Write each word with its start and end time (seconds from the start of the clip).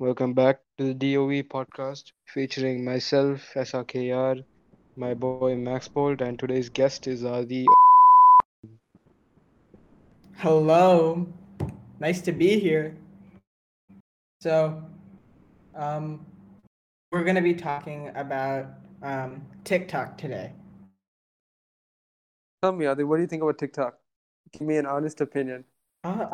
welcome 0.00 0.32
back 0.32 0.60
to 0.78 0.84
the 0.84 0.94
DOE 0.94 1.42
podcast 1.42 2.12
featuring 2.24 2.82
myself, 2.82 3.52
SRKR, 3.54 4.42
my 4.96 5.12
boy 5.12 5.54
Max 5.54 5.88
Bolt, 5.88 6.22
and 6.22 6.38
today's 6.38 6.70
guest 6.70 7.06
is 7.06 7.22
Adi. 7.22 7.66
Hello, 10.36 11.26
nice 11.98 12.22
to 12.22 12.32
be 12.32 12.58
here. 12.58 12.96
So, 14.40 14.82
um, 15.74 16.24
we're 17.12 17.24
going 17.24 17.36
to 17.36 17.42
be 17.42 17.52
talking 17.52 18.10
about 18.14 18.68
um, 19.02 19.44
TikTok 19.64 20.16
today. 20.16 20.50
Tell 22.62 22.72
me, 22.72 22.86
Adi, 22.86 23.04
what 23.04 23.16
do 23.16 23.22
you 23.22 23.28
think 23.28 23.42
about 23.42 23.58
TikTok? 23.58 23.98
Give 24.52 24.62
me 24.62 24.78
an 24.78 24.86
honest 24.86 25.20
opinion. 25.20 25.64
Uh, 26.04 26.24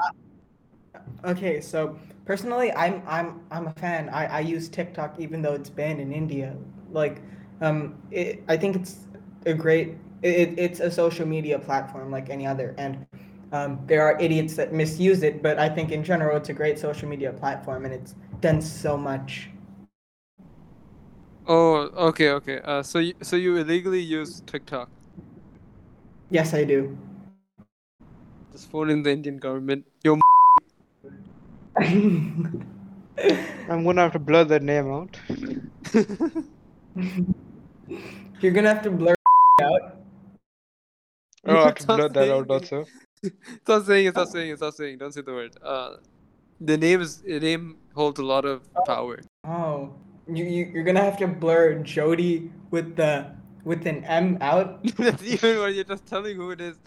okay, 1.25 1.61
so 1.61 1.99
personally, 2.25 2.73
I'm 2.73 3.03
I'm 3.07 3.41
I'm 3.51 3.67
a 3.69 3.73
fan. 3.75 4.09
I, 4.11 4.27
I 4.27 4.41
use 4.41 4.69
TikTok 4.69 5.19
even 5.19 5.43
though 5.43 5.55
it's 5.55 5.71
banned 5.71 6.01
in 6.01 6.13
India. 6.13 6.57
Like, 6.91 7.23
um, 7.61 7.97
it, 8.11 8.43
I 8.49 8.57
think 8.57 8.77
it's 8.77 9.07
a 9.47 9.55
great. 9.55 9.95
It, 10.23 10.59
it's 10.59 10.81
a 10.81 10.91
social 10.91 11.27
media 11.27 11.59
platform 11.59 12.11
like 12.11 12.31
any 12.31 12.47
other, 12.47 12.75
and 12.79 13.07
um, 13.53 13.81
there 13.87 14.03
are 14.03 14.19
idiots 14.21 14.57
that 14.57 14.73
misuse 14.73 15.23
it. 15.23 15.43
But 15.43 15.59
I 15.59 15.69
think 15.69 15.93
in 15.93 16.03
general, 16.05 16.37
it's 16.37 16.49
a 16.49 16.55
great 16.55 16.79
social 16.79 17.09
media 17.09 17.33
platform, 17.33 17.85
and 17.85 17.95
it's 17.95 18.15
done 18.41 18.61
so 18.63 18.97
much. 18.97 19.51
Oh, 21.47 21.91
okay, 22.09 22.31
okay. 22.31 22.61
Uh, 22.65 22.83
so 22.83 22.99
you, 22.99 23.15
so 23.23 23.37
you 23.37 23.57
illegally 23.57 24.01
use 24.01 24.43
TikTok? 24.47 24.91
Yes, 26.31 26.55
I 26.55 26.65
do. 26.65 26.97
Just 28.53 28.71
phone 28.71 28.91
in 28.91 29.03
the 29.03 29.13
Indian 29.13 29.39
government. 29.39 29.87
Yo, 31.79 31.85
I'm 33.69 33.85
gonna 33.85 34.03
have 34.03 34.13
to 34.13 34.19
blur 34.19 34.45
that 34.45 34.63
name 34.63 34.91
out. 34.91 35.19
You're 38.41 38.53
gonna 38.53 38.73
have 38.73 38.83
to 38.83 38.91
blur 38.91 39.15
out. 39.63 39.97
Oh, 41.45 41.57
I 41.59 41.67
have 41.67 41.75
to 41.77 41.83
Stop 41.83 41.97
blur 41.97 42.09
that 42.09 42.31
out 42.31 42.45
it. 42.45 42.51
also. 42.51 42.85
Stop 43.63 43.85
saying 43.85 44.07
it. 44.07 44.13
Stop 44.13 44.29
saying 44.29 44.51
it. 44.51 44.57
Stop 44.57 44.75
saying. 44.75 44.95
it. 44.95 44.99
Don't 45.01 45.13
say 45.13 45.21
the 45.21 45.33
word. 45.33 45.57
Uh, 45.63 45.97
the 46.61 46.77
name 46.79 47.01
is 47.03 47.21
the 47.23 47.41
name 47.41 47.77
holds 47.95 48.19
a 48.19 48.25
lot 48.25 48.45
of 48.45 48.63
power. 48.87 49.21
Oh, 49.45 49.95
you, 50.29 50.45
you 50.45 50.71
you're 50.73 50.85
gonna 50.85 51.03
have 51.05 51.19
to 51.19 51.27
blur 51.27 51.75
Jody 51.83 52.51
with 52.71 52.97
the 52.97 53.31
with 53.65 53.87
an 53.87 54.05
M 54.05 54.39
out. 54.41 54.83
That's 54.97 55.23
even 55.23 55.59
when 55.61 55.75
you're 55.75 55.85
just 55.85 56.07
telling 56.07 56.37
who 56.37 56.53
it 56.53 56.61
is. 56.61 56.79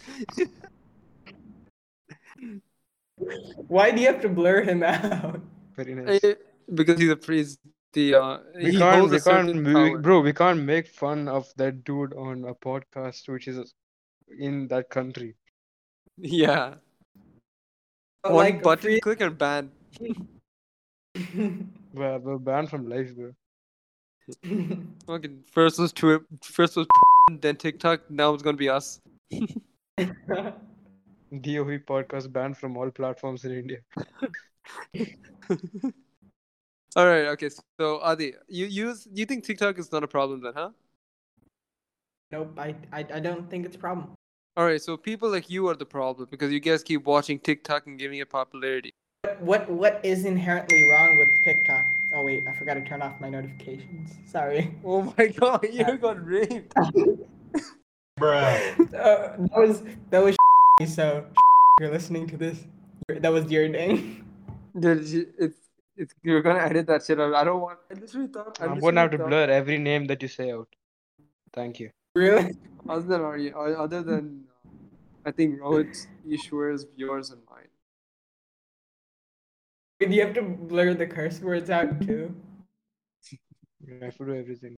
Why 3.68 3.92
do 3.92 4.02
you 4.02 4.08
have 4.08 4.22
to 4.22 4.30
blur 4.30 4.62
him 4.64 4.84
out? 4.94 5.42
Very 5.76 5.96
nice. 5.96 6.24
Eh, 6.24 6.36
because 6.74 7.00
he's 7.00 7.10
a 7.10 7.16
priest. 7.16 7.60
The 7.94 8.14
uh, 8.16 8.38
We 8.56 8.78
can't, 8.78 9.10
we 9.10 9.20
can't, 9.20 9.66
we- 9.66 9.98
bro. 9.98 10.22
We 10.22 10.32
can't 10.34 10.62
make 10.62 10.88
fun 10.88 11.28
of 11.28 11.52
that 11.58 11.84
dude 11.84 12.14
on 12.14 12.46
a 12.46 12.54
podcast 12.54 13.28
which 13.28 13.48
is 13.48 13.74
in 14.38 14.68
that 14.68 14.90
country. 14.90 15.36
Yeah. 16.22 16.76
One 18.24 18.36
like, 18.36 18.62
button 18.62 18.82
free- 18.84 19.00
click 19.00 19.22
and 19.22 19.38
ban. 19.38 19.72
We're, 21.94 22.20
we're 22.20 22.38
banned 22.38 22.70
from 22.70 22.88
life, 22.90 23.16
bro. 23.16 23.32
Fucking 25.08 25.44
first 25.52 25.80
was 25.80 25.92
Twitter, 25.94 26.24
first 26.44 26.76
was 26.76 26.86
then 27.40 27.56
TikTok. 27.56 28.12
Now 28.12 28.34
it's 28.34 28.44
gonna 28.44 28.58
be 28.58 28.70
us. 28.70 29.00
DOE 31.32 31.80
podcast 31.80 32.32
banned 32.32 32.58
from 32.58 32.78
all 32.78 32.90
platforms 32.90 33.46
in 33.46 33.52
India. 33.52 33.80
All 36.96 37.06
right. 37.06 37.28
Okay. 37.28 37.50
So 37.80 38.00
Adi, 38.00 38.34
you 38.48 38.66
use 38.66 39.08
you 39.14 39.26
think 39.26 39.44
TikTok 39.44 39.78
is 39.78 39.92
not 39.92 40.04
a 40.04 40.08
problem 40.08 40.42
then, 40.42 40.54
huh? 40.56 40.70
nope, 42.32 42.54
I, 42.58 42.76
I 42.92 43.06
I 43.14 43.20
don't 43.20 43.50
think 43.50 43.66
it's 43.66 43.76
a 43.76 43.80
problem. 43.80 44.12
All 44.58 44.66
right. 44.66 44.82
So 44.82 44.98
people 44.98 45.30
like 45.30 45.50
you 45.50 45.68
are 45.70 45.76
the 45.76 45.86
problem 45.86 46.28
because 46.32 46.52
you 46.52 46.60
guys 46.60 46.84
keep 46.84 47.06
watching 47.06 47.40
TikTok 47.40 47.88
and 47.88 47.98
giving 47.98 48.20
it 48.20 48.30
popularity. 48.30 48.92
What 49.40 49.70
what 49.70 50.00
is 50.04 50.26
inherently 50.26 50.84
wrong 50.84 51.18
with 51.18 51.30
TikTok? 51.44 51.86
Oh 52.16 52.24
wait, 52.24 52.48
I 52.48 52.54
forgot 52.54 52.74
to 52.76 52.84
turn 52.84 53.02
off 53.02 53.20
my 53.22 53.30
notifications. 53.30 54.16
Sorry. 54.26 54.74
Oh 54.84 55.14
my 55.18 55.28
god, 55.28 55.68
you 55.72 55.98
got 56.02 56.26
raped. 56.26 56.74
Uh, 56.78 56.90
that 58.20 59.52
was 59.56 59.84
that 60.10 60.24
was 60.24 60.36
so 60.86 61.26
you're 61.80 61.92
listening 61.92 62.28
to 62.28 62.38
this. 62.38 62.66
That 63.08 63.32
was 63.32 63.50
your 63.52 63.68
name. 63.68 64.26
Dude, 64.80 65.08
you- 65.08 65.34
it's 65.38 65.58
it's 65.98 66.14
you're 66.24 66.42
gonna 66.42 66.60
edit 66.60 66.88
that 66.88 67.04
shit 67.04 67.20
out. 67.20 67.34
I 67.34 67.44
don't 67.44 67.62
want. 67.62 67.80
I 67.92 67.96
literally 67.96 68.28
thought. 68.28 68.58
I 68.62 68.66
I'm 68.66 68.80
gonna 68.80 69.02
have 69.02 69.12
to 69.12 69.18
literally 69.18 69.46
blur 69.46 69.54
every 69.54 69.78
name 69.78 70.06
that 70.08 70.22
you 70.22 70.28
say 70.28 70.52
out. 70.52 70.68
Thank 71.54 71.80
you. 71.80 71.90
Really? 72.16 72.56
Other 72.90 73.02
than 73.08 73.22
are 73.22 73.38
you? 73.38 73.56
Other 73.56 74.02
than, 74.04 74.46
uh, 74.66 74.70
I 75.26 75.32
think 75.32 75.60
Rohit's, 75.60 76.08
Ishwar's, 76.30 76.86
yours, 76.96 77.32
and 77.32 77.42
mine. 77.50 77.68
Do 80.00 80.08
you 80.16 80.22
have 80.22 80.34
to 80.36 80.42
blur 80.42 80.94
the 80.94 81.06
curse 81.08 81.42
words 81.42 81.70
out 81.70 82.02
too? 82.02 82.34
You 83.86 84.00
have 84.02 84.16
to 84.18 84.26
do 84.26 84.36
everything. 84.36 84.76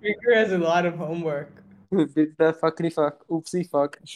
Victor 0.00 0.34
has 0.34 0.52
a 0.52 0.58
lot 0.58 0.86
of 0.86 0.94
homework. 0.96 1.59
Bitch, 1.92 2.36
that 2.38 2.60
fuckity 2.60 2.92
fuck, 2.92 3.26
oopsie 3.28 3.68
fuck. 3.68 3.98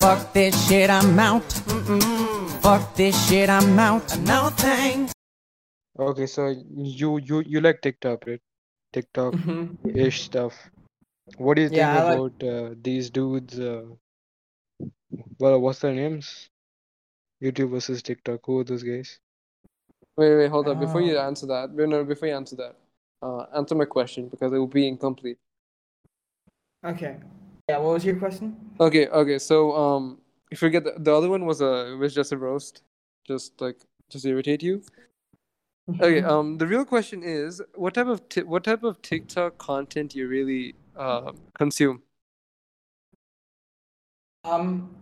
Fuck 0.00 0.32
this 0.32 0.68
shit, 0.68 0.90
I'm 0.90 1.18
out. 1.18 1.42
Fuck 2.62 2.94
this 2.94 3.28
shit, 3.28 3.50
I'm 3.50 3.78
out. 3.78 4.18
No 4.20 4.48
thanks. 4.50 5.12
Okay, 5.98 6.26
so 6.26 6.54
you 6.74 7.18
you 7.18 7.42
you 7.46 7.60
like 7.60 7.82
TikTok, 7.82 8.24
right? 8.26 8.40
TikTok 8.92 9.34
ish 9.94 10.22
stuff. 10.22 10.54
What 11.36 11.54
do 11.56 11.62
you 11.62 11.68
think 11.68 11.78
Yeah, 11.78 12.04
I 12.04 12.12
about 12.14 12.42
uh, 12.42 12.74
these 12.80 13.10
dudes? 13.10 13.58
Uh, 13.60 13.84
well, 15.38 15.60
what's 15.60 15.80
their 15.80 15.92
names? 15.92 16.48
YouTube 17.42 17.70
versus 17.70 18.02
TikTok. 18.02 18.40
Who 18.44 18.60
are 18.60 18.64
those 18.64 18.82
guys? 18.82 19.18
Wait, 20.16 20.34
wait, 20.36 20.50
hold 20.50 20.68
up. 20.68 20.80
Before 20.80 21.00
you 21.00 21.16
Oh. 21.18 21.26
answer 21.26 21.46
that, 21.46 21.70
no, 21.72 21.86
no, 21.86 22.04
before 22.04 22.28
you 22.28 22.34
answer 22.34 22.56
that, 22.56 22.76
uh, 23.22 23.44
answer 23.54 23.74
my 23.74 23.84
question 23.84 24.28
because 24.28 24.52
it 24.52 24.58
will 24.58 24.66
be 24.66 24.88
incomplete. 24.88 25.38
Okay. 26.84 27.16
Yeah, 27.68 27.78
what 27.78 27.94
was 27.94 28.04
your 28.04 28.16
question? 28.16 28.56
Okay, 28.80 29.06
okay. 29.08 29.38
So, 29.38 29.76
um, 29.76 30.18
you 30.50 30.56
forget 30.56 30.84
the, 30.84 30.94
the 30.98 31.14
other 31.14 31.28
one 31.28 31.44
was 31.44 31.60
a 31.60 31.96
was 31.98 32.14
just 32.14 32.32
a 32.32 32.36
roast, 32.36 32.82
just 33.26 33.60
like 33.60 33.76
just 34.08 34.24
irritate 34.24 34.62
you. 34.62 34.82
Okay. 35.88 36.22
Um, 36.22 36.56
the 36.58 36.66
real 36.66 36.84
question 36.84 37.22
is, 37.22 37.60
what 37.74 37.94
type 37.94 38.06
of 38.06 38.28
ti- 38.28 38.42
what 38.42 38.64
type 38.64 38.82
of 38.82 39.02
TikTok 39.02 39.58
content 39.58 40.14
you 40.14 40.28
really 40.28 40.74
uh, 40.96 41.32
consume? 41.54 42.02
Um. 44.44 44.94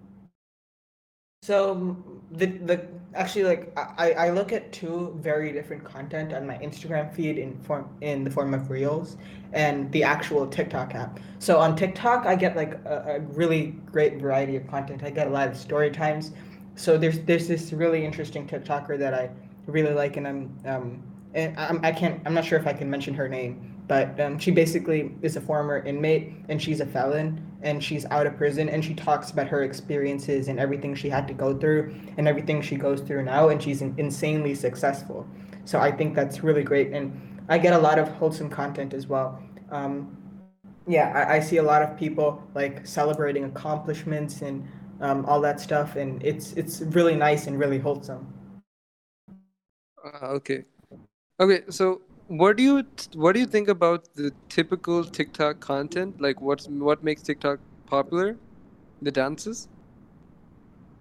So 1.49 1.97
the 2.33 2.45
the 2.45 2.87
actually 3.15 3.45
like 3.45 3.73
I 3.75 4.13
I 4.27 4.31
look 4.33 4.53
at 4.53 4.71
two 4.71 5.17
very 5.19 5.51
different 5.51 5.83
content 5.83 6.35
on 6.35 6.47
my 6.47 6.59
Instagram 6.59 7.11
feed 7.11 7.39
in 7.39 7.57
form 7.61 7.89
in 8.03 8.23
the 8.23 8.31
form 8.31 8.53
of 8.53 8.69
reels 8.69 9.17
and 9.55 9.91
the 9.93 10.03
actual 10.05 10.47
TikTok 10.47 10.95
app. 10.95 11.19
So 11.39 11.59
on 11.59 11.75
TikTok 11.75 12.27
I 12.27 12.35
get 12.35 12.55
like 12.55 12.75
a, 12.85 13.15
a 13.15 13.21
really 13.21 13.69
great 13.91 14.21
variety 14.21 14.57
of 14.57 14.67
content. 14.67 15.03
I 15.03 15.09
get 15.09 15.27
a 15.27 15.31
lot 15.31 15.49
of 15.49 15.57
story 15.57 15.91
times. 15.91 16.33
So 16.75 16.99
there's 16.99 17.21
there's 17.21 17.49
this 17.49 17.73
really 17.73 18.05
interesting 18.05 18.47
TikToker 18.47 18.99
that 18.99 19.15
I 19.15 19.31
really 19.65 19.95
like 19.95 20.19
and 20.19 20.29
I'm 20.29 20.59
um 20.67 21.03
and 21.33 21.59
I'm, 21.59 21.83
I 21.83 21.93
can't 21.93 22.21
I'm 22.27 22.35
not 22.35 22.45
sure 22.45 22.59
if 22.59 22.67
I 22.67 22.75
can 22.75 22.91
mention 22.91 23.15
her 23.15 23.27
name, 23.27 23.75
but 23.89 24.21
um, 24.21 24.39
she 24.39 24.51
basically 24.51 25.15
is 25.23 25.37
a 25.37 25.41
former 25.41 25.79
inmate 25.79 26.33
and 26.49 26.61
she's 26.61 26.81
a 26.81 26.87
felon 26.87 27.45
and 27.63 27.83
she's 27.83 28.05
out 28.07 28.27
of 28.27 28.37
prison 28.37 28.69
and 28.69 28.85
she 28.85 28.95
talks 28.95 29.31
about 29.31 29.49
her 29.49 29.63
experiences 29.63 30.49
and 30.49 30.61
everything 30.61 30.95
she 30.95 31.09
had 31.09 31.27
to 31.27 31.35
go 31.35 31.57
through 31.59 31.95
and 32.17 32.29
everything 32.29 32.63
she 32.63 32.77
goes 32.77 33.01
through 33.01 33.25
now 33.25 33.49
and 33.49 33.63
she's 33.63 33.83
insanely 33.83 34.55
successful 34.55 35.27
so 35.65 35.81
i 35.81 35.91
think 35.91 36.15
that's 36.15 36.45
really 36.45 36.63
great 36.63 36.93
and 36.93 37.19
i 37.49 37.59
get 37.59 37.73
a 37.73 37.79
lot 37.79 37.99
of 37.99 38.09
wholesome 38.09 38.49
content 38.49 38.95
as 38.95 39.07
well 39.07 39.43
um, 39.71 40.17
yeah 40.87 41.13
I, 41.15 41.37
I 41.37 41.41
see 41.41 41.57
a 41.57 41.63
lot 41.63 41.83
of 41.83 41.97
people 41.99 42.43
like 42.55 42.87
celebrating 42.87 43.45
accomplishments 43.45 44.43
and 44.43 44.69
um, 45.01 45.25
all 45.27 45.41
that 45.41 45.61
stuff 45.61 45.97
and 45.97 46.23
it's 46.23 46.53
it's 46.53 46.83
really 46.83 47.17
nice 47.17 47.47
and 47.47 47.59
really 47.59 47.79
wholesome 47.79 48.35
Uh, 50.05 50.27
okay. 50.27 50.65
Okay. 51.41 51.63
So, 51.71 52.03
what 52.29 52.57
do 52.57 52.63
you 52.63 52.85
what 53.15 53.33
do 53.33 53.41
you 53.41 53.47
think 53.47 53.69
about 53.69 54.15
the 54.15 54.33
typical 54.49 55.05
TikTok 55.05 55.61
content? 55.61 56.21
Like, 56.21 56.41
what's 56.41 56.69
what 56.69 57.03
makes 57.03 57.23
TikTok 57.23 57.59
popular? 57.87 58.37
The 59.03 59.11
dances. 59.11 59.69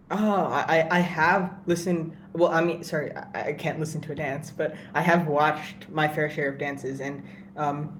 Oh, 0.09 0.45
I, 0.45 0.88
I 0.89 1.00
have 1.00 1.53
listened. 1.65 2.15
Well, 2.31 2.50
I 2.50 2.63
mean, 2.63 2.81
sorry, 2.81 3.12
I, 3.13 3.50
I 3.50 3.53
can't 3.53 3.77
listen 3.77 4.00
to 4.01 4.13
a 4.13 4.15
dance, 4.15 4.51
but 4.51 4.75
I 4.94 5.01
have 5.01 5.27
watched 5.27 5.89
my 5.89 6.07
fair 6.07 6.29
share 6.29 6.50
of 6.50 6.57
dances, 6.57 7.01
and 7.01 7.24
um, 7.57 8.00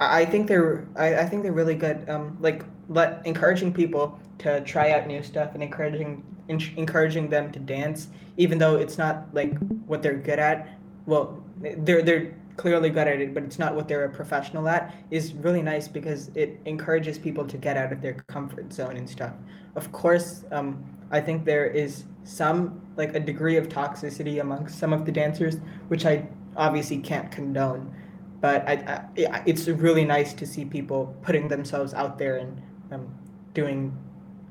I, 0.00 0.24
think 0.24 0.48
they're 0.48 0.88
I, 0.96 1.16
I 1.16 1.26
think 1.26 1.42
they're 1.42 1.52
really 1.52 1.74
good. 1.74 2.08
Um, 2.08 2.38
like 2.40 2.64
let 2.88 3.24
encouraging 3.26 3.74
people 3.74 4.18
to 4.38 4.62
try 4.62 4.92
out 4.92 5.06
new 5.06 5.22
stuff 5.22 5.50
and 5.52 5.62
encouraging 5.62 6.24
en- 6.48 6.74
encouraging 6.76 7.28
them 7.28 7.52
to 7.52 7.58
dance, 7.58 8.08
even 8.38 8.56
though 8.56 8.76
it's 8.76 8.96
not 8.96 9.26
like 9.34 9.58
what 9.86 10.02
they're 10.02 10.14
good 10.14 10.38
at. 10.38 10.78
Well, 11.04 11.41
they're 11.62 12.02
they're 12.02 12.34
clearly 12.56 12.90
good 12.90 13.08
at 13.08 13.20
it, 13.20 13.34
but 13.34 13.42
it's 13.42 13.58
not 13.58 13.74
what 13.74 13.88
they're 13.88 14.04
a 14.04 14.10
professional 14.10 14.68
at. 14.68 14.94
Is 15.10 15.32
really 15.34 15.62
nice 15.62 15.88
because 15.88 16.30
it 16.34 16.60
encourages 16.64 17.18
people 17.18 17.46
to 17.46 17.56
get 17.56 17.76
out 17.76 17.92
of 17.92 18.00
their 18.00 18.14
comfort 18.26 18.72
zone 18.72 18.96
and 18.96 19.08
stuff. 19.08 19.32
Of 19.76 19.90
course, 19.92 20.44
um, 20.50 20.84
I 21.10 21.20
think 21.20 21.44
there 21.44 21.66
is 21.66 22.04
some 22.24 22.80
like 22.96 23.14
a 23.14 23.20
degree 23.20 23.56
of 23.56 23.68
toxicity 23.68 24.40
amongst 24.40 24.78
some 24.78 24.92
of 24.92 25.04
the 25.04 25.12
dancers, 25.12 25.56
which 25.88 26.04
I 26.04 26.28
obviously 26.56 26.98
can't 26.98 27.30
condone. 27.30 27.94
But 28.40 28.68
I, 28.68 29.06
I, 29.30 29.42
it's 29.46 29.68
really 29.68 30.04
nice 30.04 30.34
to 30.34 30.46
see 30.46 30.64
people 30.64 31.14
putting 31.22 31.46
themselves 31.48 31.94
out 31.94 32.18
there 32.18 32.38
and 32.38 32.60
um, 32.90 33.14
doing 33.54 33.96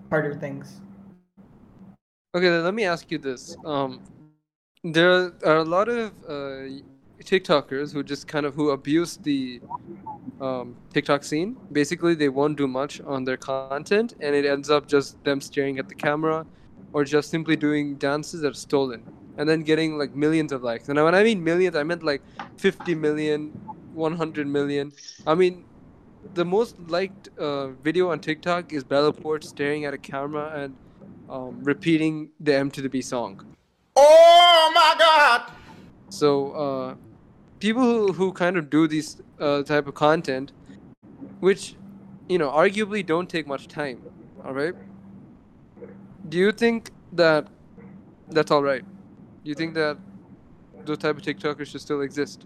harder 0.10 0.34
things. 0.34 0.80
Okay, 2.34 2.50
let 2.50 2.74
me 2.74 2.86
ask 2.86 3.12
you 3.12 3.18
this. 3.18 3.58
Um, 3.66 4.00
there 4.84 5.34
are 5.46 5.58
a 5.58 5.64
lot 5.64 5.90
of 5.90 6.14
uh, 6.28 6.64
TikTokers 7.24 7.94
who 7.94 8.04
just 8.04 8.28
kind 8.28 8.46
of 8.46 8.56
who 8.56 8.72
abuse 8.72 9.18
the 9.18 9.62
um, 10.40 10.76
TikTok 10.94 11.24
scene. 11.24 11.58
Basically, 11.72 12.16
they 12.16 12.30
won't 12.30 12.58
do 12.58 12.68
much 12.68 13.02
on 13.02 13.24
their 13.24 13.38
content, 13.38 14.16
and 14.20 14.36
it 14.36 14.46
ends 14.46 14.70
up 14.70 14.88
just 14.88 15.24
them 15.24 15.42
staring 15.42 15.80
at 15.80 15.88
the 15.88 15.96
camera, 15.96 16.46
or 16.94 17.04
just 17.04 17.30
simply 17.30 17.56
doing 17.56 17.96
dances 17.96 18.42
that 18.42 18.50
are 18.50 18.54
stolen, 18.54 19.04
and 19.38 19.48
then 19.48 19.62
getting 19.62 19.98
like 19.98 20.16
millions 20.16 20.52
of 20.52 20.64
likes. 20.64 20.90
And 20.90 21.02
when 21.04 21.16
I 21.16 21.24
mean 21.24 21.44
millions, 21.44 21.76
I 21.76 21.84
meant 21.84 22.04
like 22.04 22.22
50 22.58 22.96
million, 22.96 23.50
100 23.94 24.48
million. 24.48 24.92
I 25.26 25.36
mean, 25.36 25.66
the 26.34 26.46
most 26.46 26.76
liked 26.88 27.30
uh, 27.38 27.68
video 27.68 28.12
on 28.12 28.20
TikTok 28.20 28.74
is 28.74 28.84
Bella 28.84 29.14
Poarch 29.14 29.44
staring 29.44 29.86
at 29.86 29.94
a 29.94 29.98
camera 29.98 30.52
and 30.56 30.76
um, 31.30 31.64
repeating 31.64 32.30
the 32.40 32.56
M 32.56 32.70
to 32.72 32.82
the 32.82 32.90
B 32.90 33.02
song. 33.02 33.56
Oh 33.96 34.72
my 34.74 34.96
God! 34.98 35.52
So 36.10 36.52
uh, 36.52 36.96
people 37.62 37.84
who, 37.84 38.12
who 38.12 38.34
kind 38.34 38.58
of 38.58 38.70
do 38.70 38.88
these 38.88 39.22
uh, 39.40 39.64
type 39.64 39.88
of 39.88 39.94
content, 39.94 40.52
which 41.40 41.76
you 42.28 42.38
know 42.38 42.50
arguably 42.50 43.06
don't 43.06 43.30
take 43.30 43.48
much 43.48 43.68
time, 43.68 44.02
all 44.44 44.54
right. 44.54 44.74
Do 46.28 46.38
you 46.38 46.52
think 46.52 46.92
that 47.14 47.48
that's 48.30 48.52
all 48.52 48.64
right? 48.64 48.84
Do 49.44 49.50
you 49.50 49.56
think 49.56 49.74
that 49.76 49.98
those 50.86 50.98
type 50.98 51.18
of 51.18 51.24
TikTokers 51.24 51.68
should 51.68 51.82
still 51.82 52.02
exist? 52.02 52.46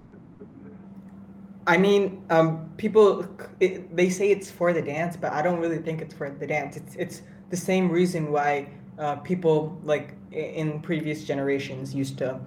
I 1.67 1.77
mean, 1.77 2.23
um, 2.29 2.69
people 2.77 3.27
it, 3.59 3.95
they 3.95 4.09
say 4.09 4.29
it's 4.29 4.51
for 4.51 4.73
the 4.73 4.81
dance, 4.81 5.17
but 5.17 5.31
I 5.31 5.41
don't 5.41 5.59
really 5.59 5.79
think 5.79 6.01
it's 6.01 6.13
for 6.13 6.29
the 6.29 6.45
dance. 6.45 6.77
It's 6.77 6.95
it's 6.95 7.21
the 7.49 7.57
same 7.57 7.89
reason 7.89 8.31
why 8.31 8.67
uh, 8.99 9.15
people 9.17 9.79
like 9.83 10.13
in 10.31 10.81
previous 10.81 11.23
generations 11.23 11.95
used 11.95 12.17
to 12.17 12.39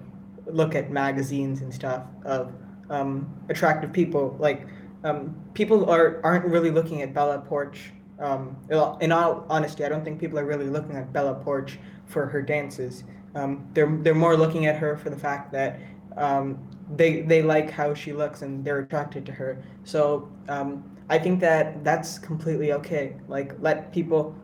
look 0.50 0.74
at 0.74 0.90
magazines 0.90 1.60
and 1.62 1.72
stuff 1.72 2.02
of 2.24 2.52
um, 2.90 3.32
attractive 3.48 3.92
people. 3.92 4.36
Like 4.38 4.66
um, 5.04 5.36
people 5.54 5.88
are 5.90 6.20
aren't 6.24 6.44
really 6.44 6.70
looking 6.70 7.02
at 7.02 7.14
Bella 7.14 7.44
Poarch. 7.48 7.78
Um, 8.18 8.56
in 9.00 9.12
all 9.12 9.46
honesty, 9.48 9.84
I 9.84 9.88
don't 9.88 10.04
think 10.04 10.18
people 10.18 10.38
are 10.38 10.44
really 10.44 10.68
looking 10.68 10.96
at 10.96 11.12
Bella 11.12 11.40
Poarch 11.44 11.76
for 12.06 12.26
her 12.26 12.42
dances. 12.42 13.04
Um, 13.34 13.68
they're 13.74 13.96
they're 14.02 14.14
more 14.14 14.36
looking 14.36 14.66
at 14.66 14.76
her 14.76 14.96
for 14.96 15.10
the 15.10 15.18
fact 15.18 15.52
that 15.52 15.78
um, 16.16 16.58
they 16.96 17.22
they 17.22 17.42
like 17.42 17.70
how 17.70 17.94
she 17.94 18.12
looks 18.12 18.42
and 18.42 18.64
they're 18.64 18.80
attracted 18.80 19.24
to 19.26 19.32
her. 19.32 19.62
So 19.84 20.28
um, 20.48 20.84
I 21.08 21.18
think 21.18 21.40
that 21.40 21.84
that's 21.84 22.18
completely 22.18 22.72
okay. 22.72 23.16
Like 23.28 23.54
let 23.60 23.92
people. 23.92 24.36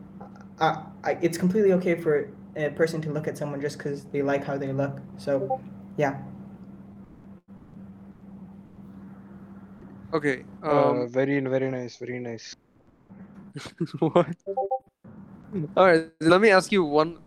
Uh, 0.59 0.83
I, 1.03 1.17
it's 1.21 1.37
completely 1.37 1.73
okay 1.73 1.95
for 1.95 2.29
a 2.55 2.69
person 2.69 3.01
to 3.01 3.11
look 3.11 3.27
at 3.27 3.37
someone 3.37 3.61
just 3.61 3.77
because 3.77 4.05
they 4.05 4.21
like 4.21 4.43
how 4.43 4.57
they 4.57 4.71
look. 4.71 4.99
So, 5.17 5.61
yeah. 5.97 6.17
Okay. 10.13 10.43
Uh, 10.63 10.69
Um, 10.71 11.09
very 11.09 11.39
very 11.39 11.69
nice, 11.71 11.97
very 11.97 12.19
nice. 12.19 12.55
what? 13.99 14.35
All 15.75 15.85
right. 15.85 16.11
Let 16.19 16.41
me 16.41 16.49
ask 16.49 16.71
you 16.71 16.83
one. 16.83 17.17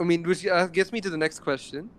I 0.00 0.04
mean, 0.04 0.22
which 0.22 0.46
uh, 0.46 0.66
gets 0.66 0.92
me 0.92 1.00
to 1.00 1.10
the 1.10 1.16
next 1.16 1.40
question. 1.40 1.90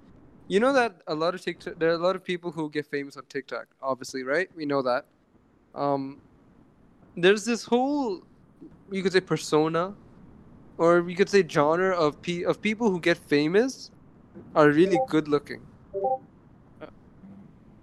You 0.47 0.59
know 0.59 0.73
that 0.73 1.01
a 1.07 1.13
lot 1.13 1.35
of 1.35 1.41
TikTok, 1.41 1.75
there 1.77 1.89
are 1.91 1.93
a 1.93 2.01
lot 2.01 2.15
of 2.15 2.23
people 2.23 2.51
who 2.51 2.69
get 2.69 2.85
famous 2.87 3.17
on 3.17 3.23
TikTok. 3.29 3.67
Obviously, 3.81 4.23
right? 4.23 4.49
We 4.55 4.65
know 4.65 4.81
that. 4.81 5.05
Um, 5.75 6.17
there's 7.15 7.45
this 7.45 7.63
whole, 7.65 8.21
you 8.91 9.03
could 9.03 9.13
say 9.13 9.19
persona, 9.21 9.93
or 10.77 11.07
you 11.07 11.15
could 11.15 11.29
say 11.29 11.45
genre 11.47 11.95
of 11.95 12.21
pe- 12.21 12.43
of 12.43 12.61
people 12.61 12.89
who 12.89 12.99
get 12.99 13.17
famous, 13.17 13.91
are 14.55 14.69
really 14.69 14.99
good 15.09 15.27
looking. 15.27 15.61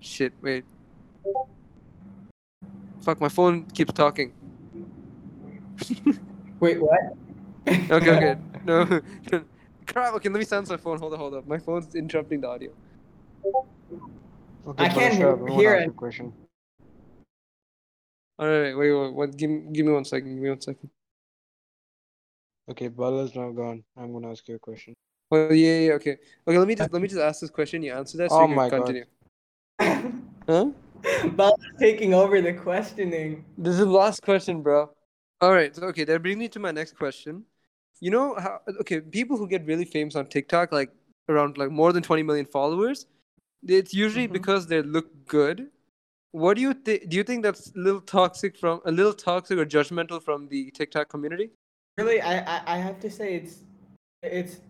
Shit! 0.07 0.33
Wait. 0.41 0.65
Fuck! 3.01 3.21
My 3.21 3.29
phone 3.29 3.67
keeps 3.75 3.93
talking. 3.93 4.33
Wait, 6.61 6.81
what? 6.81 7.01
Okay, 7.67 7.91
okay. 7.91 8.37
No. 8.65 8.85
Crap. 9.87 10.15
Okay, 10.15 10.29
let 10.29 10.39
me 10.39 10.45
silence 10.45 10.71
my 10.71 10.77
phone. 10.77 10.99
Hold 10.99 11.13
on, 11.13 11.19
hold 11.19 11.35
on. 11.35 11.43
My 11.47 11.59
phone's 11.59 11.95
interrupting 11.95 12.41
the 12.41 12.49
audio. 12.49 12.71
Okay, 14.67 14.85
I 14.85 14.89
can't 14.89 15.15
Balashab, 15.15 15.39
hear- 15.39 15.49
I 15.49 15.53
hear 15.53 15.75
it. 15.75 15.97
question. 15.97 16.33
All 18.39 18.49
right, 18.49 18.77
wait, 18.77 18.93
wait, 18.93 19.15
wait. 19.15 19.37
Give, 19.37 19.51
me- 19.51 19.73
give 19.73 19.87
me 19.87 19.93
one 19.93 20.05
second. 20.05 20.35
Give 20.35 20.43
me 20.43 20.49
one 20.51 20.61
second. 20.61 20.91
Okay, 22.71 22.89
Bala's 22.89 23.35
now 23.35 23.51
gone. 23.51 23.83
I'm 23.97 24.13
gonna 24.13 24.31
ask 24.31 24.47
you 24.49 24.57
a 24.57 24.59
question. 24.59 24.95
Oh 25.31 25.51
yeah, 25.53 25.79
yeah, 25.81 25.93
okay. 25.95 26.17
Okay, 26.47 26.59
let 26.59 26.67
me 26.69 26.75
just 26.77 26.93
let 26.93 27.03
me 27.03 27.09
just 27.09 27.21
ask 27.21 27.41
this 27.41 27.51
question. 27.51 27.83
You 27.83 27.93
answer 27.93 28.19
that, 28.19 28.31
so 28.31 28.39
Oh 28.39 28.43
you 28.43 28.49
can 28.49 28.57
my 28.57 28.71
God. 28.71 28.95
Huh? 29.81 30.71
Bala's 31.37 31.55
taking 31.79 32.15
over 32.15 32.41
the 32.41 32.53
questioning. 32.53 33.45
This 33.59 33.75
is 33.75 33.81
the 33.81 33.87
last 33.87 34.23
question, 34.23 34.63
bro. 34.63 34.91
All 35.41 35.53
right. 35.53 35.75
So, 35.75 35.83
okay, 35.85 36.05
that 36.05 36.23
brings 36.23 36.39
me 36.39 36.49
to 36.49 36.59
my 36.59 36.73
next 36.73 36.97
question. 36.97 37.45
You 38.01 38.11
know 38.11 38.35
how? 38.35 38.61
Okay, 38.81 39.01
people 39.01 39.37
who 39.37 39.49
get 39.49 39.65
really 39.67 39.85
famous 39.85 40.17
on 40.17 40.27
TikTok, 40.27 40.73
like 40.73 40.91
around 41.29 41.59
like 41.59 41.71
more 41.71 41.93
than 41.93 42.03
20 42.03 42.23
million 42.23 42.47
followers, 42.47 43.07
it's 43.63 43.95
usually 43.95 44.29
Mhm. 44.29 44.33
because 44.33 44.67
they 44.67 44.83
look 44.83 45.27
good. 45.27 45.71
What 46.33 46.57
do 46.57 46.63
you 46.63 46.75
think? 46.75 47.09
Do 47.09 47.17
you 47.17 47.23
think 47.23 47.43
that's 47.43 47.71
a 47.71 47.79
little 47.79 48.01
toxic 48.01 48.59
from 48.59 48.81
a 48.85 48.93
little 48.93 49.15
toxic 49.15 49.59
or 49.59 49.65
judgmental 49.65 50.23
from 50.23 50.49
the 50.49 50.71
TikTok 50.73 51.09
community? 51.09 51.51
Really, 51.97 52.21
I, 52.21 52.39
I, 52.41 52.63
I 52.75 52.77
have 52.79 53.01
to 53.01 53.11
say 53.11 53.35
it's 53.37 53.65
it's 54.23 54.61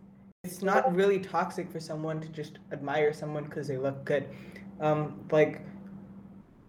it's 0.44 0.63
not 0.63 0.94
really 0.94 1.19
toxic 1.19 1.70
for 1.70 1.81
someone 1.81 2.20
to 2.20 2.29
just 2.29 2.58
admire 2.70 3.13
someone 3.13 3.44
because 3.44 3.67
they 3.67 3.77
look 3.77 4.05
good. 4.05 4.29
Um, 4.80 5.20
like 5.30 5.62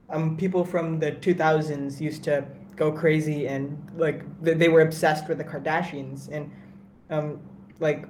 um, 0.09 0.37
people 0.37 0.63
from 0.63 0.99
the 0.99 1.11
2000s 1.11 1.99
used 1.99 2.23
to 2.23 2.45
go 2.75 2.91
crazy 2.91 3.47
and 3.47 3.77
like 3.97 4.23
they, 4.41 4.69
were 4.69 4.81
obsessed 4.81 5.27
with 5.27 5.39
the 5.39 5.43
Kardashians 5.43 6.29
and 6.31 6.51
um, 7.09 7.39
like 7.79 8.05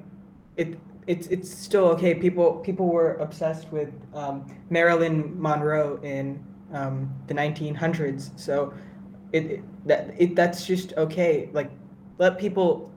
it 0.57 0.77
it's 1.07 1.27
it's 1.27 1.49
still 1.49 1.85
okay. 1.85 2.13
People 2.13 2.55
people 2.55 2.87
were 2.87 3.13
obsessed 3.15 3.71
with 3.71 3.89
um, 4.13 4.45
Marilyn 4.69 5.41
Monroe 5.41 5.99
in 6.03 6.43
um, 6.73 7.13
the 7.27 7.33
1900s. 7.33 8.37
So 8.37 8.73
it, 9.31 9.45
it 9.45 9.87
that 9.87 10.13
it 10.17 10.35
that's 10.35 10.65
just 10.65 10.93
okay. 10.97 11.49
Like 11.53 11.71
let 12.17 12.37
people 12.37 12.91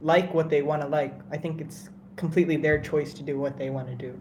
like 0.00 0.32
what 0.32 0.48
they 0.48 0.62
want 0.62 0.80
to 0.82 0.88
like. 0.88 1.20
I 1.30 1.36
think 1.36 1.60
it's 1.60 1.90
completely 2.16 2.56
their 2.56 2.78
choice 2.78 3.12
to 3.14 3.22
do 3.22 3.38
what 3.38 3.58
they 3.58 3.68
want 3.68 3.88
to 3.88 3.94
do. 3.94 4.18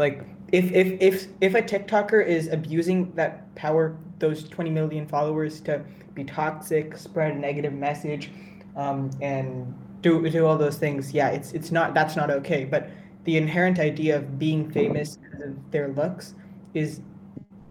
Like 0.00 0.24
if 0.50 0.72
if 0.72 1.00
if 1.00 1.26
if 1.42 1.54
a 1.54 1.62
TikToker 1.62 2.24
is 2.26 2.48
abusing 2.48 3.12
that 3.14 3.54
power, 3.54 3.96
those 4.18 4.48
20 4.48 4.70
million 4.70 5.06
followers 5.06 5.60
to 5.62 5.84
be 6.14 6.24
toxic, 6.24 6.96
spread 6.96 7.36
a 7.36 7.38
negative 7.38 7.74
message, 7.74 8.30
um, 8.76 9.10
and 9.20 9.72
do 10.00 10.28
do 10.30 10.46
all 10.46 10.56
those 10.56 10.78
things, 10.78 11.12
yeah, 11.12 11.28
it's 11.28 11.52
it's 11.52 11.70
not 11.70 11.92
that's 11.92 12.16
not 12.16 12.30
okay. 12.30 12.64
But 12.64 12.88
the 13.24 13.36
inherent 13.36 13.78
idea 13.78 14.16
of 14.16 14.38
being 14.38 14.70
famous 14.72 15.16
because 15.18 15.50
of 15.50 15.70
their 15.70 15.88
looks 15.88 16.34
is 16.72 17.02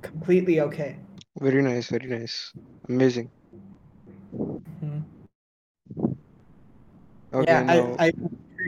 completely 0.03 0.62
okay. 0.62 0.98
Very 1.41 1.63
nice, 1.63 1.89
very 1.89 2.07
nice. 2.07 2.53
Amazing. 2.88 3.31
Mhm. 4.83 5.01
Okay, 7.33 7.51
yeah, 7.51 7.63
now 7.63 7.95
I, 7.98 8.07
I 8.07 8.12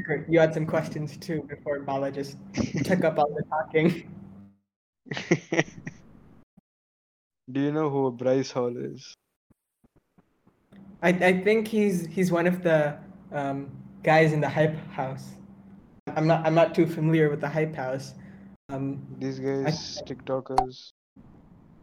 figured 0.02 0.26
you 0.30 0.40
had 0.40 0.54
some 0.54 0.66
questions 0.66 1.18
too 1.18 1.44
before 1.50 1.80
Bala 1.80 2.12
just 2.12 2.38
took 2.84 3.04
up 3.04 3.18
all 3.18 3.34
the 3.34 3.44
talking. 3.44 4.10
Do 7.52 7.60
you 7.60 7.72
know 7.72 7.90
who 7.90 8.12
Bryce 8.12 8.52
Hall 8.52 8.76
is? 8.78 9.16
I, 11.02 11.10
I 11.10 11.42
think 11.42 11.68
he's 11.68 12.06
he's 12.06 12.32
one 12.32 12.48
of 12.48 12.64
the 12.64 12.98
um, 13.32 13.70
guys 14.04 14.34
in 14.34 14.40
the 14.42 14.50
hype 14.50 14.78
house. 14.92 15.32
I'm 16.16 16.28
not 16.28 16.46
I'm 16.46 16.56
not 16.56 16.76
too 16.76 16.86
familiar 16.86 17.30
with 17.30 17.42
the 17.42 17.50
hype 17.50 17.76
house. 17.76 18.14
Um, 18.70 19.06
These 19.20 19.40
guys, 19.40 20.02
TikTokers. 20.06 20.92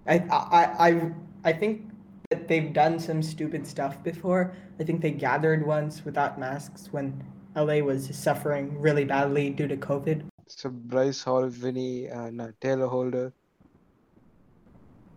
I, 0.06 0.18
I 0.30 0.88
I 0.88 1.12
I 1.44 1.52
think 1.52 1.90
that 2.30 2.48
they've 2.48 2.72
done 2.72 2.98
some 2.98 3.22
stupid 3.22 3.66
stuff 3.66 4.02
before. 4.02 4.54
I 4.80 4.84
think 4.84 5.02
they 5.02 5.10
gathered 5.10 5.66
once 5.66 6.04
without 6.04 6.38
masks 6.38 6.88
when 6.92 7.22
LA 7.58 7.78
was 7.84 8.08
suffering 8.16 8.78
really 8.80 9.04
badly 9.04 9.50
due 9.50 9.66
to 9.68 9.76
COVID. 9.76 10.24
So 10.46 10.70
Bryce 10.70 11.22
Hall, 11.22 11.46
Vinny, 11.48 12.06
and 12.06 12.40
uh, 12.40 12.48
Taylor 12.60 12.86
Holder. 12.86 13.32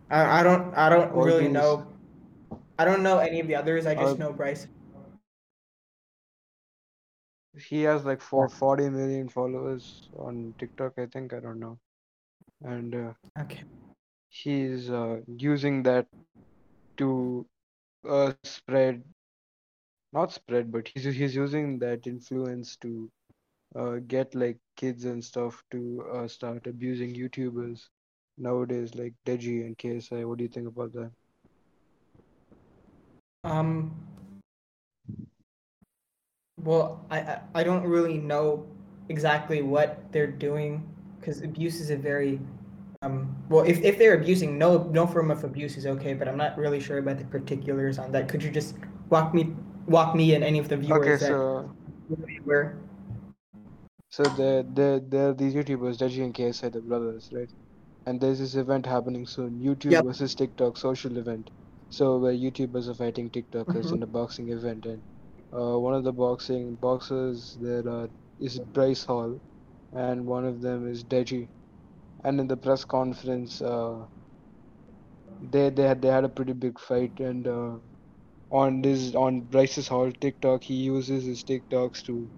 I, 0.10 0.39
I 0.39 0.43
don't 0.43 0.74
I 0.75 0.89
don't 0.89 1.12
All 1.13 1.24
really 1.24 1.43
these- 1.48 1.53
know. 1.53 1.88
I 2.79 2.86
don't 2.86 3.03
know 3.03 3.19
any 3.19 3.39
of 3.39 3.48
the 3.48 3.55
others. 3.55 3.86
I 3.86 3.93
just 3.95 4.15
Uh, 4.15 4.24
know 4.25 4.33
Bryce. 4.33 4.67
He 7.69 7.81
has 7.83 8.05
like 8.05 8.21
four, 8.21 8.48
40 8.50 8.89
million 8.89 9.27
followers 9.29 10.10
on 10.17 10.53
TikTok, 10.57 10.93
I 10.98 11.05
think. 11.05 11.33
I 11.33 11.39
don't 11.39 11.60
know. 11.60 11.77
And 12.63 12.95
uh, 12.95 13.13
Okay. 13.39 13.63
he's 14.29 14.89
uh, 14.89 15.19
using 15.27 15.83
that 15.83 16.07
to 16.98 17.45
uh, 18.07 18.33
spread, 18.43 19.03
not 20.13 20.32
spread, 20.32 20.72
but 20.72 20.88
he's 20.88 21.03
he's 21.03 21.36
using 21.36 21.80
that 21.80 22.08
influence 22.08 22.75
to 22.77 23.10
uh, 23.75 23.96
get 24.08 24.36
like 24.36 24.58
kids 24.75 25.06
and 25.06 25.24
stuff 25.24 25.63
to 25.72 26.06
uh, 26.13 26.27
start 26.27 26.68
abusing 26.68 27.13
YouTubers 27.13 27.88
nowadays, 28.38 28.96
like 28.96 29.13
Deji 29.25 29.65
and 29.65 29.77
KSI. 29.77 30.27
What 30.27 30.38
do 30.38 30.44
you 30.44 30.50
think 30.50 30.68
about 30.68 30.94
that? 30.94 31.12
Um. 33.44 33.94
Well, 36.63 37.03
I, 37.10 37.39
I 37.56 37.63
don't 37.63 37.84
really 37.84 38.20
know 38.20 38.68
exactly 39.10 39.62
what 39.63 40.12
they're 40.12 40.27
doing 40.27 40.88
because 41.20 41.41
abuse 41.41 41.80
is 41.80 41.89
a 41.89 41.98
very 41.98 42.39
um 43.01 43.36
well 43.50 43.65
if, 43.65 43.82
if 43.82 43.98
they're 43.98 44.13
abusing 44.13 44.58
no 44.58 44.84
no 44.94 45.06
form 45.08 45.32
of 45.32 45.44
abuse 45.44 45.75
is 45.75 45.86
okay 45.86 46.13
but 46.13 46.27
I'm 46.27 46.38
not 46.38 46.58
really 46.58 46.80
sure 46.80 47.00
about 47.00 47.18
the 47.18 47.25
particulars 47.25 47.98
on 47.98 48.12
that. 48.12 48.30
Could 48.30 48.44
you 48.44 48.51
just 48.51 48.75
walk 49.10 49.34
me 49.34 49.56
walk 49.88 50.16
me 50.16 50.34
and 50.36 50.44
any 50.44 50.60
of 50.60 50.70
the 50.70 50.78
viewers 50.78 51.18
Okay, 51.18 51.18
that 51.20 51.38
so 51.38 51.74
were 52.46 52.78
so 54.10 54.30
there 54.30 54.62
there 54.64 55.00
there 55.00 55.30
are 55.30 55.34
these 55.34 55.54
YouTubers, 55.56 55.98
Deji 55.98 56.24
and 56.24 56.34
KSI, 56.36 56.70
the 56.70 56.82
brothers, 56.82 57.30
right? 57.32 57.52
And 58.06 58.20
there's 58.22 58.40
this 58.40 58.56
event 58.56 58.86
happening 58.86 59.26
soon, 59.28 59.60
YouTube 59.60 59.98
Yep. 59.98 60.06
versus 60.06 60.36
TikTok 60.36 60.78
social 60.78 61.18
event. 61.18 61.50
So 61.90 62.20
where 62.20 62.34
YouTubers 62.34 62.88
are 62.90 62.96
fighting 62.96 63.30
TikTokers 63.32 63.92
Mhm. 63.92 63.94
in 63.94 64.04
a 64.04 64.08
boxing 64.08 64.50
event, 64.50 64.86
and 64.86 65.04
uh, 65.54 65.80
one 65.80 65.94
of 65.96 66.04
the 66.04 66.14
boxing 66.14 66.76
boxers 66.76 67.54
there 67.60 67.88
are, 67.90 68.10
is 68.40 68.60
Bryce 68.60 69.06
Hall, 69.06 69.42
and 69.94 70.26
one 70.28 70.46
of 70.46 70.62
them 70.62 70.88
is 70.88 71.04
Deji. 71.04 71.50
And 72.24 72.40
in 72.40 72.48
the 72.48 72.58
press 72.58 72.86
conference, 72.86 73.62
uh, 73.62 74.08
they 75.42 75.70
they 75.70 75.84
had 75.84 76.02
they 76.02 76.08
had 76.08 76.24
a 76.24 76.30
pretty 76.30 76.54
big 76.54 76.80
fight, 76.80 77.20
and 77.20 77.48
uh, 77.48 77.78
on 78.51 78.81
this 78.81 79.15
on 79.15 79.41
Bryce's 79.41 79.88
Hall 79.88 80.12
TikTok, 80.12 80.63
he 80.63 80.75
uses 80.75 81.25
his 81.25 81.43
TikToks 81.43 82.03
to 82.05 82.29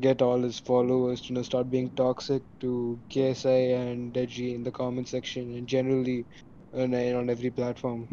get 0.00 0.22
all 0.22 0.40
his 0.40 0.58
followers 0.58 1.20
to 1.20 1.28
you 1.28 1.34
know, 1.34 1.42
start 1.42 1.70
being 1.70 1.90
toxic 1.90 2.42
to 2.60 2.98
KSI 3.10 3.76
and 3.76 4.14
Deji 4.14 4.54
in 4.54 4.64
the 4.64 4.70
comment 4.70 5.08
section 5.08 5.54
and 5.54 5.66
generally 5.66 6.24
on, 6.72 6.94
on 6.94 7.28
every 7.28 7.50
platform. 7.50 8.08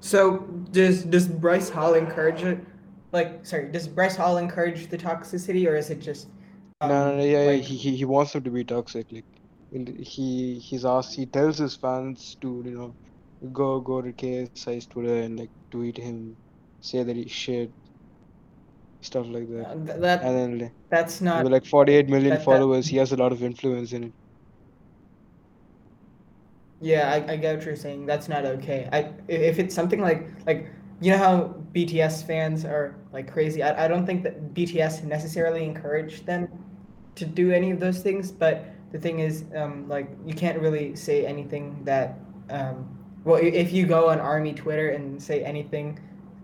So 0.00 0.38
does 0.72 1.04
does 1.04 1.28
Bryce 1.28 1.70
Hall 1.70 1.94
encourage 1.94 2.42
it? 2.42 2.58
Like, 3.12 3.44
sorry, 3.44 3.70
does 3.70 3.88
Bryce 3.88 4.16
Hall 4.16 4.38
encourage 4.38 4.88
the 4.88 4.98
toxicity, 4.98 5.66
or 5.66 5.76
is 5.76 5.90
it 5.90 6.00
just? 6.00 6.28
No, 6.80 6.88
no, 6.88 7.10
um, 7.10 7.18
no, 7.18 7.24
yeah, 7.24 7.38
like- 7.40 7.62
he, 7.62 7.76
he 7.76 7.96
he 7.96 8.04
wants 8.04 8.32
them 8.32 8.42
to 8.44 8.50
be 8.50 8.64
toxic. 8.64 9.06
Like, 9.12 9.24
he 9.72 10.58
he's 10.58 10.84
asked, 10.84 11.14
he 11.14 11.26
tells 11.26 11.58
his 11.58 11.76
fans 11.76 12.36
to 12.40 12.62
you 12.64 12.70
know, 12.72 12.94
go 13.52 13.80
go 13.80 14.00
to 14.02 14.12
KSI's 14.12 14.86
Twitter 14.86 15.16
and 15.16 15.38
like 15.38 15.50
tweet 15.70 15.96
him, 15.96 16.36
say 16.80 17.02
that 17.02 17.16
he's 17.16 17.30
shit, 17.30 17.70
stuff 19.00 19.26
like 19.28 19.48
that. 19.50 19.66
uh, 19.66 19.74
th- 19.74 20.00
that 20.00 20.22
And 20.22 20.36
then 20.36 20.58
like, 20.58 20.72
that's 20.90 21.20
not. 21.20 21.42
with 21.44 21.52
like 21.52 21.64
48 21.66 22.08
million 22.08 22.30
that- 22.30 22.38
that- 22.38 22.44
followers, 22.44 22.86
he 22.86 22.96
has 22.98 23.12
a 23.12 23.16
lot 23.16 23.32
of 23.32 23.42
influence 23.42 23.92
in 23.92 24.04
it. 24.04 24.12
Yeah, 26.82 27.10
I, 27.12 27.32
I 27.32 27.36
get 27.36 27.56
what 27.56 27.66
you're 27.66 27.76
saying. 27.76 28.06
That's 28.06 28.28
not 28.28 28.46
okay. 28.46 28.88
I 28.92 28.98
i- 29.00 29.12
if 29.28 29.58
it's 29.58 29.74
something 29.74 30.00
like 30.00 30.28
like 30.46 30.70
you 31.02 31.12
know 31.12 31.18
how 31.18 31.54
BTS 31.74 32.26
fans 32.26 32.64
are 32.64 32.96
like 33.12 33.30
crazy. 33.30 33.62
I, 33.62 33.84
I 33.84 33.88
don't 33.88 34.06
think 34.06 34.22
that 34.22 34.54
BTS 34.54 35.04
necessarily 35.04 35.64
encouraged 35.64 36.24
them 36.26 36.48
to 37.16 37.26
do 37.26 37.52
any 37.52 37.70
of 37.70 37.80
those 37.80 38.00
things. 38.02 38.32
But 38.32 38.64
the 38.92 38.98
thing 38.98 39.18
is, 39.20 39.44
um, 39.54 39.88
like 39.88 40.08
you 40.24 40.34
can't 40.34 40.58
really 40.58 40.96
say 40.96 41.26
anything 41.26 41.82
that 41.84 42.18
um, 42.48 42.88
well, 43.24 43.40
if 43.42 43.72
you 43.72 43.86
go 43.86 44.08
on 44.08 44.20
Army 44.20 44.52
Twitter 44.52 44.90
and 44.90 45.22
say 45.22 45.42
anything 45.44 45.98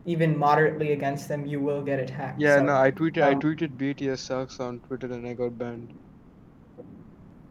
even 0.05 0.39
moderately 0.39 0.93
against 0.93 1.29
them, 1.29 1.47
you 1.47 1.61
will 1.61 1.83
get 1.83 1.99
attacked. 1.99 2.41
Yeah, 2.41 2.57
So, 2.57 2.65
no, 2.65 2.81
I 2.81 2.91
tweeted 2.91 3.23
I 3.23 3.33
um, 3.33 3.41
tweeted 3.41 3.77
BTS 3.77 4.19
sucks 4.19 4.61
on 4.61 4.81
Twitter 4.81 5.13
and 5.13 5.27
I 5.27 5.35
got 5.35 5.59
banned. 5.59 5.93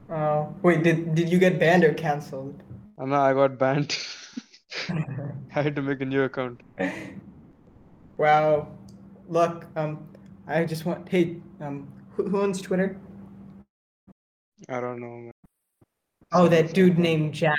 Oh, 0.10 0.54
wait, 0.62 0.84
did 0.84 1.16
did 1.16 1.30
you 1.30 1.40
get 1.40 1.60
banned 1.60 1.84
or 1.84 1.94
canceled? 1.94 2.62
And 2.98 3.10
now 3.10 3.24
I 3.24 3.34
got 3.34 3.58
banned. 3.58 3.98
I 4.90 5.62
had 5.62 5.76
to 5.76 5.82
make 5.82 6.02
a 6.02 6.06
new 6.06 6.24
account. 6.24 6.62
Wow. 8.18 8.68
Look, 9.28 9.66
um, 9.76 10.08
I 10.48 10.64
just 10.66 10.86
want. 10.86 11.10
Hey, 11.10 11.38
um, 11.60 11.92
who, 12.12 12.30
who 12.30 12.42
owns 12.42 12.62
Twitter? 12.62 12.98
I 14.70 14.80
don't 14.80 15.02
know, 15.02 15.08
man. 15.08 15.32
Oh, 16.32 16.48
that 16.48 16.74
dude 16.74 17.00
named 17.00 17.34
Jack. 17.34 17.58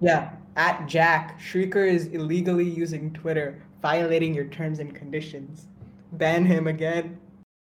Yeah, 0.00 0.32
at 0.56 0.86
Jack. 0.86 1.38
Shrieker 1.40 1.86
is 1.86 2.06
illegally 2.08 2.68
using 2.68 3.12
Twitter, 3.12 3.62
violating 3.82 4.34
your 4.34 4.46
terms 4.46 4.78
and 4.78 4.94
conditions. 4.94 5.68
Ban 6.12 6.44
him 6.44 6.66
again. 6.66 7.18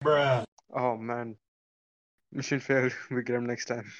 Bruh. 0.02 0.45
Oh 0.75 0.97
man. 0.97 1.37
Mission 2.33 2.61
failed. 2.61 2.92
We 3.11 3.23
get 3.23 3.37
him 3.37 3.47
next 3.47 3.66
time. 3.66 3.90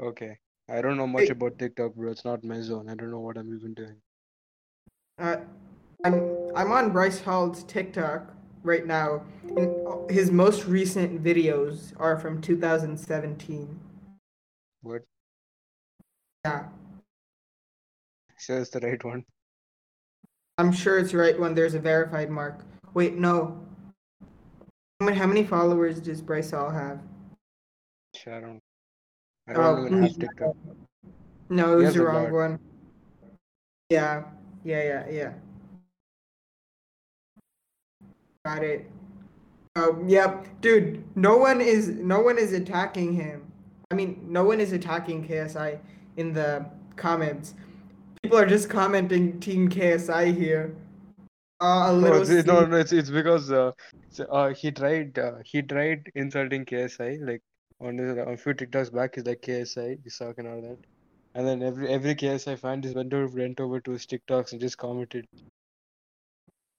Okay. 0.00 0.38
I 0.70 0.80
don't 0.80 0.96
know 0.96 1.06
much 1.06 1.24
Hey. 1.24 1.30
about 1.30 1.58
TikTok, 1.58 1.94
bro. 1.94 2.10
It's 2.12 2.24
not 2.24 2.44
my 2.44 2.60
zone. 2.60 2.88
I 2.88 2.94
don't 2.94 3.10
know 3.10 3.20
what 3.20 3.36
I'm 3.36 3.52
even 3.54 3.74
doing. 3.74 3.96
Uh, 5.18 5.36
I'm 6.04 6.14
I'm 6.54 6.72
on 6.72 6.90
Bryce 6.92 7.20
Hall's 7.20 7.64
TikTok 7.64 8.34
right 8.62 8.86
now, 8.86 9.22
and 9.56 10.10
his 10.10 10.30
most 10.30 10.64
recent 10.66 11.22
videos 11.22 11.92
are 11.98 12.18
from 12.18 12.40
2017. 12.40 13.78
What? 14.82 15.02
Yeah, 16.44 16.64
So 18.42 18.56
it's 18.56 18.70
the 18.70 18.80
right 18.80 19.02
one. 19.04 19.24
I'm 20.58 20.72
sure 20.72 20.98
it's 20.98 21.12
the 21.12 21.18
right 21.18 21.38
one. 21.38 21.54
there's 21.54 21.74
a 21.74 21.78
verified 21.78 22.28
mark. 22.28 22.64
Wait, 22.92 23.14
no. 23.16 23.64
How 24.98 25.06
many, 25.06 25.16
how 25.16 25.26
many 25.28 25.44
followers 25.44 26.00
does 26.00 26.20
Bryce 26.20 26.50
Hall 26.50 26.68
have? 26.68 26.98
I 28.26 28.40
don't. 28.40 28.60
I 29.46 29.52
Oh, 29.52 29.76
don't 29.76 29.86
even 29.86 30.02
have 30.02 30.18
TikTok. 30.18 30.56
No, 31.50 31.78
it 31.78 31.84
was 31.84 31.94
the 31.94 32.04
wrong 32.04 32.32
one. 32.32 32.58
Yeah, 33.90 34.24
yeah, 34.64 34.82
yeah, 34.82 35.08
yeah. 35.08 35.32
Got 38.44 38.64
it. 38.64 38.90
Um, 39.76 40.08
yep, 40.08 40.48
dude. 40.60 41.04
No 41.14 41.36
one 41.36 41.60
is 41.60 41.90
no 41.90 42.18
one 42.18 42.38
is 42.38 42.52
attacking 42.52 43.12
him. 43.12 43.52
I 43.92 43.94
mean, 43.94 44.26
no 44.28 44.42
one 44.42 44.60
is 44.60 44.72
attacking 44.72 45.28
KSI 45.28 45.78
in 46.16 46.32
the 46.32 46.66
comments. 46.96 47.54
People 48.22 48.38
are 48.38 48.46
just 48.46 48.70
commenting 48.70 49.40
Team 49.40 49.68
KSI 49.68 50.36
here. 50.36 50.74
Uh, 51.60 51.90
a 51.90 51.92
little. 51.92 52.22
it's, 52.22 52.46
no, 52.46 52.64
no, 52.64 52.76
it's 52.76 52.92
it's 52.92 53.10
because 53.10 53.52
uh, 53.52 53.70
uh 54.30 54.48
he 54.48 54.70
tried 54.72 55.18
uh, 55.18 55.34
he 55.44 55.62
tried 55.62 56.10
insulting 56.14 56.64
KSI 56.64 57.24
like 57.26 57.42
on 57.80 57.98
his, 57.98 58.18
on 58.18 58.34
a 58.34 58.36
few 58.36 58.54
TikToks 58.54 58.92
back. 58.92 59.14
He's 59.14 59.26
like 59.26 59.42
KSI, 59.42 59.98
you 60.04 60.10
suck 60.10 60.38
and 60.38 60.48
all 60.48 60.60
that. 60.60 60.78
And 61.34 61.46
then 61.46 61.62
every 61.62 61.88
every 61.88 62.14
KSI 62.14 62.58
fan 62.58 62.82
just 62.82 62.96
went 62.96 63.12
over 63.14 63.38
went 63.38 63.60
over 63.60 63.80
to 63.80 63.90
his 63.92 64.06
TikToks 64.06 64.52
and 64.52 64.60
just 64.60 64.76
commented. 64.76 65.26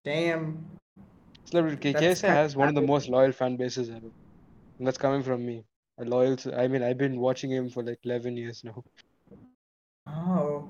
Damn. 0.03 0.65
Celebrity 1.45 1.93
KSI 1.93 2.27
has 2.27 2.55
one 2.55 2.67
of 2.67 2.75
the 2.75 2.81
most 2.81 3.09
loyal 3.09 3.31
fan 3.31 3.55
bases 3.55 3.89
ever. 3.89 4.11
And 4.77 4.87
that's 4.87 4.97
coming 4.97 5.23
from 5.23 5.45
me. 5.45 5.63
A 5.99 6.05
loyal, 6.05 6.35
I 6.57 6.67
mean, 6.67 6.83
I've 6.83 6.97
been 6.97 7.19
watching 7.19 7.51
him 7.51 7.69
for 7.69 7.83
like 7.83 7.99
11 8.03 8.35
years 8.35 8.63
now. 8.63 8.83
Oh. 10.07 10.67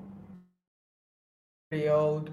Pretty 1.70 1.88
old. 1.88 2.30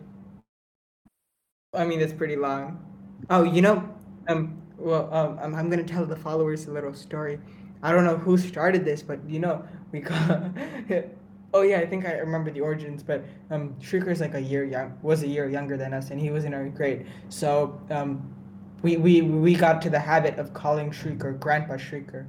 I 1.73 1.85
mean, 1.85 2.01
it's 2.01 2.13
pretty 2.13 2.35
long. 2.35 2.85
Oh, 3.29 3.43
you 3.43 3.61
know, 3.61 3.87
um, 4.27 4.61
well, 4.77 5.13
um, 5.13 5.39
I'm, 5.41 5.55
I'm 5.55 5.69
gonna 5.69 5.83
tell 5.83 6.05
the 6.05 6.15
followers 6.15 6.67
a 6.67 6.71
little 6.71 6.93
story. 6.93 7.39
I 7.83 7.91
don't 7.91 8.03
know 8.03 8.17
who 8.17 8.37
started 8.37 8.83
this, 8.83 9.01
but 9.01 9.19
you 9.27 9.39
know, 9.39 9.65
we 9.91 10.01
got. 10.01 10.51
oh 11.53 11.61
yeah, 11.61 11.79
I 11.79 11.85
think 11.85 12.05
I 12.05 12.13
remember 12.13 12.51
the 12.51 12.61
origins. 12.61 13.03
But 13.03 13.23
um, 13.49 13.75
Shrieker's 13.81 14.19
like 14.19 14.33
a 14.33 14.41
year 14.41 14.65
young, 14.65 14.97
was 15.01 15.23
a 15.23 15.27
year 15.27 15.49
younger 15.49 15.77
than 15.77 15.93
us, 15.93 16.09
and 16.09 16.19
he 16.19 16.29
was 16.29 16.45
in 16.45 16.53
our 16.53 16.67
grade. 16.69 17.07
So 17.29 17.79
um, 17.89 18.33
we 18.81 18.97
we 18.97 19.21
we 19.21 19.55
got 19.55 19.81
to 19.83 19.89
the 19.89 19.99
habit 19.99 20.37
of 20.39 20.53
calling 20.53 20.91
Shrieker 20.91 21.39
Grandpa 21.39 21.75
Shrieker. 21.75 22.25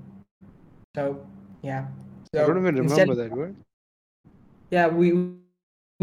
So 0.95 1.27
yeah. 1.63 1.87
I 2.35 2.39
don't 2.39 2.59
even 2.59 2.77
remember 2.77 3.15
that 3.15 3.31
word. 3.31 3.55
yeah, 4.71 4.87
we 4.87 5.13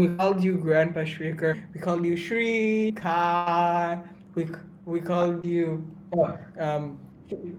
We 0.00 0.08
called 0.16 0.42
you 0.42 0.56
Grandpa 0.56 1.00
Shrieker. 1.00 1.60
We 1.74 1.80
called 1.80 2.06
you 2.06 2.14
Shrieker. 2.16 4.00
We 4.34 4.48
we 4.86 5.00
called 5.00 5.44
you. 5.44 5.84
Oh, 6.16 6.38
um, 6.58 6.98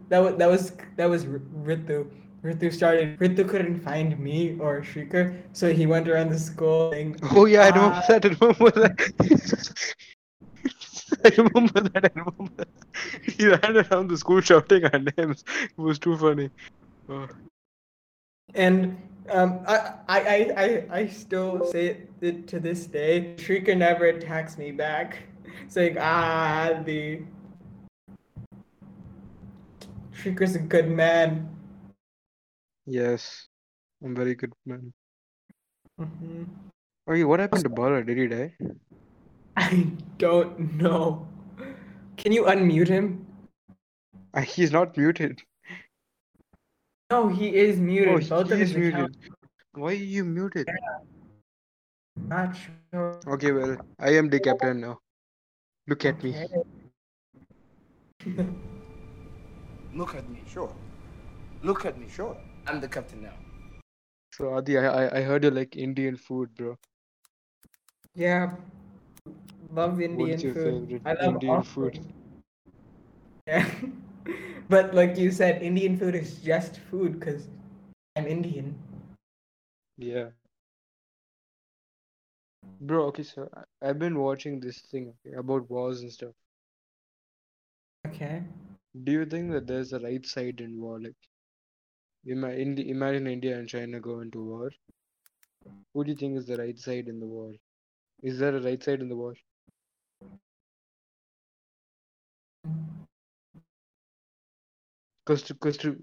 that 0.09 0.17
was 0.17 0.35
that 0.37 0.49
was 0.49 0.71
that 0.97 1.05
was 1.07 1.25
Ritu. 1.25 2.09
Ritu 2.43 2.73
started. 2.73 3.19
Ritu 3.19 3.47
couldn't 3.47 3.79
find 3.81 4.17
me 4.17 4.57
or 4.59 4.81
Shrieker, 4.81 5.37
so 5.53 5.71
he 5.71 5.85
went 5.85 6.07
around 6.09 6.29
the 6.31 6.39
school 6.39 6.89
saying, 6.91 7.17
Oh 7.37 7.45
yeah, 7.45 7.65
I 7.65 7.69
remember 7.69 8.01
Ah. 8.01 8.05
that. 8.09 8.25
I 8.25 8.29
remember 8.41 8.71
that. 8.81 8.97
I 11.23 11.29
remember 11.37 11.81
that. 11.93 12.05
I 12.05 12.09
remember 12.17 12.53
that. 12.57 12.67
He 13.37 13.45
ran 13.47 13.77
around 13.85 14.09
the 14.09 14.17
school 14.17 14.41
shouting 14.41 14.85
our 14.85 14.97
names. 14.97 15.43
It 15.61 15.77
was 15.77 15.99
too 15.99 16.17
funny. 16.17 16.49
Oh. 17.07 17.27
And 18.53 18.97
um, 19.29 19.61
I, 19.67 19.93
I, 20.07 20.19
I, 20.57 20.85
I, 20.91 21.07
still 21.07 21.65
say 21.71 21.97
it, 22.21 22.47
to 22.47 22.59
this 22.59 22.85
day. 22.85 23.35
Shrieker 23.37 23.77
never 23.77 24.05
attacks 24.05 24.57
me 24.57 24.71
back, 24.71 25.19
saying, 25.67 25.97
ah, 25.99 26.81
the. 26.83 27.21
Shrieker's 30.13 30.55
a 30.55 30.59
good 30.59 30.89
man. 30.89 31.49
Yes, 32.85 33.47
I'm 34.03 34.15
very 34.15 34.35
good 34.35 34.53
man. 34.65 34.93
Mhm. 35.99 36.47
Okay, 37.07 37.23
what 37.23 37.39
happened 37.39 37.63
to 37.63 37.69
Bala? 37.69 38.03
Did 38.03 38.17
he 38.17 38.27
die? 38.27 38.53
I 39.57 39.87
don't 40.17 40.75
know. 40.75 41.27
Can 42.17 42.31
you 42.31 42.43
unmute 42.43 42.87
him? 42.87 43.25
Uh, 44.33 44.41
he's 44.41 44.71
not 44.71 44.95
muted. 44.95 45.41
No, 47.11 47.27
he 47.27 47.55
is 47.55 47.79
muted. 47.79 48.29
Oh, 48.29 48.29
Both 48.29 48.51
of 48.51 48.61
is 48.61 48.73
muted. 48.73 48.95
accounts. 48.95 49.17
Why 49.73 49.91
are 49.91 49.93
you 49.93 50.23
muted? 50.23 50.67
Not 52.29 52.55
sure. 52.55 53.19
Okay, 53.27 53.51
well, 53.51 53.77
I 53.99 54.11
am 54.15 54.29
the 54.29 54.39
captain 54.39 54.81
now. 54.81 54.99
Look 55.87 56.05
at 56.05 56.23
me. 56.23 56.35
Look 59.93 60.15
at 60.15 60.29
me, 60.29 60.41
sure. 60.47 60.73
Look 61.63 61.85
at 61.85 61.97
me, 61.99 62.07
sure. 62.09 62.37
I'm 62.67 62.79
the 62.79 62.87
captain 62.87 63.23
now. 63.23 63.35
So 64.31 64.53
Adi, 64.53 64.77
I, 64.77 64.85
I 64.87 65.17
I 65.19 65.21
heard 65.23 65.43
you 65.43 65.51
like 65.51 65.75
Indian 65.75 66.15
food, 66.17 66.55
bro. 66.55 66.77
Yeah. 68.15 68.55
Love 69.73 70.01
What 70.11 70.31
Indian 70.31 70.31
is 70.31 70.43
your 70.43 70.55
food. 70.55 70.87
favorite 70.87 71.03
I 71.05 71.13
love 71.13 71.35
Indian 71.35 71.49
all 71.49 71.63
food? 71.63 71.99
Yeah. 73.47 73.65
But 74.69 74.93
like 74.93 75.17
you 75.17 75.31
said, 75.31 75.61
Indian 75.61 75.97
food 75.97 76.15
is 76.15 76.37
just 76.39 76.79
food 76.89 77.19
because 77.19 77.47
I'm 78.15 78.27
Indian. 78.27 78.75
Yeah. 79.97 80.29
Bro, 82.79 83.05
okay, 83.07 83.23
so 83.23 83.49
I've 83.81 83.99
been 83.99 84.19
watching 84.19 84.59
this 84.59 84.79
thing 84.81 85.13
okay, 85.25 85.35
about 85.35 85.69
wars 85.69 86.01
and 86.01 86.11
stuff. 86.11 86.33
Okay. 88.07 88.43
Do 89.03 89.11
you 89.11 89.25
think 89.25 89.51
that 89.51 89.67
there's 89.67 89.93
a 89.93 89.99
right 89.99 90.25
side 90.25 90.61
in 90.61 90.79
war? 90.79 90.99
Like, 90.99 91.15
ima- 92.25 92.53
Indi- 92.53 92.89
imagine 92.89 93.27
India 93.27 93.57
and 93.57 93.67
China 93.69 93.99
go 93.99 94.19
into 94.21 94.43
war. 94.43 94.71
Who 95.93 96.03
do 96.03 96.11
you 96.11 96.17
think 96.17 96.37
is 96.37 96.45
the 96.47 96.57
right 96.57 96.77
side 96.77 97.07
in 97.07 97.19
the 97.19 97.27
war? 97.27 97.53
Is 98.23 98.39
there 98.39 98.55
a 98.55 98.61
right 98.61 98.81
side 98.83 99.01
in 99.01 99.09
the 99.09 99.15
war? 99.15 99.35
Mm. 102.67 103.00
Cause 105.25 105.43
to, 105.43 105.53
cause 105.55 105.77
to, 105.77 106.01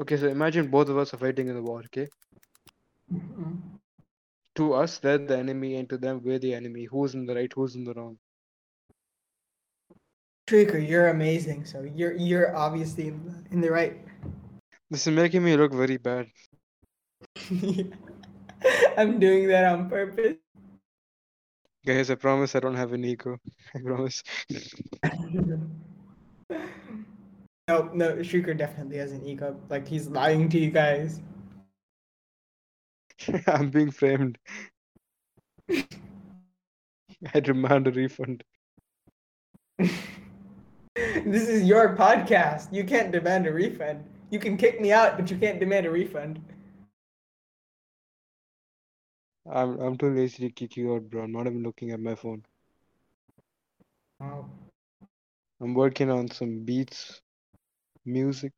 okay, 0.00 0.16
so 0.16 0.28
imagine 0.28 0.70
both 0.70 0.88
of 0.88 0.96
us 0.96 1.12
are 1.12 1.18
fighting 1.18 1.48
in 1.48 1.54
the 1.54 1.62
war, 1.62 1.82
okay? 1.86 2.08
Mhm. 3.12 3.78
To 4.56 4.72
us, 4.74 4.98
they're 4.98 5.18
the 5.18 5.38
enemy, 5.38 5.76
and 5.76 5.88
to 5.90 5.98
them, 5.98 6.20
we're 6.22 6.38
the 6.38 6.54
enemy. 6.54 6.84
Who's 6.84 7.14
in 7.14 7.26
the 7.26 7.34
right? 7.34 7.52
Who's 7.52 7.74
in 7.76 7.84
the 7.84 7.92
wrong? 7.94 8.18
Trigger, 10.46 10.78
you're 10.78 11.08
amazing. 11.08 11.66
So 11.66 11.82
you're 11.82 12.12
you're 12.12 12.56
obviously 12.56 13.08
in 13.08 13.22
the, 13.24 13.44
in 13.52 13.60
the 13.60 13.70
right. 13.70 14.00
This 14.90 15.06
is 15.06 15.14
making 15.14 15.44
me 15.44 15.54
look 15.56 15.74
very 15.74 15.98
bad. 15.98 16.26
I'm 18.96 19.20
doing 19.20 19.46
that 19.48 19.66
on 19.66 19.90
purpose. 19.90 20.36
Guys, 21.84 22.10
I 22.10 22.14
promise 22.16 22.56
I 22.56 22.60
don't 22.60 22.74
have 22.74 22.94
an 22.94 23.04
ego. 23.04 23.36
I 23.74 23.80
promise. 23.84 24.22
no, 27.68 27.90
no, 27.92 28.16
Shrieker 28.16 28.56
definitely 28.56 28.96
has 28.96 29.12
an 29.12 29.24
ego. 29.24 29.54
Like 29.68 29.86
he's 29.86 30.08
lying 30.08 30.48
to 30.48 30.58
you 30.58 30.70
guys. 30.70 31.20
I'm 33.46 33.70
being 33.70 33.90
framed. 33.90 34.38
I 37.34 37.40
demand 37.40 37.86
a 37.88 37.92
refund. 37.92 38.44
this 39.78 41.48
is 41.48 41.64
your 41.64 41.94
podcast. 41.96 42.72
You 42.72 42.84
can't 42.84 43.12
demand 43.12 43.46
a 43.46 43.52
refund. 43.52 44.04
You 44.30 44.38
can 44.38 44.56
kick 44.56 44.80
me 44.80 44.92
out, 44.92 45.18
but 45.18 45.30
you 45.30 45.36
can't 45.36 45.60
demand 45.60 45.86
a 45.86 45.90
refund. 45.90 46.40
I'm 49.50 49.80
I'm 49.80 49.96
too 49.96 50.14
lazy 50.14 50.48
to 50.48 50.52
kick 50.52 50.76
you 50.76 50.94
out, 50.94 51.08
bro. 51.10 51.22
I'm 51.22 51.32
not 51.32 51.46
even 51.46 51.62
looking 51.62 51.90
at 51.90 52.00
my 52.00 52.14
phone. 52.14 52.44
Oh. 54.20 54.44
I'm 55.60 55.74
working 55.74 56.10
on 56.10 56.30
some 56.30 56.60
beats, 56.60 57.20
music. 58.08 58.52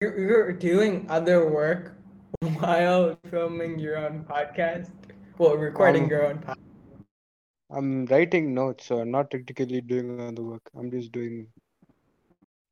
You're, 0.00 0.52
doing 0.52 1.06
other 1.08 1.48
work 1.48 1.96
while 2.58 3.18
filming 3.30 3.78
your 3.78 3.98
own 3.98 4.24
podcast. 4.24 4.90
Well, 5.38 5.56
recording 5.56 6.04
Um, 6.04 6.10
your 6.10 6.26
own 6.26 6.38
podcast. 6.38 6.56
I'm 7.70 8.06
writing 8.06 8.54
notes, 8.54 8.86
so 8.86 8.98
I'm 9.00 9.10
not 9.10 9.30
technically 9.30 9.80
doing 9.80 10.20
other 10.20 10.42
work. 10.42 10.62
I'm 10.76 10.90
just 10.90 11.12
doing 11.12 11.46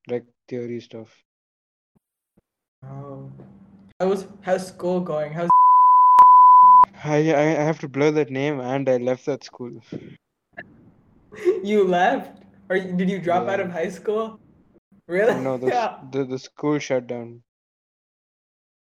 like 0.08 0.24
theory 0.48 0.80
stuff. 0.80 1.08
Oh. 2.84 3.30
How's 3.98 4.26
how's 4.42 4.66
school 4.66 5.00
going? 5.00 5.32
How's 5.32 5.50
I 7.04 7.18
I 7.34 7.64
have 7.68 7.78
to 7.80 7.88
blur 7.88 8.10
that 8.12 8.30
name, 8.30 8.60
and 8.60 8.88
I 8.88 8.96
left 8.98 9.26
that 9.26 9.44
school. 9.44 9.80
you 11.64 11.84
left? 11.84 12.42
Or 12.70 12.78
did 12.78 13.10
you 13.10 13.18
drop 13.18 13.48
out 13.48 13.58
of 13.60 13.70
high 13.72 13.88
school? 13.90 14.38
Really? 15.08 15.34
No, 15.42 15.58
the 15.58 15.66
Yeah. 15.74 15.98
the 16.12 16.24
the 16.24 16.38
school 16.38 16.78
shut 16.78 17.06
down. 17.08 17.42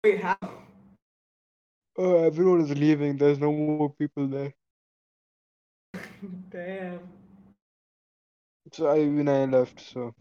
Wait, 0.04 0.20
how? 0.20 0.36
Oh, 1.96 2.24
everyone 2.24 2.60
is 2.60 2.70
leaving. 2.76 3.16
There's 3.16 3.38
no 3.38 3.50
more 3.52 3.90
people 3.98 4.28
there. 4.28 4.52
Damn. 6.50 7.00
So 8.72 8.86
I 8.88 8.98
when 9.08 9.28
I 9.28 9.44
left, 9.46 9.80
so 9.80 10.12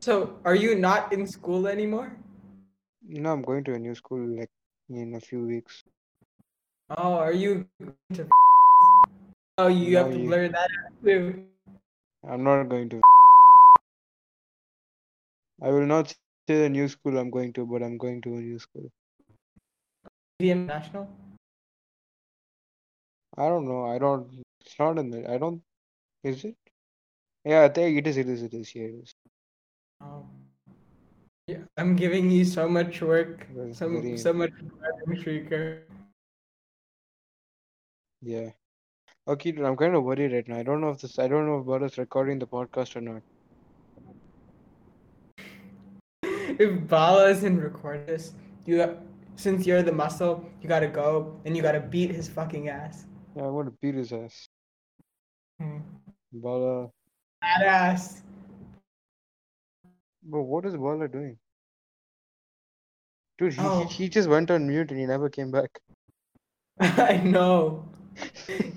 So, 0.00 0.40
are 0.44 0.56
you 0.56 0.74
not 0.74 1.12
in 1.12 1.26
school 1.26 1.68
anymore? 1.68 2.16
No, 3.04 3.32
I'm 3.32 3.42
going 3.42 3.62
to 3.64 3.74
a 3.74 3.78
new 3.78 3.94
school 3.94 4.24
like 4.40 4.50
in 4.88 5.14
a 5.14 5.20
few 5.20 5.44
weeks. 5.44 5.84
Oh, 6.96 7.14
are 7.14 7.32
you 7.32 7.66
going 7.78 7.94
to 8.14 8.26
Oh, 9.58 9.68
you 9.68 9.96
have 9.98 10.08
No, 10.08 10.12
to 10.16 10.18
you- 10.18 10.26
blur 10.28 10.48
that 10.48 10.70
out 10.80 10.92
too. 11.04 11.44
I'm 12.28 12.44
not 12.44 12.64
going 12.64 12.88
to. 12.90 13.00
I 15.60 15.70
will 15.70 15.86
not 15.86 16.08
say 16.08 16.62
the 16.62 16.68
new 16.68 16.88
school 16.88 17.18
I'm 17.18 17.30
going 17.30 17.52
to, 17.54 17.66
but 17.66 17.82
I'm 17.82 17.98
going 17.98 18.20
to 18.22 18.34
a 18.34 18.40
new 18.40 18.58
school. 18.58 18.90
VM 20.40 20.66
National? 20.66 21.08
I 23.36 23.48
don't 23.48 23.66
know. 23.66 23.86
I 23.86 23.98
don't. 23.98 24.44
It's 24.60 24.78
not 24.78 24.98
in 24.98 25.10
the. 25.10 25.30
I 25.30 25.38
don't. 25.38 25.62
Is 26.22 26.44
it? 26.44 26.56
Yeah, 27.44 27.64
I 27.64 27.68
think 27.68 27.98
it 27.98 28.06
is. 28.06 28.16
It 28.16 28.28
is. 28.28 28.42
It 28.42 28.54
is. 28.54 28.74
Yeah, 28.74 28.84
it 28.84 28.94
is. 29.02 29.14
Oh. 30.00 30.24
Yeah, 31.48 31.64
I'm 31.76 31.96
giving 31.96 32.30
you 32.30 32.44
so 32.44 32.68
much 32.68 33.02
work, 33.02 33.48
so, 33.74 34.16
so 34.16 34.32
much 34.32 34.52
Shrieker. 35.10 35.82
Yeah. 38.20 38.50
Okay, 39.28 39.52
dude, 39.52 39.64
I'm 39.64 39.76
kind 39.76 39.94
of 39.94 40.02
worried 40.02 40.32
right 40.32 40.46
now. 40.48 40.58
I 40.58 40.62
don't 40.64 40.80
know 40.80 40.90
if 40.90 41.00
this. 41.00 41.18
I 41.18 41.28
don't 41.28 41.46
know 41.46 41.58
if 41.60 41.82
us 41.82 41.96
recording 41.96 42.40
the 42.40 42.46
podcast 42.46 42.96
or 42.96 43.00
not. 43.00 43.22
If 46.24 46.88
Bala 46.88 47.30
isn't 47.30 47.58
record 47.58 48.06
this, 48.06 48.32
you 48.66 48.78
got, 48.78 48.96
since 49.36 49.64
you're 49.66 49.82
the 49.82 49.92
muscle, 49.92 50.44
you 50.60 50.68
gotta 50.68 50.88
go 50.88 51.40
and 51.44 51.56
you 51.56 51.62
gotta 51.62 51.80
beat 51.80 52.10
his 52.10 52.28
fucking 52.28 52.68
ass. 52.68 53.06
Yeah, 53.36 53.44
I 53.44 53.48
want 53.48 53.68
to 53.68 53.74
beat 53.80 53.94
his 53.94 54.12
ass. 54.12 54.48
Hmm. 55.60 55.78
Bala. 56.32 56.88
Badass. 57.44 58.22
But 60.24 60.42
what 60.42 60.66
is 60.66 60.76
Bala 60.76 61.08
doing? 61.08 61.38
Dude, 63.38 63.54
he, 63.54 63.60
Oh. 63.60 63.84
he, 63.86 64.04
he 64.04 64.08
just 64.08 64.28
went 64.28 64.50
on 64.50 64.66
mute 64.66 64.90
and 64.90 64.98
he 64.98 65.06
never 65.06 65.28
came 65.30 65.50
back. 65.50 65.80
I 66.80 67.18
know. 67.18 67.88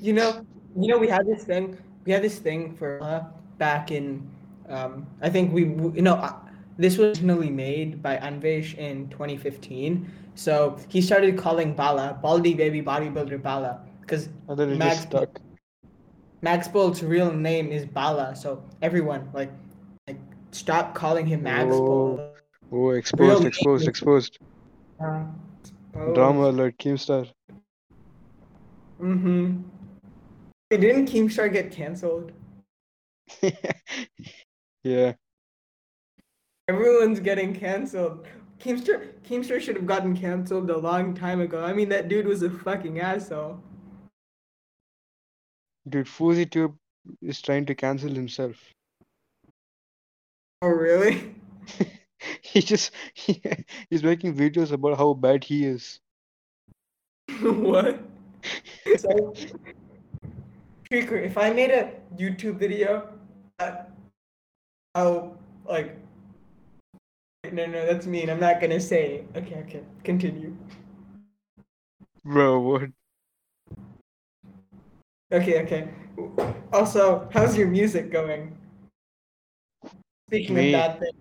You 0.02 0.14
know, 0.14 0.46
you 0.78 0.88
know, 0.88 0.98
we 0.98 1.08
had 1.08 1.26
this 1.26 1.44
thing. 1.44 1.78
We 2.06 2.12
had 2.12 2.24
this 2.24 2.40
thing 2.40 2.76
for 2.76 3.02
uh, 3.02 3.24
back 3.58 3.92
in. 3.92 4.30
Um, 4.70 5.08
I 5.22 5.30
think 5.30 5.54
we, 5.54 5.64
you 5.64 6.02
know, 6.02 6.16
uh, 6.16 6.34
this 6.78 6.98
was 6.98 7.18
originally 7.18 7.50
made 7.50 8.02
by 8.02 8.18
Anvesh 8.18 8.76
in 8.78 9.10
2015. 9.10 10.12
So 10.36 10.78
he 10.90 11.02
started 11.02 11.38
calling 11.38 11.74
Bala 11.74 12.20
Baldy 12.22 12.54
Baby 12.54 12.82
Bodybuilder 12.82 13.42
Bala 13.42 13.80
because 14.02 14.30
And 14.48 14.58
then 14.60 14.70
it 14.72 14.78
Max- 14.78 15.02
stuck. 15.02 15.40
Max 16.42 16.68
Bolt's 16.68 17.02
real 17.02 17.32
name 17.32 17.72
is 17.72 17.86
Bala. 17.86 18.36
So 18.36 18.64
everyone 18.82 19.30
like 19.34 19.52
like 20.08 20.20
stop 20.52 20.94
calling 20.94 21.26
him 21.26 21.44
Max. 21.44 21.70
Bolt. 21.70 22.22
Oh, 22.72 22.90
exposed, 22.90 23.46
exposed, 23.46 23.88
exposed. 23.88 24.40
Oh. 25.00 26.14
Drama 26.14 26.50
alert, 26.50 26.78
Keemstar. 26.78 27.30
Mm-hmm. 29.00 29.62
Wait, 30.72 30.82
didn't 30.82 31.10
Keemstar 31.10 31.52
get 31.52 31.72
canceled? 31.72 32.32
yeah. 34.84 35.14
Everyone's 36.68 37.20
getting 37.20 37.54
canceled. 37.54 38.26
Keemstar 38.60 39.12
Keemstar 39.28 39.60
should 39.60 39.76
have 39.76 39.86
gotten 39.86 40.16
canceled 40.16 40.70
a 40.70 40.78
long 40.78 41.14
time 41.14 41.42
ago. 41.42 41.64
I 41.64 41.74
mean, 41.74 41.90
that 41.90 42.08
dude 42.08 42.26
was 42.26 42.42
a 42.42 42.50
fucking 42.50 43.00
asshole. 43.00 43.62
Dude, 45.88 46.08
FouseyTube 46.08 46.74
is 47.22 47.42
trying 47.42 47.66
to 47.68 47.76
cancel 47.76 48.10
himself. 48.10 48.56
Oh, 50.62 50.70
really? 50.70 51.36
he 52.42 52.62
just 52.62 52.92
he, 53.14 53.42
he's 53.90 54.04
making 54.04 54.36
videos 54.36 54.72
about 54.72 54.98
how 54.98 55.14
bad 55.14 55.44
he 55.44 55.66
is. 55.66 56.00
what? 57.42 58.00
So, 58.98 59.34
if 60.92 61.38
I 61.38 61.50
made 61.52 61.72
a 61.72 61.94
YouTube 62.16 62.58
video, 62.58 63.10
uh, 63.60 63.84
I'll 64.94 65.38
like. 65.66 65.98
No, 67.52 67.66
no, 67.66 67.86
that's 67.86 68.06
mean. 68.08 68.30
I'm 68.30 68.40
not 68.40 68.60
gonna 68.62 68.80
say. 68.80 69.26
it. 69.26 69.28
Okay, 69.36 69.56
okay, 69.68 69.84
continue. 70.04 70.56
Bro, 72.24 72.60
what? 72.62 72.90
Okay, 75.32 75.62
okay. 75.64 75.90
Also, 76.74 77.30
how's 77.32 77.58
your 77.58 77.68
music 77.68 78.12
going? 78.12 78.58
Speaking 80.30 80.56
Me- 80.56 80.74
of 80.74 80.80
that 80.82 81.00
thing. 81.00 81.14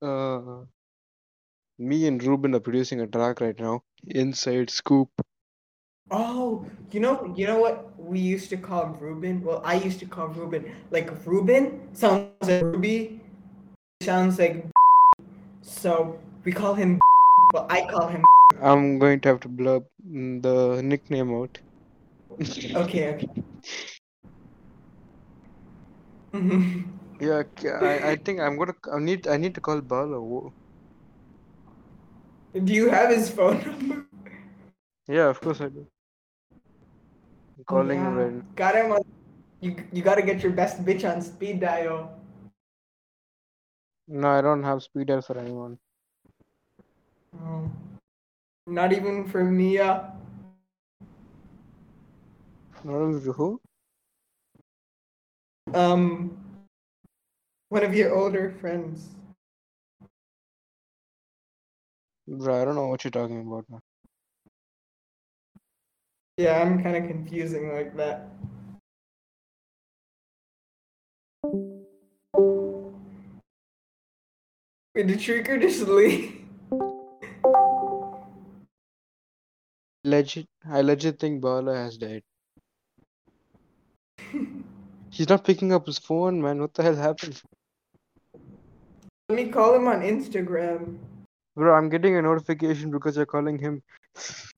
Uh, 0.00 0.64
me 1.78 2.06
and 2.06 2.22
Ruben 2.22 2.54
are 2.54 2.60
producing 2.60 3.00
a 3.00 3.06
track 3.06 3.40
right 3.40 3.58
now. 3.58 3.82
Inside 4.06 4.70
Scoop. 4.70 5.10
Oh, 6.16 6.64
you 6.92 7.00
know, 7.00 7.34
you 7.34 7.44
know 7.44 7.58
what 7.58 7.90
we 7.98 8.20
used 8.20 8.48
to 8.50 8.56
call 8.56 8.86
Ruben? 9.00 9.42
Well, 9.42 9.60
I 9.64 9.74
used 9.74 9.98
to 9.98 10.06
call 10.06 10.28
Ruben 10.28 10.70
like 10.92 11.10
Ruben 11.26 11.80
sounds 11.92 12.30
like 12.40 12.62
Ruby, 12.62 13.20
sounds 14.00 14.38
like. 14.38 14.64
So 15.62 16.20
we 16.44 16.52
call 16.52 16.74
him. 16.74 17.00
Well, 17.52 17.66
I 17.68 17.80
call 17.90 18.06
him. 18.06 18.22
I'm 18.62 19.00
going 19.00 19.18
to 19.22 19.28
have 19.28 19.40
to 19.40 19.48
blur 19.48 19.80
mm, 20.06 20.40
the 20.40 20.82
nickname 20.84 21.34
out. 21.34 21.58
Okay, 22.76 23.08
okay. 23.08 23.26
Yeah, 27.18 27.42
I 28.04 28.14
think 28.14 28.38
I'm 28.38 28.56
gonna 28.56 28.74
I 28.92 29.00
need 29.00 29.26
I 29.26 29.36
need 29.36 29.54
to 29.56 29.60
call 29.60 29.80
Bala. 29.80 30.20
Do 32.54 32.72
you 32.72 32.88
have 32.90 33.10
his 33.10 33.30
phone 33.30 33.58
number? 33.66 34.06
Yeah, 35.08 35.28
of 35.28 35.40
course 35.40 35.60
I 35.60 35.68
do. 35.68 35.88
I'm 37.58 37.64
calling 37.64 38.00
him 38.04 38.14
Oh, 38.14 38.20
Yeah. 38.20 38.24
right 38.24 38.32
now. 38.34 38.44
Got 38.56 38.76
him 38.76 38.92
on. 38.92 39.02
You 39.60 39.76
you 39.92 40.02
gotta 40.02 40.22
get 40.22 40.42
your 40.42 40.52
best 40.52 40.84
bitch 40.84 41.04
on 41.10 41.22
speed 41.22 41.60
dial. 41.60 42.18
No, 44.08 44.28
I 44.28 44.42
don't 44.42 44.62
have 44.64 44.82
speed 44.82 45.08
dial 45.08 45.22
for 45.22 45.38
anyone. 45.38 45.78
Oh. 47.40 47.70
Not 48.66 48.92
even 48.92 49.28
for 49.28 49.44
Mia. 49.44 50.12
Not 52.84 53.10
even 53.10 53.32
who? 53.34 53.60
Um, 55.74 56.36
one 57.70 57.84
of 57.84 57.94
your 57.94 58.14
older 58.14 58.50
friends. 58.60 59.10
Bro, 62.28 62.62
I 62.62 62.64
don't 62.64 62.76
know 62.76 62.88
what 62.88 63.04
you're 63.04 63.10
talking 63.12 63.40
about 63.46 63.66
now. 63.70 63.80
Yeah, 66.36 66.60
I'm 66.60 66.82
kind 66.82 66.96
of 66.96 67.06
confusing 67.06 67.72
like 67.72 67.96
that. 67.96 68.28
Wait, 74.94 75.06
did 75.06 75.18
Shrieker 75.20 75.60
just 75.60 75.86
leave? 75.88 76.40
Legit, 80.02 80.46
I 80.68 80.80
legit 80.82 81.20
think 81.20 81.40
Bala 81.40 81.76
has 81.76 81.96
died. 81.98 82.24
He's 85.10 85.28
not 85.28 85.44
picking 85.44 85.72
up 85.72 85.86
his 85.86 85.98
phone, 85.98 86.42
man. 86.42 86.60
What 86.60 86.74
the 86.74 86.82
hell 86.82 86.96
happened? 86.96 87.40
Let 89.28 89.36
me 89.36 89.46
call 89.50 89.76
him 89.76 89.86
on 89.86 90.00
Instagram. 90.02 90.98
Bro, 91.54 91.74
I'm 91.74 91.88
getting 91.88 92.16
a 92.16 92.22
notification 92.22 92.90
because 92.90 93.16
you're 93.16 93.24
calling 93.24 93.56
him. 93.56 93.84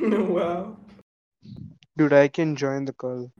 wow. 0.28 0.76
Dude, 1.96 2.12
I 2.12 2.28
can 2.28 2.56
join 2.56 2.84
the 2.84 2.92
call. 2.92 3.30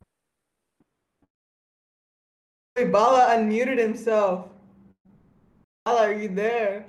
Wait, 2.77 2.93
Bala 2.93 3.37
unmuted 3.37 3.79
himself. 3.79 4.49
Bala, 5.85 6.09
are 6.09 6.13
you 6.13 6.29
there? 6.29 6.87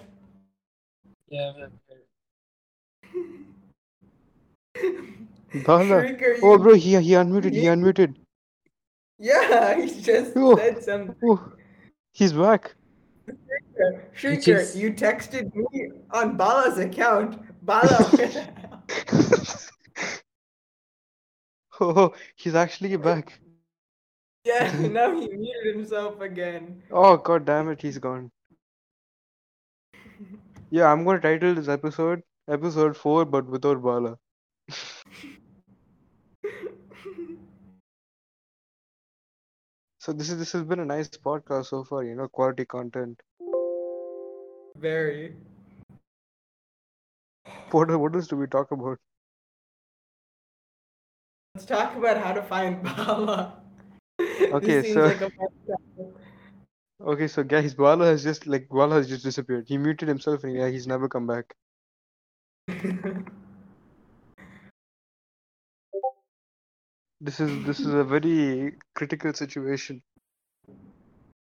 Yeah. 1.29 1.53
Bala. 5.65 5.83
Shrieker, 5.85 6.39
Oh, 6.43 6.57
bro, 6.57 6.73
he 6.73 6.99
he 7.01 7.11
unmuted. 7.13 7.53
He 7.53 7.61
Yeah. 7.63 7.75
unmuted. 7.75 8.15
Yeah, 9.19 9.75
he 9.81 10.01
just 10.01 10.33
Oh. 10.35 10.57
said 10.57 10.83
something. 10.83 11.15
Oh, 11.23 11.51
he's 12.13 12.33
back. 12.33 12.73
Shrieker, 14.15 14.43
just- 14.43 14.75
you 14.75 14.91
texted 14.93 15.53
me 15.55 15.91
on 16.11 16.35
Bala's 16.37 16.77
account. 16.79 17.39
Bala. 17.65 18.11
Oh, 21.79 21.93
oh, 21.95 22.13
he's 22.35 22.53
actually 22.55 22.95
back. 22.97 23.39
yeah, 24.45 24.71
now 24.89 25.13
he 25.19 25.27
muted 25.27 25.75
himself 25.75 26.21
again. 26.21 26.83
Oh, 26.91 27.17
god 27.17 27.45
damn 27.45 27.69
it, 27.69 27.81
he's 27.81 27.97
gone. 27.97 28.31
Yeah, 30.69 30.91
I'm 30.91 31.03
gonna 31.03 31.19
title 31.19 31.55
this 31.55 31.67
episode 31.67 32.23
episode 32.49 32.95
4 32.97 33.25
but 33.25 33.45
without 33.47 33.81
Bala. 33.81 34.17
So 39.99 40.13
this 40.13 40.29
is 40.29 40.39
this 40.39 40.51
has 40.53 40.63
been 40.63 40.79
a 40.79 40.85
nice 40.85 41.09
podcast 41.09 41.67
so 41.67 41.83
far, 41.83 42.03
you 42.03 42.15
know, 42.15 42.27
quality 42.27 42.65
content. 42.65 43.21
Very. 44.77 45.35
What 47.71 47.89
what 47.99 48.15
else 48.15 48.27
do 48.27 48.37
we 48.37 48.47
talk 48.47 48.71
about? 48.71 48.99
Let's 51.61 51.69
talk 51.69 51.95
about 51.95 52.17
how 52.17 52.33
to 52.33 52.41
find 52.41 52.81
Bala. 52.97 53.53
Okay, 54.19 54.81
so- 54.93 55.05
like. 55.05 55.21
Okay, 56.99 57.27
so 57.27 57.43
guys, 57.43 57.75
Bala 57.75 58.05
has 58.05 58.23
just 58.23 58.47
like 58.47 58.67
Bala 58.67 58.95
has 58.95 59.07
just 59.07 59.23
disappeared. 59.23 59.65
He 59.67 59.77
muted 59.77 60.07
himself 60.07 60.43
and 60.43 60.55
yeah, 60.55 60.69
he's 60.69 60.87
never 60.87 61.07
come 61.07 61.27
back. 61.27 61.53
This 67.23 67.39
is 67.39 67.63
this 67.67 67.79
is 67.79 67.93
a 67.93 68.03
very 68.03 68.73
critical 68.95 69.31
situation. 69.31 70.01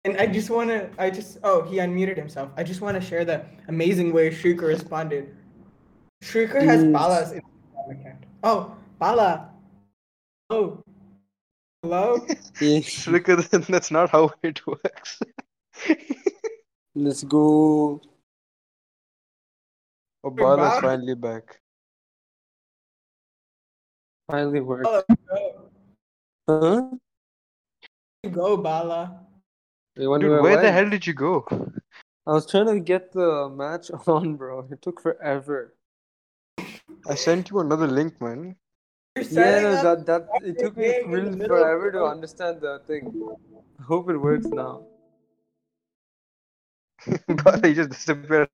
and 0.06 0.18
I 0.18 0.26
just 0.26 0.50
want 0.50 0.72
to, 0.72 0.90
I 0.98 1.12
just, 1.12 1.38
oh, 1.44 1.62
he 1.62 1.78
unmuted 1.78 2.18
himself. 2.18 2.50
I 2.58 2.64
just 2.64 2.82
want 2.82 3.00
to 3.00 3.02
share 3.10 3.24
the 3.24 3.46
amazing 3.68 4.12
way 4.12 4.32
Shrieker 4.32 4.66
responded. 4.66 5.36
Shrieker 6.24 6.64
has. 6.66 6.84
Bala's 6.86 7.30
Instagram 7.34 8.02
account. 8.02 8.24
Oh, 8.44 8.76
Bala. 8.98 9.54
Oh. 10.50 10.84
Hello? 11.84 12.26
Because 12.60 13.48
that's 13.68 13.92
not 13.92 14.10
how 14.10 14.32
it 14.44 14.66
works. 14.66 15.20
Let's 16.96 17.24
go. 17.24 18.02
Oh, 20.24 20.30
Bala's 20.30 20.70
Bala. 20.70 20.82
finally 20.82 21.16
back. 21.16 21.60
Finally 24.30 24.62
work. 24.62 24.84
Bala, 24.84 25.04
go. 25.30 25.70
Huh? 26.50 26.82
Go, 28.32 28.58
Bala. 28.58 29.20
You 29.96 30.10
wonder 30.10 30.30
Dude, 30.30 30.44
where 30.44 30.60
I 30.60 30.62
the 30.64 30.72
hell 30.72 30.90
did 30.90 31.06
you 31.06 31.14
go? 31.14 31.46
I 32.26 32.32
was 32.32 32.46
trying 32.46 32.68
to 32.68 32.80
get 32.80 33.12
the 33.12 33.50
match 33.50 33.92
on, 34.08 34.36
bro. 34.36 34.68
It 34.72 34.82
took 34.82 35.02
forever. 35.02 35.76
I 37.08 37.16
sent 37.16 37.50
you 37.50 37.60
another 37.60 37.88
link, 37.88 38.20
man. 38.20 38.56
You're 39.18 39.24
setting 39.24 39.72
Yeah, 39.72 39.90
up 39.90 40.06
that 40.06 40.06
that 40.06 40.48
it 40.48 40.60
took 40.60 40.78
me 40.78 40.84
game 40.90 41.04
in 41.06 41.10
the 41.10 41.32
really 41.32 41.48
forever 41.48 41.92
to 41.92 42.06
understand 42.06 42.62
the 42.62 42.80
thing. 42.86 43.10
I 43.80 43.84
hope 43.84 44.10
it 44.12 44.18
works 44.18 44.46
now. 44.46 44.84
but 47.44 47.66
he 47.66 47.74
just 47.74 47.90
disappeared. 47.90 48.50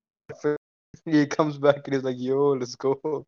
He 1.04 1.26
comes 1.26 1.58
back 1.58 1.82
and 1.84 1.94
he's 1.94 2.02
like, 2.02 2.16
"Yo, 2.18 2.52
let's 2.52 2.76
go." 2.76 3.26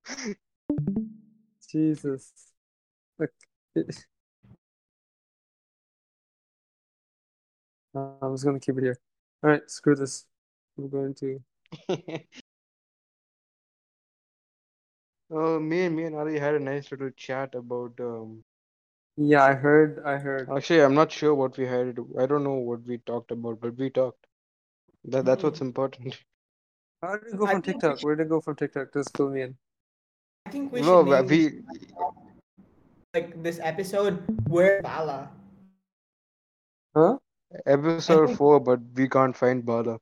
Jesus. 1.70 2.32
Look. 3.18 3.30
I'm 7.94 8.32
just 8.34 8.44
gonna 8.44 8.60
keep 8.60 8.78
it 8.78 8.84
here. 8.84 8.98
All 9.42 9.50
right, 9.50 9.70
screw 9.70 9.94
this. 9.94 10.24
I'm 10.78 10.88
going 10.88 11.14
to. 11.16 11.40
Oh, 15.30 15.58
me 15.58 15.84
and 15.86 15.96
me 15.96 16.04
and 16.04 16.14
Ali 16.14 16.38
had 16.38 16.54
a 16.54 16.60
nice 16.60 16.90
little 16.90 17.10
chat 17.16 17.54
about. 17.54 17.92
Um, 18.00 18.44
Yeah, 19.16 19.42
I 19.44 19.54
heard. 19.54 20.02
I 20.04 20.18
heard. 20.18 20.48
actually, 20.56 20.82
I'm 20.82 20.94
not 20.94 21.10
sure 21.10 21.34
what 21.34 21.56
we 21.58 21.66
had. 21.66 21.98
I 22.20 22.26
don't 22.26 22.44
know 22.44 22.54
what 22.70 22.84
we 22.86 22.98
talked 22.98 23.30
about, 23.30 23.60
but 23.60 23.76
we 23.76 23.90
talked. 23.90 24.26
That 25.04 25.24
that's 25.24 25.42
what's 25.42 25.60
important. 25.60 26.18
How 27.02 27.16
did 27.16 27.34
it 27.34 27.38
go 27.38 27.46
from 27.46 27.62
think 27.62 27.66
we 27.66 27.72
TikTok? 27.72 28.02
Where 28.02 28.16
did 28.16 28.26
it 28.26 28.28
go 28.30 28.40
from 28.40 28.56
TikTok? 28.56 28.92
Just 28.92 29.16
fill 29.16 29.30
me 29.30 29.42
in. 29.42 29.56
I 30.46 30.50
think 30.50 30.72
we 30.72 30.80
No, 30.80 31.04
should 31.04 31.10
name 31.10 31.26
we 31.26 31.62
like 33.14 33.42
this 33.42 33.58
episode 33.62 34.22
where 34.48 34.82
Bala. 34.82 35.30
Huh? 36.94 37.18
episode 37.66 38.26
think- 38.26 38.38
four, 38.38 38.60
but 38.60 38.80
we 38.94 39.08
can't 39.08 39.36
find 39.36 39.64
Bala. 39.64 39.98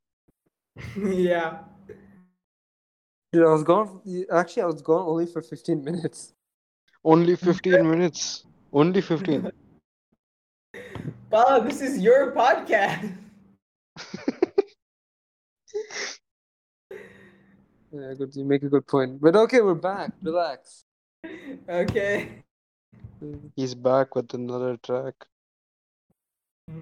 yeah. 0.96 1.58
Dude, 3.35 3.42
I 3.42 3.51
was 3.51 3.64
gone. 3.64 4.01
Actually, 4.31 4.62
I 4.62 4.66
was 4.66 4.81
gone 4.81 5.09
only 5.09 5.27
for 5.27 5.42
15 5.42 5.83
minutes. 5.83 6.35
Only 7.05 7.35
15 7.35 7.90
minutes. 7.90 8.44
Only 8.73 9.01
15. 9.01 9.51
Bala, 11.31 11.64
this 11.64 11.81
is 11.81 11.99
your 11.99 12.31
podcast. 12.31 13.12
Yeah, 17.97 18.12
good. 18.18 18.35
You 18.35 18.44
make 18.44 18.64
a 18.64 18.68
good 18.68 18.88
point. 18.88 19.20
But 19.20 19.37
okay, 19.37 19.61
we're 19.61 19.75
back. 19.75 20.11
Relax. 20.20 20.85
okay. 21.68 22.42
He's 23.55 23.73
back 23.73 24.16
with 24.16 24.35
another 24.35 24.77
track. 24.79 25.14
Mm-hmm. 26.68 26.81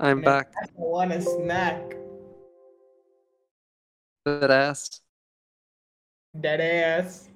I'm 0.00 0.20
back. 0.20 0.52
I 0.60 0.66
want 0.76 1.12
a 1.12 1.22
snack. 1.22 1.96
That 4.28 4.50
ass. 4.50 5.00
Dead 6.38 6.60
ass. 6.60 7.28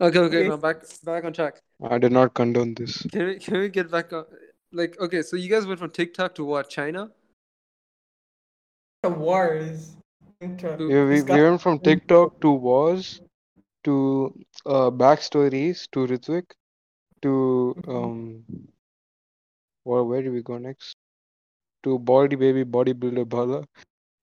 Okay, 0.00 0.18
okay, 0.18 0.38
Okay. 0.38 0.48
now 0.48 0.56
back 0.56 0.82
back 1.04 1.24
on 1.24 1.32
track. 1.32 1.60
I 1.90 1.98
did 1.98 2.12
not 2.12 2.34
condone 2.34 2.74
this. 2.74 3.02
Can 3.12 3.26
we 3.26 3.34
can 3.38 3.60
we 3.60 3.68
get 3.68 3.90
back 3.90 4.12
on? 4.12 4.24
Like, 4.72 4.98
okay, 5.00 5.22
so 5.22 5.36
you 5.36 5.48
guys 5.48 5.66
went 5.66 5.78
from 5.78 5.90
TikTok 5.90 6.34
to 6.36 6.44
what? 6.44 6.68
China? 6.68 7.10
The 9.04 9.10
wars. 9.10 9.96
Into 10.40 10.76
To- 10.76 10.88
We, 10.88 11.04
we, 11.04 11.22
we 11.22 11.42
went 11.42 11.60
from 11.62 11.78
TikTok 11.78 12.40
to 12.40 12.50
wars 12.50 13.20
to 13.84 13.94
uh, 14.66 14.90
backstories 14.90 15.86
to 15.92 16.06
Ritwik 16.12 16.50
to 17.22 17.32
um 17.86 18.44
well, 19.84 20.06
where 20.08 20.22
do 20.22 20.32
we 20.32 20.42
go 20.42 20.58
next? 20.58 20.96
To 21.84 21.98
Baldy 21.98 22.36
Baby 22.36 22.64
Bodybuilder 22.64 23.28
Bala 23.28 23.64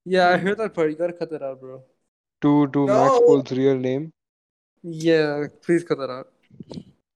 Yeah, 0.03 0.29
I 0.29 0.37
heard 0.37 0.57
that 0.57 0.73
part. 0.73 0.89
You 0.89 0.95
gotta 0.97 1.13
cut 1.13 1.29
that 1.29 1.43
out, 1.43 1.61
bro. 1.61 1.81
To 2.41 2.67
to 2.67 2.87
Max 2.87 3.19
No. 3.27 3.43
Real 3.51 3.75
name. 3.77 4.11
Yeah, 4.83 5.47
please 5.63 5.83
cut 5.83 5.97
that 5.99 6.09
out. 6.09 6.27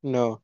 No, 0.03 0.41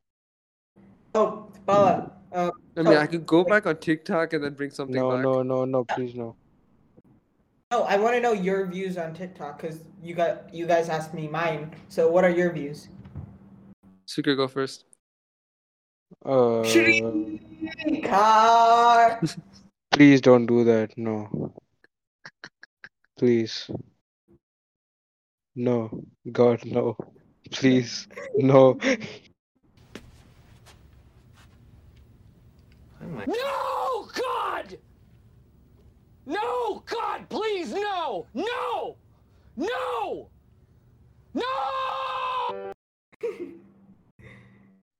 Oh, 1.13 1.51
Bala. 1.65 2.11
Uh, 2.31 2.49
I 2.77 2.81
mean, 2.81 2.93
So- 2.93 2.99
I 2.99 3.07
could 3.07 3.25
go 3.25 3.43
back 3.43 3.65
on 3.67 3.77
TikTok 3.77 4.33
and 4.33 4.43
then 4.43 4.53
bring 4.53 4.71
something 4.71 4.95
no, 4.95 5.11
back. 5.11 5.21
no, 5.21 5.43
no, 5.43 5.65
no, 5.65 5.83
please 5.83 6.15
no. 6.15 6.35
oh, 7.71 7.83
I 7.83 7.97
want 7.97 8.15
to 8.15 8.21
know 8.21 8.31
your 8.33 8.65
views 8.65 8.97
on 8.97 9.13
TikTok 9.13 9.61
because 9.61 9.83
you 10.01 10.15
got 10.15 10.53
you 10.53 10.65
guys 10.65 10.89
asked 10.89 11.13
me 11.13 11.27
mine. 11.27 11.75
So, 11.89 12.09
what 12.09 12.23
are 12.23 12.29
your 12.29 12.51
views? 12.51 12.87
Suka, 14.05 14.35
go 14.35 14.47
first. 14.47 14.85
Uh, 16.25 16.63
Car. 18.03 19.21
please 19.91 20.21
don't 20.21 20.45
do 20.45 20.63
that. 20.63 20.97
No. 20.97 21.53
Please. 23.17 23.69
No. 25.55 25.89
God, 26.31 26.65
no. 26.65 26.97
Please. 27.51 28.07
No. 28.37 28.77
No, 33.27 34.07
God! 34.13 34.77
No, 36.25 36.83
God, 36.85 37.29
please, 37.29 37.73
no! 37.73 38.27
No! 38.33 38.97
No! 39.57 40.29
No! 41.33 42.73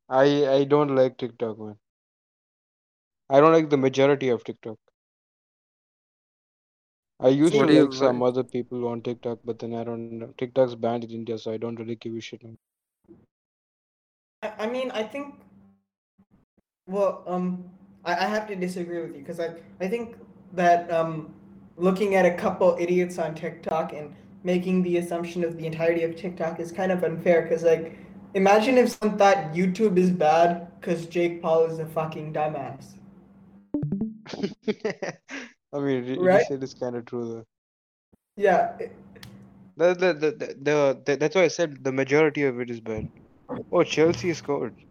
I 0.10 0.26
I 0.58 0.64
don't 0.66 0.96
like 0.96 1.18
TikTok, 1.18 1.60
man. 1.60 1.78
I 3.30 3.40
don't 3.42 3.54
like 3.54 3.70
the 3.70 3.78
majority 3.78 4.30
of 4.30 4.44
TikTok. 4.44 4.78
I 7.22 7.30
used 7.30 7.54
What 7.54 7.68
to 7.68 7.74
do 7.74 7.84
like 7.84 7.94
some 7.94 8.20
like? 8.20 8.30
other 8.30 8.44
people 8.44 8.88
on 8.88 9.02
TikTok, 9.02 9.40
but 9.46 9.60
then 9.60 9.76
I 9.76 9.84
don't 9.84 10.20
know. 10.20 10.34
TikTok's 10.38 10.74
banned 10.76 11.04
in 11.04 11.12
India, 11.12 11.38
so 11.38 11.52
I 11.52 11.58
don't 11.58 11.76
really 11.80 11.96
give 11.96 12.16
a 12.16 12.22
shit. 12.22 12.42
I, 14.42 14.54
I 14.60 14.68
mean, 14.68 14.90
I 14.92 15.04
think. 15.04 15.36
Well, 16.88 17.24
um, 17.28 17.66
I, 18.04 18.14
I 18.14 18.26
have 18.26 18.48
to 18.48 18.56
disagree 18.56 19.02
with 19.02 19.14
you 19.16 19.20
because 19.20 19.40
I 19.40 19.54
I 19.80 19.88
think 19.88 20.16
that 20.54 20.92
um, 20.92 21.34
looking 21.78 22.16
at 22.16 22.26
a 22.26 22.34
couple 22.34 22.76
idiots 22.80 23.20
on 23.20 23.36
TikTok 23.36 23.94
and 23.94 24.16
making 24.44 24.82
the 24.82 24.98
assumption 24.98 25.44
of 25.44 25.58
the 25.58 25.68
entirety 25.68 26.04
of 26.04 26.16
TikTok 26.16 26.60
is 26.60 26.72
kind 26.72 26.92
of 26.92 27.04
unfair 27.04 27.44
because 27.44 27.64
like, 27.64 27.98
imagine 28.34 28.80
if 28.80 28.98
someone 28.98 29.20
thought 29.20 29.54
YouTube 29.54 29.98
is 29.98 30.10
bad 30.10 30.68
because 30.80 31.06
Jake 31.06 31.42
Paul 31.42 31.66
is 31.66 31.78
a 31.78 31.86
fucking 31.86 32.34
dumbass. 32.34 32.96
I 35.74 35.80
mean, 35.80 36.06
you 36.06 36.20
Right? 36.22 36.46
said 36.46 36.64
it's 36.64 36.74
kind 36.74 36.96
of 36.96 37.06
true 37.06 37.26
though. 37.34 37.46
Yeah, 38.38 38.78
The, 39.78 39.94
the, 39.94 40.14
the, 40.14 40.32
the, 40.32 40.56
the, 40.62 41.02
the, 41.06 41.16
that's 41.18 41.36
why 41.36 41.44
I 41.44 41.48
said 41.48 41.84
the 41.84 41.92
majority 41.92 42.44
of 42.44 42.60
it 42.60 42.70
is 42.70 42.80
bad. 42.80 43.08
Oh, 43.72 43.84
Chelsea 43.84 44.34
scored. 44.34 44.76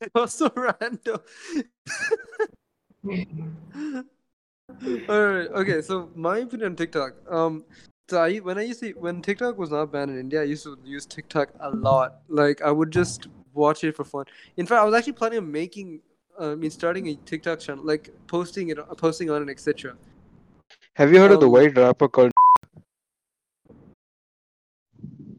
That 0.00 0.10
was 0.14 0.34
so 0.34 0.50
random. 0.56 1.20
Alright, 5.08 5.48
okay, 5.50 5.82
so 5.82 6.10
my 6.14 6.38
opinion 6.38 6.72
on 6.72 6.76
TikTok. 6.76 7.14
Um 7.30 7.64
so 8.08 8.20
I 8.20 8.38
when 8.38 8.58
I 8.58 8.62
used 8.62 8.80
to 8.80 8.92
when 8.92 9.22
TikTok 9.22 9.58
was 9.58 9.70
not 9.70 9.92
banned 9.92 10.10
in 10.10 10.18
India, 10.18 10.40
I 10.40 10.44
used 10.44 10.64
to 10.64 10.76
use 10.84 11.06
TikTok 11.06 11.50
a 11.60 11.70
lot. 11.70 12.22
Like 12.28 12.62
I 12.62 12.70
would 12.72 12.90
just 12.90 13.28
watch 13.54 13.84
it 13.84 13.94
for 13.94 14.04
fun. 14.04 14.24
In 14.56 14.66
fact, 14.66 14.80
I 14.80 14.84
was 14.84 14.94
actually 14.94 15.12
planning 15.12 15.38
on 15.38 15.52
making 15.52 16.00
I 16.40 16.54
mean 16.54 16.70
starting 16.70 17.08
a 17.08 17.14
TikTok 17.14 17.60
channel, 17.60 17.84
like 17.84 18.10
posting 18.26 18.68
it 18.70 18.78
posting 18.96 19.30
on 19.30 19.42
it, 19.48 19.50
etc. 19.50 19.96
Have 20.94 21.12
you 21.12 21.18
heard 21.20 21.32
of 21.32 21.40
the 21.40 21.46
Um, 21.46 21.52
white 21.52 21.76
rapper 21.76 22.08
called? 22.08 22.32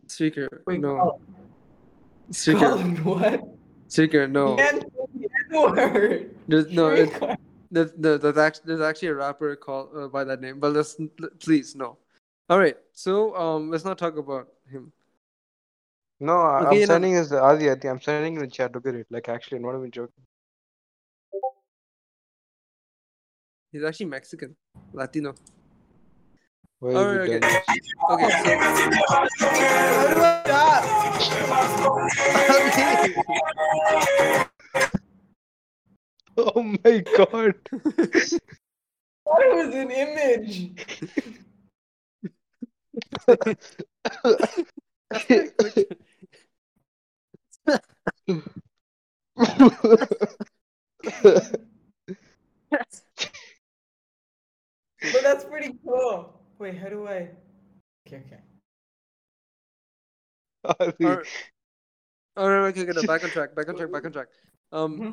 Speaker, 0.08 0.63
Wait, 0.67 0.79
no. 0.79 0.95
Colin- 0.97 1.19
Speaker, 2.32 2.60
Colin, 2.60 2.95
what? 3.03 3.43
speaker, 3.88 4.27
no. 4.27 4.58
And 4.58 4.86
the 5.15 5.29
N-word. 5.51 6.36
There's, 6.47 6.67
no, 6.71 6.88
it, 6.89 7.08
Streetcar. 7.10 7.38
There's, 7.71 7.91
there's 7.97 8.38
actually 8.38 8.63
there's 8.67 8.82
actually 8.82 9.08
a 9.10 9.15
rapper 9.15 9.56
called 9.56 9.89
uh, 9.95 10.08
by 10.08 10.23
that 10.23 10.41
name, 10.41 10.60
but 10.60 10.73
let's 10.73 10.95
please 11.39 11.75
no. 11.75 11.97
All 12.49 12.60
right, 12.60 12.77
so 12.91 13.36
um, 13.36 13.71
let's 13.71 13.86
not 13.86 13.97
talk 13.97 14.17
about 14.17 14.47
him. 14.71 14.91
No, 16.19 16.38
I- 16.38 16.60
Okay, 16.60 16.67
I'm 16.67 16.73
you 16.73 16.79
know- 16.82 16.86
sending 16.86 17.13
his 17.13 17.32
Adi. 17.34 17.69
I 17.71 17.73
think 17.73 17.86
I'm 17.86 18.01
sending 18.01 18.36
in 18.36 18.41
the 18.41 18.47
chat. 18.47 18.73
Look 18.75 18.86
at 18.86 18.95
it. 18.95 19.08
Like 19.10 19.27
actually, 19.29 19.58
I'm 19.58 19.63
not 19.63 19.75
even 19.77 19.89
joking. 19.91 20.23
He's 23.73 23.83
actually 23.83 24.05
Mexican, 24.05 24.55
Latino. 24.93 25.36
Where 26.77 26.95
All 26.95 27.05
have 27.05 27.17
right, 27.17 27.27
you 27.27 27.38
okay. 27.38 27.62
Okay, 28.12 28.29
so 28.29 28.36
How 29.09 29.27
do 30.07 30.21
I? 30.21 30.33
Oh 36.38 36.63
my 36.63 37.03
god. 37.17 37.55
That 39.25 39.25
was 39.25 39.73
an 39.73 39.89
image. 39.91 40.71
But 55.12 55.21
that's 55.21 55.43
pretty 55.63 55.80
cool. 55.86 56.34
Wait, 56.60 56.78
how 56.78 56.89
do 56.89 57.08
I? 57.08 57.30
Okay, 58.08 58.23
okay. 58.28 58.39
Adi. 60.80 61.06
all 61.06 61.15
right, 61.17 61.28
all 62.38 62.49
right, 62.49 62.67
okay, 62.69 62.82
okay, 62.82 62.91
no, 62.93 63.04
back 63.04 63.23
on 63.23 63.32
track, 63.32 63.56
back 63.56 63.69
on 63.69 63.76
track, 63.76 63.91
back 63.91 64.06
on 64.06 64.12
track. 64.12 64.28
Um, 64.71 65.04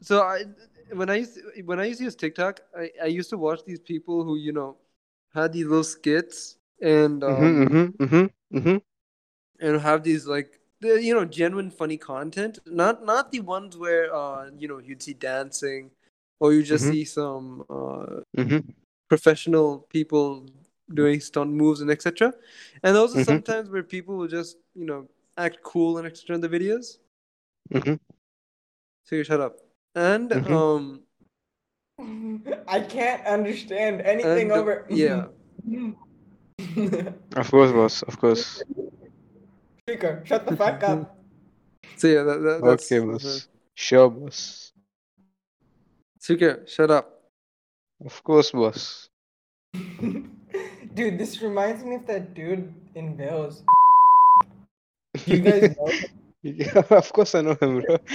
so 0.00 0.22
I 0.22 0.44
when 0.92 1.10
I 1.10 1.16
used 1.16 1.34
to, 1.34 1.62
when 1.64 1.80
I 1.80 1.84
used 1.86 1.98
to 1.98 2.04
use 2.04 2.16
TikTok, 2.16 2.60
I, 2.76 2.90
I 3.02 3.06
used 3.06 3.30
to 3.30 3.38
watch 3.38 3.60
these 3.64 3.80
people 3.80 4.24
who 4.24 4.36
you 4.36 4.52
know 4.52 4.76
had 5.34 5.52
these 5.52 5.66
little 5.66 5.84
skits 5.84 6.56
and 6.80 7.22
um, 7.24 7.30
Mm-hmm, 7.32 7.74
mm-hmm, 7.74 8.04
mm-hmm, 8.04 8.56
mm-hmm. 8.58 8.76
and 9.60 9.80
have 9.80 10.02
these 10.02 10.26
like 10.26 10.60
the 10.80 11.02
you 11.02 11.14
know 11.14 11.24
genuine 11.24 11.70
funny 11.70 11.96
content. 11.98 12.58
Not 12.66 13.04
not 13.04 13.30
the 13.32 13.40
ones 13.40 13.76
where 13.76 14.14
uh 14.14 14.50
you 14.56 14.68
know 14.68 14.78
you'd 14.78 15.02
see 15.02 15.14
dancing 15.14 15.90
or 16.40 16.52
you 16.52 16.62
just 16.62 16.86
Mhm. 16.86 16.90
see 16.90 17.04
some 17.04 17.64
uh 17.70 18.20
Mm-hmm. 18.36 18.70
Professional 19.10 19.80
people 19.90 20.46
doing 20.94 21.20
stunt 21.20 21.50
moves 21.50 21.80
and 21.82 21.90
etc. 21.90 22.32
And 22.82 22.96
those 22.96 23.14
are 23.14 23.20
Mhm. 23.20 23.26
sometimes 23.26 23.68
where 23.68 23.82
people 23.82 24.16
will 24.16 24.28
just 24.28 24.56
you 24.74 24.86
know 24.86 25.08
act 25.36 25.58
cool 25.62 25.98
and 25.98 26.06
etc. 26.06 26.36
in 26.36 26.40
the 26.40 26.48
videos. 26.48 26.98
Mm-hmm. 27.74 27.94
So 29.04 29.16
you 29.16 29.24
shut 29.24 29.40
up. 29.40 29.54
And 29.94 30.30
Mhm. 30.30 30.50
um 30.50 31.02
I 32.76 32.80
can't 32.80 33.26
understand 33.26 34.00
anything 34.00 34.50
and, 34.52 34.60
over. 34.60 34.86
yeah. 34.88 35.26
Of 37.36 37.50
course, 37.50 37.72
boss. 37.72 38.02
Of 38.02 38.18
course. 38.18 38.62
Speaker, 39.82 40.22
shut 40.24 40.46
the 40.46 40.56
fuck 40.56 40.82
up. 40.82 41.16
So 42.00 42.06
yeah, 42.08 42.22
that, 42.22 42.38
that, 42.40 42.58
that's 42.64 42.90
Okay, 42.90 43.04
boss. 43.04 43.48
Sure, 43.74 44.08
boss. 44.08 44.72
Suka, 46.18 46.64
shut 46.66 46.90
up. 46.90 47.19
Of 48.04 48.22
course, 48.24 48.50
boss. 48.52 49.08
Dude, 50.94 51.18
this 51.18 51.42
reminds 51.42 51.84
me 51.84 51.96
of 51.96 52.06
that 52.06 52.34
dude 52.34 52.74
in 52.94 53.16
Bills. 53.16 53.62
You 55.26 55.38
guys 55.38 55.76
know? 55.76 55.92
Yeah, 56.42 56.82
of 56.90 57.12
course 57.12 57.34
I 57.34 57.42
know 57.42 57.56
him, 57.60 57.82
bro. 57.82 57.98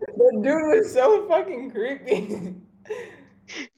That 0.00 0.40
dude 0.42 0.44
was 0.44 0.92
so 0.92 1.26
fucking 1.28 1.72
creepy. 1.72 2.54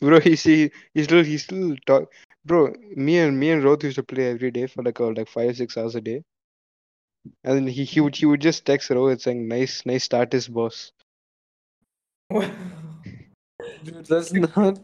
Bro, 0.01 0.21
he 0.21 0.37
see 0.37 0.71
he 0.93 1.05
still 1.05 1.25
he 1.25 1.39
still 1.39 1.77
talk. 1.87 2.13
Bro, 2.45 2.75
me 2.97 3.19
and 3.19 3.39
me 3.39 3.51
and 3.51 3.65
Roth 3.65 3.85
used 3.85 3.97
to 3.97 4.03
play 4.03 4.31
every 4.31 4.51
day 4.51 4.67
for 4.67 4.83
like 4.83 5.01
uh, 5.01 5.13
like 5.13 5.29
five 5.29 5.57
six 5.57 5.77
hours 5.77 5.95
a 5.95 6.01
day, 6.01 6.23
and 7.45 7.57
then 7.57 7.67
he 7.67 7.85
he 7.85 8.01
would 8.01 8.17
he 8.17 8.27
would 8.27 8.41
just 8.41 8.65
text 8.67 8.91
Rohit 8.91 9.21
saying 9.21 9.49
nice 9.49 9.87
nice 9.87 10.05
status, 10.05 10.49
boss. 10.49 10.93
Dude, 12.31 14.11
let's 14.11 14.33
not 14.33 14.81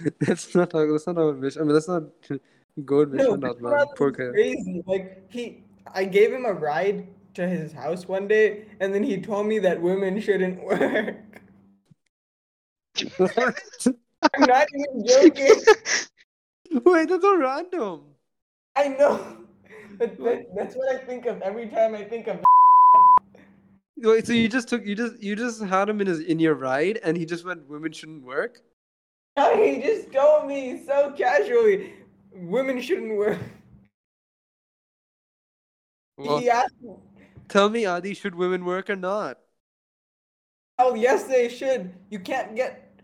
let's 0.26 0.54
not 0.54 0.70
talk 0.70 0.88
let's 0.88 1.06
not 1.06 1.12
about 1.16 1.36
Vish. 1.36 1.56
I 1.56 1.60
mean 1.60 1.74
let's 1.74 1.88
not 1.88 2.04
good 2.84 3.10
with 3.10 3.20
No, 3.20 3.36
Vishwanath. 3.36 3.96
Poor 3.96 4.10
guy. 4.10 4.30
crazy. 4.30 4.82
Like 4.86 5.30
he, 5.30 5.64
I 5.92 6.04
gave 6.04 6.32
him 6.32 6.44
a 6.44 6.52
ride 6.52 7.06
to 7.34 7.46
his 7.48 7.72
house 7.72 8.06
one 8.08 8.28
day, 8.28 8.64
and 8.80 8.94
then 8.94 9.02
he 9.02 9.20
told 9.20 9.46
me 9.46 9.58
that 9.60 9.80
women 9.80 10.20
shouldn't 10.20 10.62
work. 10.62 11.16
I'm 13.20 14.40
not 14.40 14.66
even 14.74 15.06
joking. 15.06 15.62
Wait, 16.84 17.08
that's 17.08 17.22
so 17.22 17.36
random. 17.36 18.02
I 18.76 18.88
know. 18.88 19.36
But 19.98 20.16
that, 20.18 20.46
that's 20.56 20.74
what 20.76 20.94
I 20.94 20.98
think 20.98 21.26
of 21.26 21.40
every 21.42 21.68
time 21.68 21.94
I 21.94 22.04
think 22.04 22.26
of. 22.28 22.40
Wait, 23.96 24.26
so 24.26 24.32
you 24.32 24.48
just 24.48 24.68
took 24.68 24.84
you 24.86 24.94
just 24.94 25.20
you 25.20 25.34
just 25.34 25.60
had 25.62 25.88
him 25.88 26.00
in 26.00 26.06
his 26.06 26.20
in 26.20 26.38
your 26.38 26.54
ride 26.54 27.00
and 27.02 27.16
he 27.16 27.26
just 27.26 27.44
went 27.44 27.66
women 27.68 27.90
shouldn't 27.92 28.22
work? 28.22 28.60
He 29.56 29.80
just 29.80 30.12
told 30.12 30.46
me 30.46 30.82
so 30.84 31.12
casually, 31.16 31.94
women 32.32 32.80
shouldn't 32.80 33.16
work. 33.16 33.38
Well, 36.20 36.40
he 36.40 36.50
asked 36.50 36.74
me, 36.82 36.96
tell 37.48 37.70
me, 37.70 37.86
Adi, 37.86 38.12
should 38.12 38.34
women 38.34 38.64
work 38.64 38.90
or 38.90 38.96
not? 38.96 39.38
"Oh, 40.76 40.96
yes, 40.96 41.22
they 41.30 41.48
should. 41.48 41.94
You 42.10 42.18
can't 42.18 42.56
get 42.56 43.00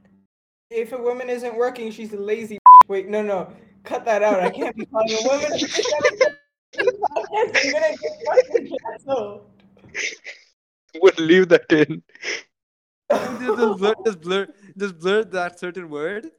if 0.68 0.90
a 0.90 0.98
woman 0.98 1.30
isn't 1.30 1.54
working, 1.54 1.92
she's 1.92 2.12
a 2.12 2.16
lazy." 2.16 2.58
Wait, 2.88 3.06
no, 3.06 3.22
no, 3.22 3.52
cut 3.84 4.04
that 4.04 4.24
out. 4.24 4.40
I 4.40 4.50
can't 4.50 4.74
be 4.74 4.84
calling 4.86 5.12
a 5.12 5.28
woman. 5.28 5.52
I'm 5.54 7.22
gonna 7.46 7.94
get 7.94 8.08
fucking 8.26 8.76
canceled. 8.82 9.46
Would 11.00 11.20
leave 11.20 11.48
that 11.50 11.70
in. 11.70 12.02
Just, 13.12 13.40
just 13.40 13.78
blur 13.78 13.94
just 14.04 14.20
blur 14.22 14.48
just 14.76 14.98
blur 14.98 15.24
that 15.24 15.58
certain 15.58 15.88
word 15.88 16.30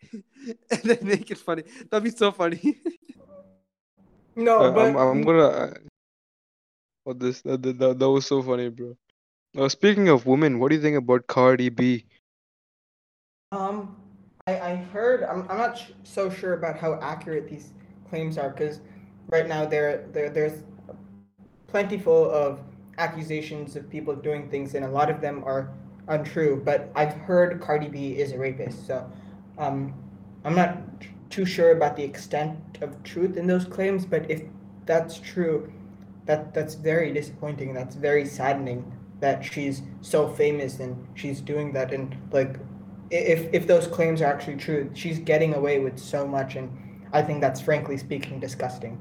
and 0.12 0.82
then 0.84 0.98
make 1.02 1.30
it 1.30 1.38
funny. 1.38 1.64
That'd 1.90 2.04
be 2.04 2.10
so 2.10 2.32
funny. 2.32 2.80
No, 4.36 4.60
Uh, 4.60 4.70
but 4.70 4.86
I'm 4.86 4.96
I'm 4.96 5.22
gonna. 5.22 5.48
Uh, 5.48 5.74
what 7.02 7.18
this 7.18 7.40
that, 7.42 7.60
that, 7.60 7.78
that 7.80 7.98
that 7.98 8.08
was 8.08 8.24
so 8.24 8.40
funny, 8.40 8.68
bro. 8.68 8.96
Uh, 9.56 9.68
speaking 9.68 10.08
of 10.08 10.26
women, 10.26 10.60
what 10.60 10.68
do 10.68 10.76
you 10.76 10.80
think 10.80 10.96
about 10.96 11.26
Cardi 11.26 11.70
B? 11.70 12.06
Um, 13.50 13.96
I, 14.46 14.60
I 14.60 14.74
heard. 14.76 15.24
I'm, 15.24 15.42
I'm 15.50 15.58
not 15.58 15.78
sh- 15.78 15.90
so 16.04 16.30
sure 16.30 16.52
about 16.52 16.78
how 16.78 17.00
accurate 17.00 17.48
these 17.48 17.72
claims 18.08 18.38
are 18.38 18.50
because 18.50 18.80
right 19.28 19.48
now 19.48 19.66
there 19.66 20.06
there 20.12 20.30
there's 20.30 20.62
plentiful 21.66 22.30
of 22.30 22.60
accusations 22.98 23.74
of 23.74 23.90
people 23.90 24.14
doing 24.14 24.48
things, 24.50 24.74
and 24.76 24.84
a 24.84 24.88
lot 24.88 25.10
of 25.10 25.20
them 25.20 25.42
are 25.44 25.70
untrue. 26.08 26.60
But 26.64 26.90
I've 26.94 27.12
heard 27.12 27.60
Cardi 27.60 27.88
B 27.88 28.18
is 28.18 28.32
a 28.32 28.38
rapist, 28.38 28.86
so 28.86 29.10
um, 29.56 29.94
I'm 30.44 30.54
not 30.54 30.78
too 31.30 31.44
sure 31.44 31.72
about 31.72 31.96
the 31.96 32.04
extent 32.04 32.58
of 32.80 33.02
truth 33.02 33.36
in 33.36 33.46
those 33.46 33.64
claims. 33.64 34.06
But 34.06 34.30
if 34.30 34.42
that's 34.86 35.18
true, 35.18 35.72
that 36.26 36.54
that's 36.54 36.74
very 36.74 37.12
disappointing. 37.12 37.74
That's 37.74 37.94
very 37.94 38.24
saddening 38.24 38.92
that 39.20 39.44
she's 39.44 39.82
so 40.00 40.28
famous 40.28 40.78
and 40.78 40.96
she's 41.16 41.40
doing 41.40 41.72
that 41.72 41.92
and 41.92 42.16
like 42.30 42.56
if 43.10 43.52
if 43.52 43.66
those 43.66 43.86
claims 43.86 44.20
are 44.20 44.26
actually 44.26 44.56
true, 44.56 44.90
she's 44.94 45.18
getting 45.18 45.54
away 45.54 45.78
with 45.78 45.98
so 45.98 46.26
much, 46.26 46.56
and 46.56 46.70
I 47.12 47.22
think 47.22 47.40
that's 47.40 47.60
frankly 47.60 47.96
speaking 47.96 48.38
disgusting. 48.40 49.00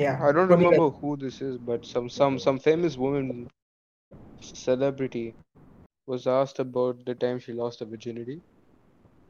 Yeah, 0.00 0.18
I 0.22 0.32
don't 0.32 0.48
What 0.48 0.60
remember 0.60 0.90
who 0.90 1.16
this 1.16 1.42
is, 1.42 1.58
but 1.58 1.86
some 1.86 2.08
some 2.10 2.38
some 2.38 2.58
famous 2.58 2.96
woman 2.96 3.48
celebrity 4.40 5.36
was 6.06 6.26
asked 6.26 6.58
about 6.60 7.04
the 7.06 7.14
time 7.14 7.38
she 7.38 7.52
lost 7.52 7.80
her 7.80 7.86
virginity, 7.86 8.42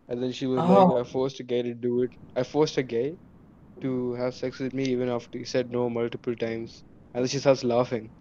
and 0.09 0.23
then 0.23 0.33
she 0.33 0.47
was 0.47 0.67
Oh. 0.67 0.87
like, 0.87 0.91
"I 0.91 1.05
forced 1.05 1.41
a 1.41 1.45
gay 1.45 1.63
to 1.63 1.75
do 1.75 2.03
it. 2.03 2.13
I 2.37 2.45
forced 2.45 2.79
a 2.79 2.83
gay 2.83 3.19
to 3.83 4.15
have 4.15 4.35
sex 4.35 4.61
with 4.61 4.75
me 4.75 4.85
even 4.85 5.09
after 5.09 5.39
he 5.39 5.45
said 5.45 5.71
no 5.71 5.89
multiple 5.91 6.37
times." 6.37 6.85
And 7.15 7.23
then 7.25 7.29
she 7.29 7.39
starts 7.39 7.65
laughing, 7.65 8.13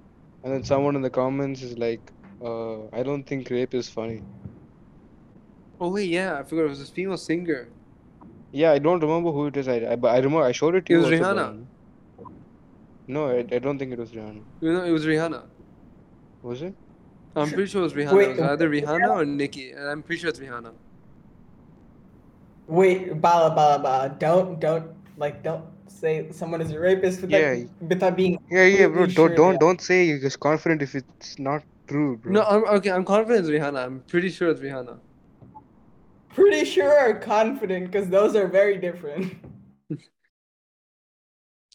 and 0.43 0.53
then 0.53 0.63
someone 0.63 0.95
in 0.95 1.01
the 1.03 1.11
comments 1.11 1.61
is 1.63 1.77
like, 1.77 2.13
uh, 2.41 2.87
"I 2.89 3.03
don't 3.03 3.25
think 3.25 3.49
rape 3.49 3.73
is 3.75 3.89
funny." 3.89 4.25
oh 5.79 5.89
wait, 5.91 6.09
yeah, 6.09 6.39
I 6.39 6.43
forgot 6.43 6.65
it 6.65 6.69
was 6.69 6.79
this 6.79 6.89
female 6.89 7.17
singer. 7.17 7.69
Yeah, 8.51 8.71
I 8.71 8.79
don't 8.79 8.99
remember 9.01 9.31
who 9.31 9.47
it 9.47 9.57
is. 9.57 9.67
I 9.67 9.77
I, 9.93 9.95
but 9.95 10.09
I 10.13 10.17
remember 10.17 10.43
I 10.43 10.51
showed 10.53 10.75
it 10.75 10.85
to 10.87 10.93
It 10.93 10.97
you. 10.97 11.03
was 11.03 11.11
also, 11.11 11.35
Rihanna. 11.35 11.68
Brian. 13.09 13.47
No, 13.47 13.53
I, 13.53 13.55
I 13.55 13.59
don't 13.59 13.77
think 13.79 13.91
it 13.93 13.99
was 13.99 14.11
Rihanna. 14.11 14.41
You 14.61 14.73
know, 14.73 14.83
it 14.83 14.91
was 14.91 15.05
Rihanna. 15.05 15.43
Was 16.41 16.61
it? 16.61 16.73
I'm 17.35 17.49
pretty 17.49 17.67
sure 17.67 17.81
it 17.81 17.83
was 17.83 17.93
Rihanna. 17.93 18.13
Wait, 18.13 18.29
it 18.29 18.39
was 18.39 18.49
either 18.51 18.69
Rihanna 18.69 19.09
or 19.09 19.25
Nicki, 19.25 19.71
and 19.71 19.87
I'm 19.87 20.01
pretty 20.03 20.21
sure 20.21 20.29
it's 20.29 20.39
Rihanna. 20.39 20.73
Wait, 22.67 23.19
bala 23.19 23.55
bala 23.55 23.79
bala. 23.79 24.15
Don't 24.19 24.59
don't 24.59 24.91
like 25.17 25.43
don't 25.43 25.65
say 25.87 26.27
someone 26.31 26.61
is 26.61 26.71
a 26.71 26.79
rapist 26.79 27.21
without, 27.21 27.39
Yeah. 27.39 27.63
without 27.81 28.15
being 28.15 28.39
Yeah, 28.49 28.65
yeah, 28.65 28.87
bro. 28.87 29.05
Don't 29.05 29.11
sure 29.11 29.35
don't 29.35 29.59
don't 29.59 29.81
say 29.81 30.05
you're 30.05 30.19
just 30.19 30.39
confident 30.39 30.81
if 30.81 30.95
it's 30.95 31.39
not 31.39 31.63
true, 31.87 32.17
bro. 32.17 32.31
No, 32.31 32.43
I'm 32.43 32.63
okay. 32.77 32.91
I'm 32.91 33.05
confident 33.05 33.39
it's 33.41 33.49
Rihanna. 33.49 33.85
I'm 33.85 34.01
pretty 34.07 34.29
sure 34.29 34.49
it's 34.49 34.61
Rihanna. 34.61 34.99
pretty 36.29 36.63
sure 36.63 37.09
or 37.09 37.15
confident 37.15 37.91
because 37.91 38.07
those 38.07 38.35
are 38.35 38.47
very 38.47 38.77
different. 38.77 39.33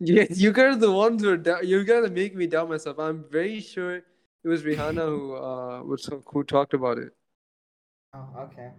Yeah, 0.00 0.26
you 0.30 0.52
guys 0.52 0.76
are 0.76 0.78
the 0.78 0.92
ones 0.92 1.22
who 1.22 1.30
are 1.30 1.36
dou- 1.36 1.64
you 1.64 1.84
guys 1.84 2.10
making 2.10 2.38
me 2.38 2.46
doubt 2.46 2.68
myself. 2.68 2.98
I'm 2.98 3.24
very 3.30 3.60
sure 3.60 3.96
it 3.96 4.04
was 4.48 4.62
Rihanna 4.62 5.06
who 5.06 5.36
uh 5.36 5.82
was 5.82 6.08
who 6.26 6.44
talked 6.44 6.74
about 6.74 6.98
it. 6.98 7.12
Oh, 8.14 8.28
okay. 8.40 8.70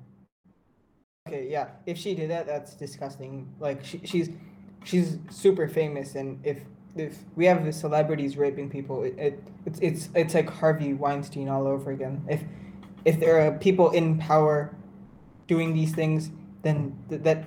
Okay, 1.27 1.47
yeah. 1.49 1.69
If 1.85 1.97
she 1.97 2.13
did 2.15 2.29
that, 2.29 2.45
that's 2.45 2.75
disgusting. 2.75 3.51
Like 3.59 3.83
she, 3.83 4.01
she's 4.03 4.29
she's 4.83 5.17
super 5.29 5.67
famous, 5.67 6.15
and 6.15 6.39
if 6.45 6.59
if 6.95 7.17
we 7.35 7.45
have 7.45 7.65
the 7.65 7.73
celebrities 7.73 8.37
raping 8.37 8.69
people, 8.69 9.03
it, 9.03 9.15
it 9.17 9.43
it's 9.65 9.79
it's 9.79 10.09
it's 10.15 10.33
like 10.33 10.49
Harvey 10.49 10.93
Weinstein 10.93 11.49
all 11.49 11.65
over 11.67 11.91
again. 11.91 12.23
If 12.29 12.43
if 13.05 13.19
there 13.19 13.41
are 13.41 13.51
people 13.57 13.91
in 13.91 14.17
power 14.19 14.75
doing 15.47 15.73
these 15.73 15.93
things, 15.93 16.31
then 16.61 16.97
th- 17.09 17.23
that 17.23 17.45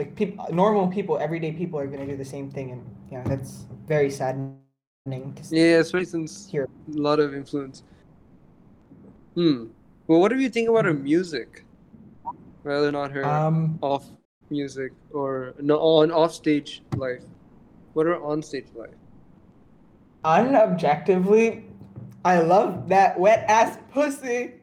like 0.00 0.16
people, 0.16 0.46
normal 0.50 0.88
people, 0.88 1.18
everyday 1.18 1.52
people 1.52 1.78
are 1.78 1.86
gonna 1.86 2.06
do 2.06 2.16
the 2.16 2.24
same 2.24 2.50
thing, 2.50 2.72
and 2.72 2.82
yeah, 3.12 3.22
that's 3.28 3.66
very 3.86 4.10
saddening 4.10 5.34
to 5.36 5.44
see. 5.44 5.56
Yeah, 5.60 5.84
especially 5.84 6.06
since 6.06 6.48
Here. 6.48 6.64
a 6.64 6.98
lot 6.98 7.20
of 7.20 7.34
influence. 7.34 7.82
Hmm. 9.34 9.68
Well, 10.08 10.20
what 10.20 10.32
do 10.32 10.40
you 10.40 10.48
think 10.48 10.68
about 10.68 10.86
her 10.86 10.94
music? 10.94 11.64
Rather 12.64 12.90
not 12.90 13.12
her 13.12 13.24
Um, 13.24 13.78
off 13.82 14.08
music 14.50 14.92
or 15.12 15.54
no 15.60 15.78
on 15.78 16.10
off 16.10 16.32
stage 16.32 16.82
life. 16.96 17.24
What 17.92 18.06
are 18.06 18.22
on 18.24 18.42
stage 18.42 18.72
life? 18.74 18.96
unobjectively, 20.24 21.64
I 22.24 22.40
love 22.40 22.88
that 22.88 23.18
wet 23.18 23.44
ass 23.48 23.78
pussy. 23.92 24.59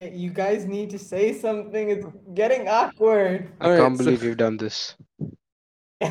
You 0.00 0.30
guys 0.30 0.64
need 0.64 0.88
to 0.90 0.98
say 0.98 1.34
something. 1.36 1.90
It's 1.90 2.06
getting 2.32 2.68
awkward. 2.68 3.52
I 3.60 3.64
Alright, 3.64 3.80
can't 3.80 3.98
so- 3.98 4.04
believe 4.04 4.22
you've 4.22 4.38
done 4.38 4.56
this. 4.56 4.94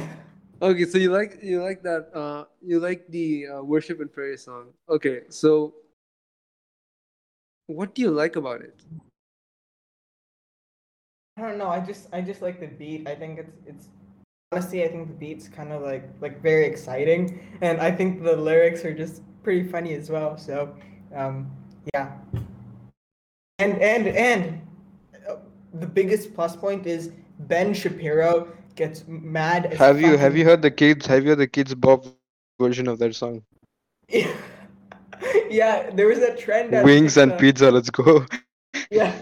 Okay, 0.61 0.83
so 0.83 0.97
you 0.97 1.09
like 1.09 1.39
you 1.41 1.63
like 1.63 1.81
that 1.83 2.11
uh 2.13 2.43
you 2.61 2.81
like 2.81 3.07
the 3.07 3.47
uh, 3.47 3.61
worship 3.63 4.01
and 4.01 4.11
prayer 4.11 4.35
song. 4.35 4.73
Okay, 4.89 5.21
so 5.29 5.73
what 7.67 7.95
do 7.95 8.01
you 8.01 8.11
like 8.11 8.35
about 8.35 8.59
it? 8.59 8.75
I 11.37 11.43
don't 11.47 11.57
know. 11.57 11.69
I 11.69 11.79
just 11.79 12.09
I 12.11 12.19
just 12.19 12.41
like 12.41 12.59
the 12.59 12.67
beat. 12.67 13.07
I 13.07 13.15
think 13.15 13.39
it's 13.39 13.55
it's 13.65 13.87
honestly 14.51 14.83
I 14.83 14.89
think 14.89 15.07
the 15.07 15.13
beat's 15.15 15.47
kind 15.47 15.71
of 15.71 15.81
like 15.81 16.03
like 16.19 16.43
very 16.43 16.65
exciting, 16.65 17.39
and 17.61 17.79
I 17.79 17.89
think 17.89 18.21
the 18.21 18.35
lyrics 18.35 18.83
are 18.83 18.93
just 18.93 19.23
pretty 19.43 19.63
funny 19.63 19.93
as 19.93 20.09
well. 20.09 20.35
So, 20.37 20.75
um, 21.15 21.49
yeah. 21.93 22.19
And 23.60 23.78
and 23.82 24.07
and 24.07 24.62
the 25.74 25.88
biggest 25.88 26.34
plus 26.34 26.55
point 26.55 26.86
is 26.88 27.12
Ben 27.39 27.74
Shapiro 27.74 28.47
gets 28.76 29.05
mad. 29.07 29.66
As 29.68 29.80
Have 29.80 30.01
you 30.01 30.18
have 30.18 30.38
you 30.38 30.45
heard 30.45 30.62
the 30.62 30.72
kids? 30.72 31.05
Have 31.07 31.24
you 31.24 31.30
heard 31.32 31.39
the 31.39 31.47
kids 31.47 31.76
Bob 31.76 32.05
version 32.05 32.38
of 32.38 32.45
that 32.45 33.16
song? 33.16 33.43
yeah, 35.49 35.89
there 35.91 36.07
was 36.07 36.20
a 36.20 36.36
trend. 36.36 36.72
Wings 36.72 37.18
and 37.18 37.38
pizza. 37.38 37.72
Let's 37.72 37.89
go. 37.89 38.26
Yeah. 38.91 39.14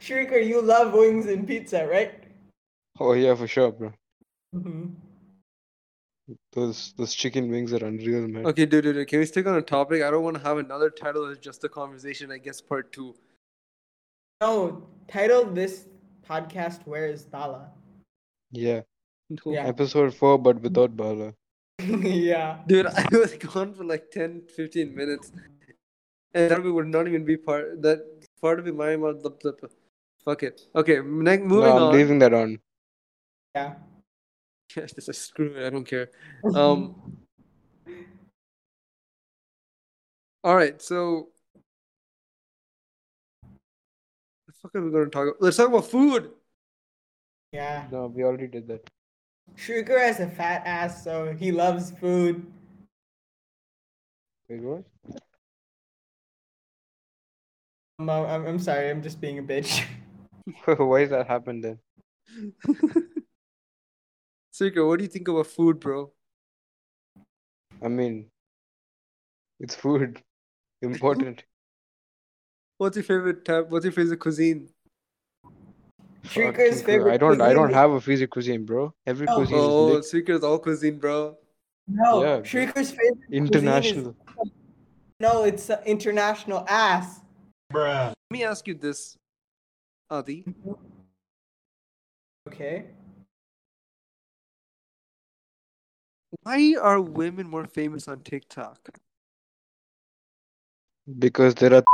Shrikar, 0.00 0.44
you 0.46 0.60
love 0.60 0.92
wings 0.92 1.26
and 1.26 1.46
pizza, 1.46 1.86
right? 1.86 2.12
Oh 3.00 3.12
yeah, 3.12 3.34
for 3.34 3.46
sure, 3.46 3.72
bro. 3.72 3.92
hmm 4.52 4.86
Those 6.52 6.92
those 6.98 7.14
chicken 7.14 7.50
wings 7.50 7.72
are 7.72 7.84
unreal, 7.84 8.28
man. 8.28 8.46
Okay, 8.46 8.66
dude, 8.66 8.84
dude, 8.84 8.94
dude, 8.94 9.08
can 9.08 9.20
we 9.20 9.26
stick 9.26 9.46
on 9.46 9.54
a 9.56 9.62
topic? 9.62 10.02
I 10.02 10.10
don't 10.10 10.22
want 10.22 10.36
to 10.36 10.42
have 10.42 10.58
another 10.58 10.90
title 10.90 11.24
as 11.26 11.38
just 11.38 11.64
a 11.64 11.68
conversation. 11.68 12.30
I 12.30 12.38
guess 12.38 12.60
part 12.60 12.92
two. 12.92 13.14
No, 14.42 14.86
title 15.08 15.46
this 15.46 15.86
podcast 16.28 16.86
"Where 16.86 17.06
is 17.06 17.24
Bala?" 17.24 17.70
Yeah. 18.50 18.82
Yeah. 19.46 19.66
Episode 19.66 20.12
four, 20.14 20.36
but 20.38 20.60
without 20.60 20.94
Bala. 20.94 21.32
yeah. 21.80 22.58
Dude, 22.66 22.86
I 22.86 23.06
was 23.12 23.32
gone 23.34 23.72
for 23.72 23.84
like 23.84 24.10
10, 24.10 24.42
15 24.54 24.94
minutes. 24.94 25.32
And 26.34 26.50
that 26.50 26.62
would 26.62 26.86
not 26.86 27.08
even 27.08 27.24
be 27.24 27.38
part 27.38 27.80
that 27.80 28.04
part 28.42 28.58
of 28.58 28.66
it 28.66 28.74
my 28.74 28.94
mouth. 28.96 29.24
Fuck 30.24 30.42
it. 30.42 30.62
Okay, 30.74 31.00
next 31.02 31.44
moving 31.44 31.64
no, 31.70 31.76
I'm 31.76 31.82
on. 31.84 31.92
leaving 31.94 32.18
that 32.18 32.34
on. 32.34 32.58
Yeah. 33.54 33.74
Yes, 34.76 34.92
just 35.06 35.28
screw 35.28 35.54
it. 35.54 35.66
I 35.66 35.70
don't 35.70 35.84
care. 35.84 36.10
Um. 36.54 37.18
all 40.44 40.56
right. 40.56 40.80
So, 40.80 41.28
the 44.46 44.52
fuck 44.62 44.74
are 44.74 44.82
we 44.82 44.90
going 44.90 45.04
to 45.04 45.10
talk 45.10 45.28
about? 45.28 45.36
Let's 45.40 45.56
talk 45.56 45.68
about 45.68 45.86
food. 45.86 46.30
yeah. 47.52 47.86
No, 47.90 48.06
we 48.06 48.22
already 48.24 48.48
did 48.48 48.68
that. 48.68 48.88
Shrikar 49.56 50.00
has 50.00 50.20
a 50.20 50.28
fat 50.28 50.62
ass, 50.64 51.04
so 51.04 51.34
he 51.38 51.52
loves 51.52 51.90
food. 51.92 52.46
Wait, 54.48 54.62
what? 54.62 54.84
Um, 57.98 58.08
I'm, 58.08 58.46
I'm 58.46 58.58
sorry, 58.58 58.90
I'm 58.90 59.02
just 59.02 59.20
being 59.20 59.38
a 59.38 59.42
bitch. 59.42 59.84
Why 60.64 61.02
does 61.02 61.10
that 61.10 61.26
happen 61.28 61.60
then? 61.60 61.78
Sika, 64.62 64.86
what 64.86 64.98
do 65.00 65.04
you 65.04 65.10
think 65.10 65.26
about 65.26 65.48
food, 65.48 65.80
bro? 65.80 66.12
I 67.82 67.88
mean, 67.88 68.28
it's 69.58 69.74
food. 69.74 70.22
Important. 70.82 71.42
What's 72.78 72.96
your 72.96 73.02
favorite 73.02 73.44
type? 73.44 73.68
What's 73.70 73.84
your 73.84 73.90
favorite 73.92 74.20
cuisine? 74.20 74.68
Shrikar's 76.24 76.80
favorite. 76.82 77.12
I 77.12 77.16
don't. 77.16 77.40
I 77.40 77.52
don't 77.52 77.72
have 77.74 77.90
a 77.90 78.00
favorite 78.00 78.30
cuisine, 78.30 78.64
bro. 78.64 78.94
Every 79.04 79.26
No. 79.26 79.34
cuisine 79.34 79.58
Oh, 79.58 79.88
is 79.88 79.94
lit. 79.94 80.04
Sika's 80.04 80.44
all 80.44 80.60
cuisine, 80.60 80.98
bro. 81.00 81.36
No, 81.88 82.22
Yeah. 82.22 82.38
Shrikar's 82.42 82.90
favorite. 82.92 83.18
cuisine 83.26 83.32
is- 83.32 83.50
international. 83.50 84.16
no, 85.18 85.42
it's 85.42 85.70
uh, 85.70 85.82
international 85.84 86.64
ass. 86.68 87.20
Bro, 87.70 87.90
let 88.14 88.14
me 88.30 88.44
ask 88.44 88.68
you 88.68 88.74
this, 88.74 89.16
Adi. 90.08 90.44
Okay. 92.48 92.86
Why 96.42 96.74
are 96.80 97.00
women 97.00 97.48
more 97.48 97.66
famous 97.66 98.08
on 98.08 98.20
TikTok? 98.20 98.98
Because 101.18 101.54
there 101.54 101.74
are. 101.74 101.84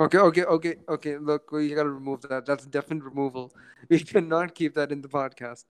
Okay, 0.00 0.18
okay, 0.18 0.44
okay, 0.44 0.74
okay. 0.88 1.16
Look, 1.18 1.52
we 1.52 1.72
gotta 1.74 1.90
remove 1.90 2.22
that. 2.22 2.46
That's 2.46 2.66
definite 2.66 3.04
removal. 3.04 3.52
We 3.88 4.00
cannot 4.00 4.54
keep 4.54 4.74
that 4.74 4.90
in 4.90 5.00
the 5.02 5.08
podcast. 5.08 5.64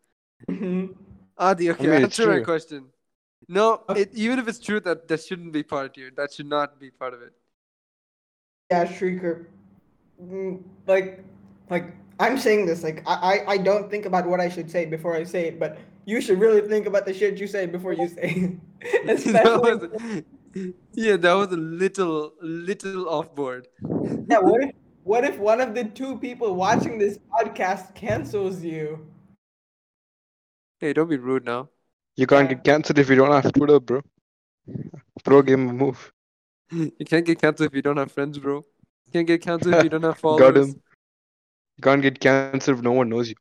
Mhm. 0.48 0.94
Adi, 1.36 1.70
okay, 1.70 1.86
mean, 1.86 1.92
it's 2.04 2.18
answer 2.18 2.28
my 2.28 2.40
question. 2.40 2.86
No, 3.48 3.84
it, 3.90 4.14
even 4.14 4.38
if 4.38 4.48
it's 4.48 4.58
true, 4.60 4.80
that 4.80 5.08
that 5.08 5.20
shouldn't 5.22 5.52
be 5.52 5.62
part 5.62 5.86
of 5.86 5.94
here. 5.94 6.10
That 6.16 6.32
should 6.32 6.48
not 6.48 6.80
be 6.80 6.90
part 6.90 7.12
of 7.12 7.20
it. 7.20 7.32
Yeah, 8.70 8.86
Shrikar. 8.86 9.46
Mm, 10.22 10.62
Like, 10.86 11.22
like 11.68 11.92
I'm 12.18 12.38
saying 12.38 12.66
this. 12.66 12.82
Like, 12.82 13.02
I, 13.06 13.14
I, 13.14 13.50
I 13.52 13.56
don't 13.58 13.90
think 13.90 14.06
about 14.06 14.26
what 14.26 14.40
I 14.40 14.48
should 14.48 14.70
say 14.70 14.86
before 14.86 15.14
I 15.14 15.24
say 15.24 15.48
it, 15.48 15.58
but 15.58 15.76
you 16.06 16.20
should 16.20 16.38
really 16.38 16.60
think 16.68 16.86
about 16.86 17.06
the 17.06 17.14
shit 17.14 17.38
you 17.38 17.46
say 17.46 17.66
before 17.66 17.92
you 17.92 18.08
say 18.08 18.58
it. 18.82 19.04
that 19.32 19.60
was, 19.60 20.72
yeah, 20.92 21.16
that 21.16 21.32
was 21.32 21.48
a 21.48 21.56
little, 21.56 22.32
little 22.40 23.08
off 23.08 23.34
board. 23.34 23.68
yeah. 24.28 24.38
What 24.38 24.62
if, 24.62 24.70
what 25.04 25.24
if 25.24 25.38
one 25.38 25.60
of 25.60 25.74
the 25.74 25.84
two 25.84 26.18
people 26.18 26.54
watching 26.54 26.98
this 26.98 27.18
podcast 27.32 27.94
cancels 27.94 28.62
you? 28.62 29.06
Hey, 30.78 30.92
don't 30.92 31.08
be 31.08 31.16
rude 31.16 31.44
now. 31.44 31.70
You 32.16 32.26
can't 32.26 32.48
get 32.48 32.62
cancelled 32.62 32.98
if 32.98 33.08
you 33.08 33.16
don't 33.16 33.32
have 33.32 33.52
Twitter, 33.52 33.80
bro. 33.80 34.02
Pro 35.24 35.42
gamer 35.42 35.72
move. 35.72 36.12
You 36.70 37.04
can't 37.06 37.24
get 37.24 37.40
canceled 37.40 37.68
if 37.68 37.74
you 37.74 37.82
don't 37.82 37.96
have 37.96 38.12
friends, 38.12 38.38
bro. 38.38 38.56
You 39.06 39.12
can't 39.12 39.26
get 39.26 39.42
canceled 39.42 39.74
if 39.74 39.84
you 39.84 39.90
don't 39.90 40.02
have 40.02 40.18
followers. 40.18 40.40
Got 40.40 40.56
him. 40.56 40.68
You 41.76 41.82
can't 41.82 42.02
get 42.02 42.20
cancelled 42.20 42.78
if 42.78 42.84
no 42.84 42.92
one 42.92 43.08
knows 43.08 43.28
you. 43.28 43.34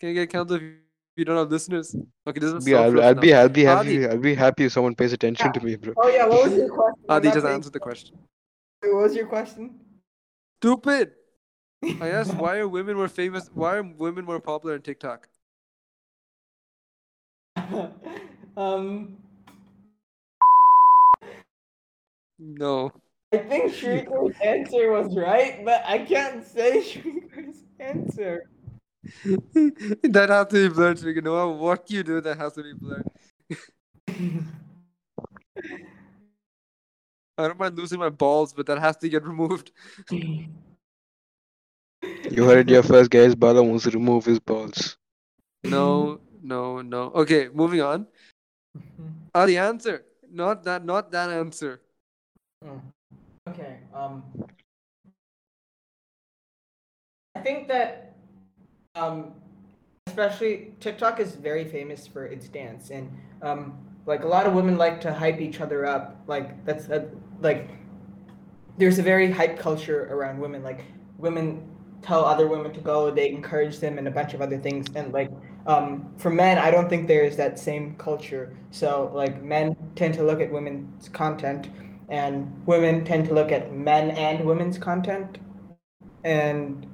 Can't 0.00 0.14
get 0.14 0.30
canceled 0.30 0.62
if 0.62 0.81
you 1.16 1.24
don't 1.24 1.36
have 1.36 1.50
listeners. 1.50 1.94
Okay, 2.26 2.40
this 2.40 2.52
is 2.52 2.66
Yeah, 2.68 2.78
I'll, 2.78 2.84
self-roast 2.92 3.04
I'll 3.06 3.14
be, 3.14 3.34
I'll 3.34 3.48
be 3.48 3.66
Adi. 3.66 3.94
happy. 4.02 4.06
I'll 4.06 4.18
be 4.18 4.34
happy 4.34 4.64
if 4.64 4.72
someone 4.72 4.94
pays 4.94 5.12
attention 5.12 5.52
to 5.52 5.60
me, 5.60 5.76
bro. 5.76 5.92
Oh 5.96 6.08
yeah. 6.08 6.26
What 6.26 6.44
was 6.48 6.56
your 6.58 6.68
question? 6.76 7.04
I'm 7.08 7.16
Adi 7.16 7.28
just 7.30 7.42
paying- 7.44 7.54
answered 7.54 7.72
the 7.72 7.80
question. 7.80 8.18
What 8.82 8.94
was 9.02 9.14
your 9.14 9.26
question? 9.26 9.78
Stupid. 10.60 11.12
I 12.00 12.08
asked 12.18 12.34
why 12.34 12.58
are 12.58 12.68
women 12.68 12.96
more 12.96 13.08
famous? 13.08 13.50
Why 13.52 13.76
are 13.76 13.82
women 13.82 14.24
more 14.24 14.40
popular 14.40 14.74
on 14.74 14.82
TikTok? 14.82 15.28
um, 18.56 19.16
No. 22.38 22.92
I 23.34 23.38
think 23.38 23.72
Shrikar's 23.72 24.36
answer 24.44 24.90
was 24.92 25.16
right, 25.16 25.64
but 25.64 25.82
I 25.86 25.98
can't 26.00 26.44
say 26.46 26.82
Shrikar's 26.82 27.64
answer. 27.80 28.44
that 29.24 30.26
has 30.28 30.46
to 30.48 30.68
be 30.68 30.74
blurred. 30.74 30.98
So 30.98 31.06
we 31.06 31.14
can 31.14 31.24
know 31.24 31.48
what 31.50 31.90
you 31.90 32.02
do. 32.02 32.20
That 32.20 32.38
has 32.38 32.52
to 32.54 32.62
be 32.62 32.72
blurred. 32.74 33.06
I 37.38 37.48
don't 37.48 37.58
mind 37.58 37.76
losing 37.76 37.98
my 37.98 38.10
balls, 38.10 38.52
but 38.52 38.66
that 38.66 38.78
has 38.78 38.96
to 38.98 39.08
get 39.08 39.24
removed. 39.24 39.72
You 42.30 42.44
heard 42.44 42.58
it 42.58 42.68
here 42.68 42.82
first, 42.82 43.10
guys. 43.10 43.34
Bala 43.34 43.62
wants 43.62 43.84
to 43.84 43.90
remove 43.90 44.24
his 44.24 44.40
balls. 44.40 44.96
No, 45.64 46.20
no, 46.42 46.80
no. 46.80 47.12
Okay, 47.14 47.48
moving 47.52 47.80
on. 47.80 48.06
Ah, 49.34 49.46
the 49.46 49.58
answer. 49.58 50.04
Not 50.30 50.64
that. 50.64 50.84
Not 50.84 51.10
that 51.12 51.30
answer. 51.30 51.80
Hmm. 52.62 52.78
Okay. 53.48 53.78
Um, 53.94 54.22
I 57.34 57.40
think 57.40 57.68
that, 57.68 58.11
um, 58.94 59.32
especially 60.06 60.72
TikTok 60.80 61.20
is 61.20 61.34
very 61.34 61.64
famous 61.64 62.06
for 62.06 62.26
its 62.26 62.48
dance, 62.48 62.90
and 62.90 63.10
um, 63.42 63.78
like 64.06 64.24
a 64.24 64.26
lot 64.26 64.46
of 64.46 64.52
women 64.52 64.76
like 64.76 65.00
to 65.02 65.12
hype 65.12 65.40
each 65.40 65.60
other 65.60 65.86
up. 65.86 66.22
Like 66.26 66.64
that's 66.64 66.86
that, 66.86 67.08
like 67.40 67.70
there's 68.78 68.98
a 68.98 69.02
very 69.02 69.30
hype 69.30 69.58
culture 69.58 70.08
around 70.10 70.38
women. 70.38 70.62
Like 70.62 70.84
women 71.18 71.68
tell 72.02 72.24
other 72.24 72.48
women 72.48 72.72
to 72.72 72.80
go, 72.80 73.10
they 73.10 73.30
encourage 73.30 73.78
them, 73.78 73.98
and 73.98 74.08
a 74.08 74.10
bunch 74.10 74.34
of 74.34 74.42
other 74.42 74.58
things. 74.58 74.86
And 74.94 75.12
like 75.12 75.30
um, 75.66 76.12
for 76.18 76.30
men, 76.30 76.58
I 76.58 76.70
don't 76.70 76.88
think 76.88 77.06
there 77.06 77.24
is 77.24 77.36
that 77.36 77.58
same 77.58 77.94
culture. 77.96 78.56
So 78.70 79.10
like 79.14 79.42
men 79.42 79.76
tend 79.94 80.14
to 80.14 80.24
look 80.24 80.40
at 80.40 80.50
women's 80.50 81.08
content 81.08 81.68
and 82.08 82.66
women 82.66 83.04
tend 83.04 83.26
to 83.26 83.34
look 83.34 83.52
at 83.52 83.72
men 83.72 84.10
and 84.10 84.44
women's 84.44 84.76
content 84.76 85.38
and 86.24 86.86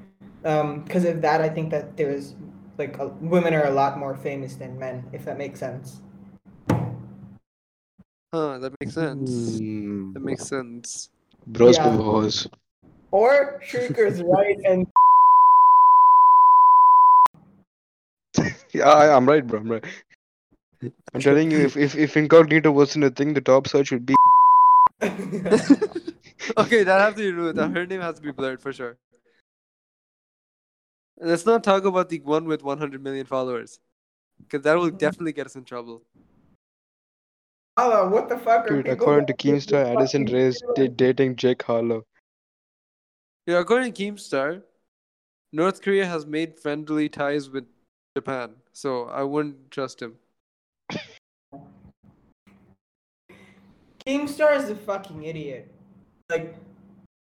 because 0.42 1.04
of 1.04 1.20
that 1.22 1.40
i 1.40 1.48
think 1.48 1.70
that 1.70 1.96
there's 1.96 2.34
like 2.78 2.98
uh, 3.00 3.08
women 3.20 3.52
are 3.52 3.66
a 3.66 3.70
lot 3.70 3.98
more 3.98 4.14
famous 4.16 4.54
than 4.54 4.78
men, 4.78 5.04
if 5.12 5.24
that 5.24 5.36
makes 5.36 5.58
sense. 5.58 6.00
Huh, 8.32 8.58
that 8.58 8.72
makes 8.80 8.94
sense. 8.94 9.58
Hmm. 9.58 10.12
That 10.12 10.22
makes 10.22 10.46
sense. 10.46 11.10
Bros 11.46 11.76
Yeah. 11.76 11.96
was. 11.96 12.48
Or 13.10 13.60
Shrikar's 13.66 14.22
right 14.26 14.56
and 14.64 14.86
Yeah, 18.72 18.88
I, 18.88 19.16
I'm 19.16 19.26
right, 19.26 19.44
bro. 19.44 19.60
I'm 19.60 19.70
right. 19.70 19.84
I'm 21.12 21.20
telling 21.20 21.50
you, 21.50 21.58
if, 21.58 21.76
if 21.76 21.96
if 21.96 22.16
incognito 22.16 22.70
wasn't 22.70 23.04
a 23.04 23.10
thing, 23.10 23.34
the 23.34 23.40
top 23.40 23.66
search 23.66 23.90
would 23.90 24.06
be. 24.06 24.14
okay, 25.02 26.84
that 26.84 27.00
has 27.00 27.14
to 27.14 27.20
be 27.20 27.32
rude. 27.32 27.56
Her 27.56 27.86
name 27.86 28.00
has 28.00 28.16
to 28.16 28.22
be 28.22 28.30
blurred 28.30 28.60
for 28.62 28.72
sure. 28.72 28.96
Let's 31.20 31.44
not 31.44 31.64
talk 31.64 31.84
about 31.84 32.08
the 32.08 32.20
one 32.20 32.44
with 32.44 32.62
100 32.62 33.02
million 33.02 33.26
followers, 33.26 33.80
because 34.40 34.62
that 34.62 34.74
will 34.78 34.90
definitely 34.90 35.32
get 35.32 35.46
us 35.46 35.56
in 35.56 35.64
trouble. 35.64 36.02
Allah, 37.76 38.08
what 38.08 38.28
the 38.28 38.36
fuck 38.36 38.66
are 38.66 38.68
Dude, 38.68 38.84
people 38.84 38.92
according 38.92 39.26
to 39.26 39.32
doing? 39.34 39.56
Keemstar, 39.56 39.96
Addison 39.96 40.26
Fucking 40.26 40.34
Ray 40.34 40.46
is 40.46 40.62
da- 40.74 40.88
dating 40.88 41.36
Jack 41.36 41.62
Harlow. 41.62 42.04
Yeah, 43.46 43.58
according 43.58 43.92
to 43.92 44.02
Keemstar, 44.02 44.62
North 45.52 45.80
Korea 45.82 46.06
has 46.06 46.26
made 46.26 46.58
friendly 46.58 47.08
ties 47.08 47.50
with 47.50 47.64
Japan, 48.16 48.54
so 48.72 49.04
I 49.04 49.22
wouldn't 49.22 49.70
trust 49.70 50.02
him. 50.02 50.18
Keemstar 54.06 54.56
is 54.56 54.70
a 54.70 54.74
fucking 54.74 55.24
idiot. 55.24 55.72
Like 56.30 56.56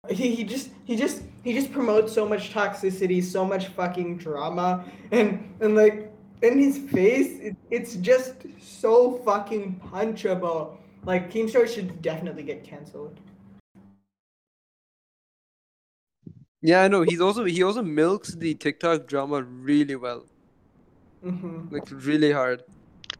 he, 0.09 0.35
he 0.35 0.43
just 0.43 0.69
he 0.85 0.95
just 0.95 1.23
he 1.43 1.53
just 1.53 1.71
promotes 1.71 2.13
so 2.13 2.27
much 2.27 2.53
toxicity, 2.53 3.21
so 3.23 3.45
much 3.45 3.67
fucking 3.67 4.17
drama, 4.17 4.85
and 5.11 5.53
and 5.59 5.75
like 5.75 6.11
in 6.41 6.57
his 6.57 6.77
face, 6.77 7.39
it, 7.39 7.55
it's 7.69 7.95
just 7.95 8.33
so 8.61 9.19
fucking 9.25 9.81
punchable. 9.91 10.77
Like 11.05 11.31
Keemstar 11.31 11.67
should 11.67 12.01
definitely 12.01 12.43
get 12.43 12.63
canceled. 12.63 13.19
Yeah, 16.61 16.83
I 16.83 16.87
know. 16.87 17.01
He's 17.01 17.19
also 17.19 17.43
he 17.43 17.61
also 17.61 17.81
milks 17.81 18.35
the 18.35 18.53
TikTok 18.55 19.05
drama 19.07 19.43
really 19.43 19.97
well, 19.97 20.23
hmm 21.21 21.65
like 21.71 21.83
really 21.91 22.31
hard. 22.31 22.63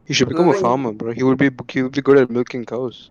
He 0.05 0.13
should 0.13 0.29
become 0.29 0.47
a 0.47 0.53
farmer, 0.53 0.93
bro. 0.93 1.11
He 1.11 1.23
would 1.23 1.37
be 1.37 1.49
he 1.69 1.83
would 1.83 1.91
be 1.91 2.01
good 2.01 2.17
at 2.17 2.29
milking 2.29 2.65
cows. 2.65 3.09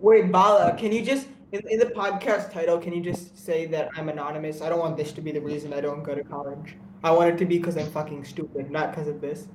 Wait, 0.00 0.32
Bala, 0.32 0.74
can 0.76 0.90
you 0.92 1.04
just 1.04 1.28
in, 1.52 1.62
in 1.68 1.78
the 1.78 1.86
podcast 1.86 2.52
title? 2.52 2.78
Can 2.78 2.92
you 2.92 3.02
just 3.02 3.38
say 3.38 3.66
that 3.66 3.88
I'm 3.96 4.08
anonymous? 4.08 4.62
I 4.62 4.68
don't 4.68 4.78
want 4.78 4.96
this 4.96 5.12
to 5.12 5.20
be 5.20 5.32
the 5.32 5.40
reason 5.40 5.72
I 5.72 5.80
don't 5.80 6.02
go 6.02 6.14
to 6.14 6.22
college. 6.24 6.76
I 7.02 7.10
want 7.10 7.30
it 7.30 7.38
to 7.38 7.44
be 7.44 7.58
because 7.58 7.76
I'm 7.76 7.90
fucking 7.90 8.24
stupid, 8.24 8.70
not 8.70 8.90
because 8.90 9.08
of 9.08 9.20
this. 9.20 9.48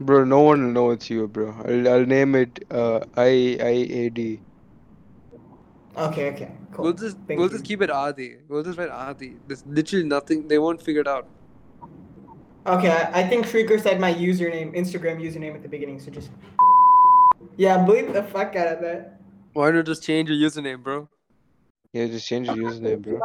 Bro, 0.00 0.24
no 0.24 0.40
one 0.40 0.64
will 0.64 0.72
know 0.72 0.90
it's 0.90 1.10
you, 1.10 1.28
bro. 1.28 1.54
I'll, 1.64 1.88
I'll 1.88 2.06
name 2.06 2.34
it 2.34 2.64
uh, 2.70 3.00
I 3.16 3.56
I 3.60 3.68
A 4.00 4.10
D. 4.10 4.40
Okay, 5.96 6.30
okay, 6.32 6.50
cool. 6.72 6.84
We'll 6.84 6.94
just 6.94 7.16
Thank 7.28 7.38
we'll 7.38 7.48
you. 7.48 7.54
just 7.54 7.64
keep 7.64 7.82
it 7.82 7.90
Adi. 7.90 8.36
We'll 8.48 8.62
just 8.62 8.78
write 8.78 8.88
Adi. 8.88 9.36
There's 9.46 9.64
literally 9.66 10.06
nothing. 10.06 10.48
They 10.48 10.58
won't 10.58 10.82
figure 10.82 11.02
it 11.02 11.08
out. 11.08 11.28
Okay, 12.66 12.90
I, 12.90 13.20
I 13.20 13.28
think 13.28 13.46
Shrikar 13.46 13.80
said 13.80 14.00
my 14.00 14.14
username, 14.14 14.74
Instagram 14.76 15.20
username 15.20 15.54
at 15.54 15.62
the 15.62 15.68
beginning, 15.68 16.00
so 16.00 16.10
just. 16.10 16.30
Yeah, 17.58 17.76
bleep 17.84 18.14
the 18.14 18.22
fuck 18.22 18.56
out 18.56 18.68
of 18.68 18.80
that. 18.80 19.21
Why 19.52 19.70
don't 19.70 19.86
just 19.86 20.02
change 20.02 20.30
your 20.30 20.50
username, 20.50 20.82
bro? 20.82 21.08
Yeah, 21.92 22.06
just 22.06 22.26
change 22.26 22.46
your 22.46 22.56
username, 22.56 23.02
bro. 23.02 23.20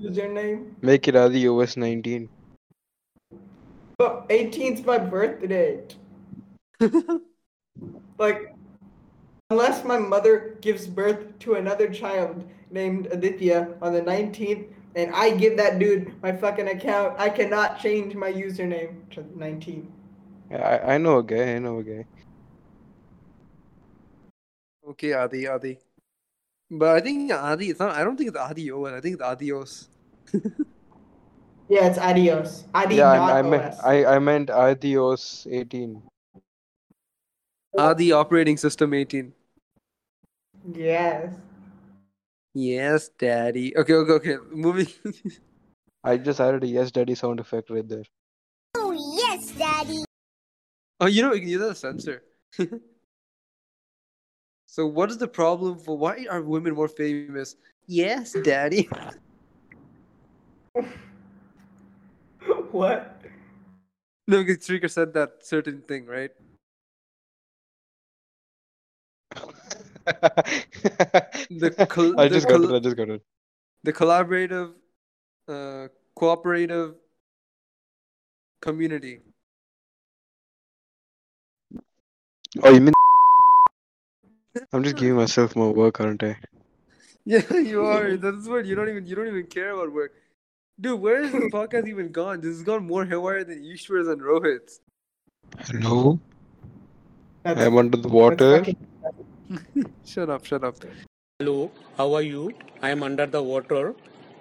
Username. 0.00 0.72
Make 0.82 1.06
it 1.06 1.14
Adi 1.14 1.46
OS 1.46 1.76
19. 1.76 2.28
But 3.96 4.28
18's 4.28 4.84
my 4.84 4.98
birthday. 4.98 5.84
Like, 8.18 8.54
unless 9.50 9.84
my 9.84 9.98
mother 9.98 10.56
gives 10.60 10.86
birth 10.86 11.38
to 11.40 11.54
another 11.54 11.88
child 11.88 12.48
named 12.70 13.06
Aditya 13.10 13.74
on 13.82 13.92
the 13.92 14.02
19th, 14.02 14.66
and 14.94 15.12
I 15.12 15.30
give 15.30 15.56
that 15.56 15.78
dude 15.78 16.12
my 16.22 16.30
fucking 16.30 16.68
account, 16.68 17.18
I 17.18 17.30
cannot 17.30 17.80
change 17.80 18.14
my 18.14 18.32
username 18.32 19.10
to 19.10 19.26
19. 19.36 19.90
Yeah, 20.50 20.58
I, 20.58 20.94
I 20.94 20.98
know 20.98 21.18
a 21.18 21.22
guy. 21.24 21.54
I 21.54 21.58
know 21.58 21.78
a 21.78 21.82
guy. 21.82 22.04
Okay, 24.90 25.12
Adi, 25.12 25.46
Adi. 25.46 25.78
But 26.70 26.96
I 26.96 27.00
think 27.00 27.32
Adi. 27.32 27.70
It's 27.70 27.80
not. 27.80 27.94
I 27.96 28.04
don't 28.04 28.16
think 28.16 28.28
it's 28.28 28.38
Adi 28.38 28.70
Owen. 28.72 28.94
I 28.94 29.00
think 29.00 29.14
it's 29.14 29.22
Adios. 29.22 29.88
Yeah, 31.72 31.86
it's 31.86 31.96
adios. 31.96 32.64
Adi 32.74 32.96
Yeah, 32.96 33.12
I, 33.12 33.38
I 33.38 33.42
meant 33.42 33.64
OS. 33.64 33.80
I 33.80 34.04
I 34.04 34.18
meant 34.18 34.50
Adi 34.50 34.98
OS 34.98 35.46
18. 35.50 36.02
Adi 37.78 38.12
operating 38.12 38.58
system 38.58 38.92
18. 38.92 39.32
Yes. 40.74 41.32
Yes, 42.52 43.08
daddy. 43.18 43.74
Okay, 43.74 43.94
okay, 43.94 44.12
okay. 44.12 44.36
Moving. 44.50 44.88
I 46.04 46.18
just 46.18 46.40
added 46.40 46.62
a 46.62 46.66
yes 46.66 46.90
daddy 46.90 47.14
sound 47.14 47.40
effect 47.40 47.70
right 47.70 47.88
there. 47.88 48.04
Oh, 48.76 48.92
yes, 48.92 49.52
Daddy. 49.52 50.04
oh, 51.00 51.06
you 51.06 51.22
know, 51.22 51.32
you 51.32 51.40
can 51.40 51.48
use 51.48 51.60
that 51.60 51.70
a 51.70 51.74
sensor. 51.74 52.22
so, 54.72 54.86
what 54.86 55.10
is 55.10 55.18
the 55.18 55.28
problem 55.28 55.76
for 55.76 55.98
why 55.98 56.24
are 56.30 56.40
women 56.40 56.72
more 56.72 56.88
famous? 56.88 57.56
Yes, 57.86 58.32
daddy. 58.42 58.88
what? 62.72 63.20
No, 64.26 64.42
because 64.42 64.66
Shrikar 64.66 64.90
said 64.90 65.12
that 65.12 65.44
certain 65.44 65.82
thing, 65.82 66.06
right? 66.06 66.30
the 71.50 71.86
col- 71.90 72.18
I 72.18 72.28
the 72.28 72.34
just 72.36 72.48
got 72.48 72.62
col- 72.62 72.72
it. 72.72 72.76
I 72.76 72.78
just 72.80 72.96
got 72.96 73.10
it. 73.10 73.20
The 73.84 73.92
collaborative, 73.92 74.72
uh, 75.48 75.88
cooperative 76.16 76.94
community. 78.62 79.20
Oh, 82.62 82.72
you 82.72 82.80
mean? 82.80 82.94
I'm 84.72 84.82
just 84.82 84.96
giving 84.96 85.16
myself 85.16 85.54
more 85.56 85.72
work, 85.72 86.00
aren't 86.00 86.22
I? 86.22 86.36
Yeah, 87.24 87.54
you 87.54 87.84
are. 87.84 88.16
That's 88.16 88.48
what 88.48 88.66
you 88.66 88.74
don't 88.74 88.88
even 88.88 89.06
you 89.06 89.14
don't 89.14 89.28
even 89.28 89.46
care 89.46 89.70
about 89.74 89.92
work. 89.92 90.12
Dude, 90.80 90.98
where 91.00 91.22
is 91.22 91.30
the 91.30 91.50
podcast 91.52 91.86
even 91.86 92.10
gone? 92.10 92.40
This 92.40 92.56
has 92.56 92.62
gone 92.64 92.84
more 92.84 93.04
haywire 93.04 93.44
than 93.44 93.64
Ishwar's 93.64 94.08
and 94.08 94.20
Rohit's. 94.20 94.80
Hello, 95.68 96.18
That's, 97.44 97.60
I'm 97.60 97.78
under 97.78 97.96
the 97.96 98.08
water. 98.08 98.58
fucking- 98.58 99.86
Shut 100.04 100.30
up, 100.30 100.44
shut 100.44 100.64
up. 100.64 100.76
Hello, 101.38 101.70
how 101.96 102.12
are 102.14 102.22
you? 102.22 102.50
I 102.82 102.90
am 102.90 103.04
under 103.04 103.26
the 103.26 103.40
water. 103.42 103.94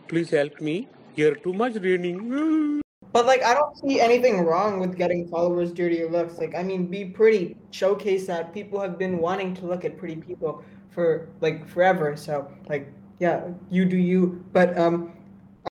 Please 0.08 0.32
help 0.32 0.60
me. 0.60 0.88
Here 1.16 1.36
too 1.36 1.54
much 1.54 1.76
raining. 1.76 2.82
But 3.14 3.26
like, 3.26 3.44
I 3.44 3.54
don't 3.54 3.76
see 3.78 4.00
anything 4.00 4.46
wrong 4.46 4.80
with 4.80 4.96
getting 4.96 5.28
followers 5.28 5.72
due 5.72 5.90
to 5.90 5.98
your 5.98 6.10
looks. 6.10 6.38
Like, 6.38 6.56
I 6.56 6.64
mean, 6.64 6.88
be 6.88 7.06
pretty. 7.06 7.58
Showcase 7.72 8.28
that 8.28 8.54
people 8.54 8.80
have 8.80 8.98
been 8.98 9.18
wanting 9.18 9.54
to 9.56 9.66
look 9.66 9.84
at 9.84 9.98
pretty 9.98 10.16
people 10.16 10.64
for 10.90 11.28
like 11.42 11.68
forever. 11.68 12.16
So 12.16 12.50
like, 12.70 12.88
yeah, 13.20 13.48
you 13.70 13.86
do 13.86 13.98
you. 13.98 14.44
But 14.54 14.78
um, 14.78 15.14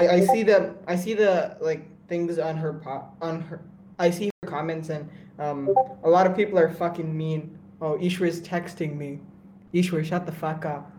I, 0.01 0.07
I 0.09 0.19
see 0.25 0.43
the 0.43 0.75
I 0.87 0.95
see 0.95 1.13
the 1.13 1.55
like 1.61 1.85
things 2.09 2.39
on 2.39 2.57
her 2.57 2.73
pop 2.73 3.15
on 3.21 3.41
her. 3.41 3.61
I 3.99 4.09
see 4.09 4.29
her 4.43 4.49
comments 4.49 4.89
and 4.89 5.09
um, 5.39 5.73
a 6.03 6.09
lot 6.09 6.25
of 6.27 6.35
people 6.35 6.59
are 6.59 6.69
fucking 6.73 7.15
mean. 7.15 7.57
Oh, 7.81 7.97
Ishwar's 7.97 8.41
texting 8.41 8.97
me. 8.97 9.19
Ishwar, 9.73 10.03
shut 10.03 10.25
the 10.25 10.31
fuck 10.33 10.65
up. 10.65 10.91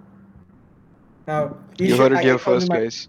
No, 1.28 1.58
You 1.76 1.94
Ishwar- 1.94 1.98
heard 1.98 2.12
I- 2.14 2.20
it 2.20 2.24
here 2.24 2.38
first, 2.38 2.70
I- 2.70 2.78
guys. 2.80 3.08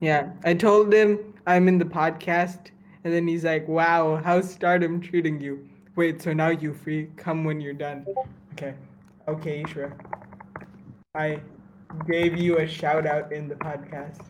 yeah, 0.00 0.30
I 0.44 0.54
told 0.54 0.92
him 0.92 1.34
I'm 1.48 1.66
in 1.68 1.78
the 1.78 1.84
podcast, 1.86 2.70
and 3.04 3.12
then 3.12 3.26
he's 3.26 3.44
like, 3.44 3.66
"Wow, 3.68 4.16
how's 4.22 4.50
Stardom 4.50 5.00
treating 5.00 5.40
you?" 5.40 5.68
Wait, 5.96 6.20
so 6.22 6.32
now 6.34 6.48
you 6.50 6.74
free? 6.74 7.10
Come 7.16 7.44
when 7.44 7.60
you're 7.60 7.72
done. 7.72 8.06
Okay, 8.52 8.74
okay, 9.26 9.62
Ishra. 9.64 9.92
I 11.14 11.40
gave 12.06 12.36
you 12.36 12.58
a 12.58 12.66
shout 12.68 13.06
out 13.06 13.32
in 13.32 13.48
the 13.48 13.54
podcast. 13.56 14.20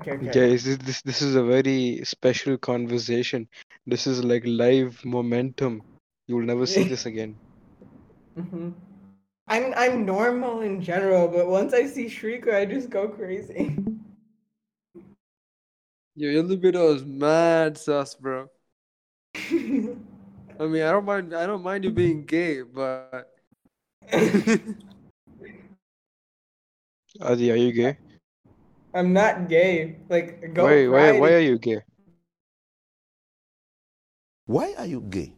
Okay, 0.00 0.12
okay. 0.12 0.26
Guys, 0.30 0.64
this, 0.64 0.78
this 0.78 1.02
this 1.02 1.22
is 1.22 1.34
a 1.34 1.42
very 1.42 2.00
special 2.04 2.56
conversation. 2.58 3.48
This 3.86 4.06
is 4.06 4.22
like 4.24 4.42
live 4.46 5.04
momentum. 5.04 5.82
You 6.28 6.36
will 6.36 6.44
never 6.44 6.66
see 6.66 6.84
this 6.94 7.06
again. 7.06 7.36
hmm 8.36 8.70
I'm 9.48 9.72
I'm 9.76 10.04
normal 10.04 10.60
in 10.62 10.82
general, 10.82 11.28
but 11.28 11.46
once 11.46 11.72
I 11.72 11.86
see 11.86 12.06
Shrikar, 12.06 12.54
I 12.54 12.64
just 12.66 12.90
go 12.90 13.08
crazy. 13.08 13.76
Yo, 16.16 16.30
your 16.30 16.42
libido 16.42 16.94
is 16.94 17.04
mad 17.04 17.76
sus, 17.78 18.14
bro. 18.14 18.48
I 19.36 20.64
mean, 20.64 20.82
I 20.82 20.90
don't 20.90 21.04
mind. 21.04 21.34
I 21.34 21.46
don't 21.46 21.62
mind 21.62 21.84
you 21.84 21.90
being 21.90 22.24
gay, 22.24 22.62
but 22.62 23.30
Adi, 27.20 27.52
are 27.52 27.56
you 27.56 27.72
gay? 27.72 27.98
I'm 28.94 29.12
not 29.12 29.48
gay. 29.48 29.96
Like 30.08 30.54
go 30.54 30.64
Why, 30.64 30.88
why, 30.88 31.20
why 31.20 31.32
are 31.34 31.40
you 31.40 31.58
gay? 31.58 31.82
Why 34.46 34.74
are 34.78 34.86
you 34.86 35.02
gay? 35.02 35.34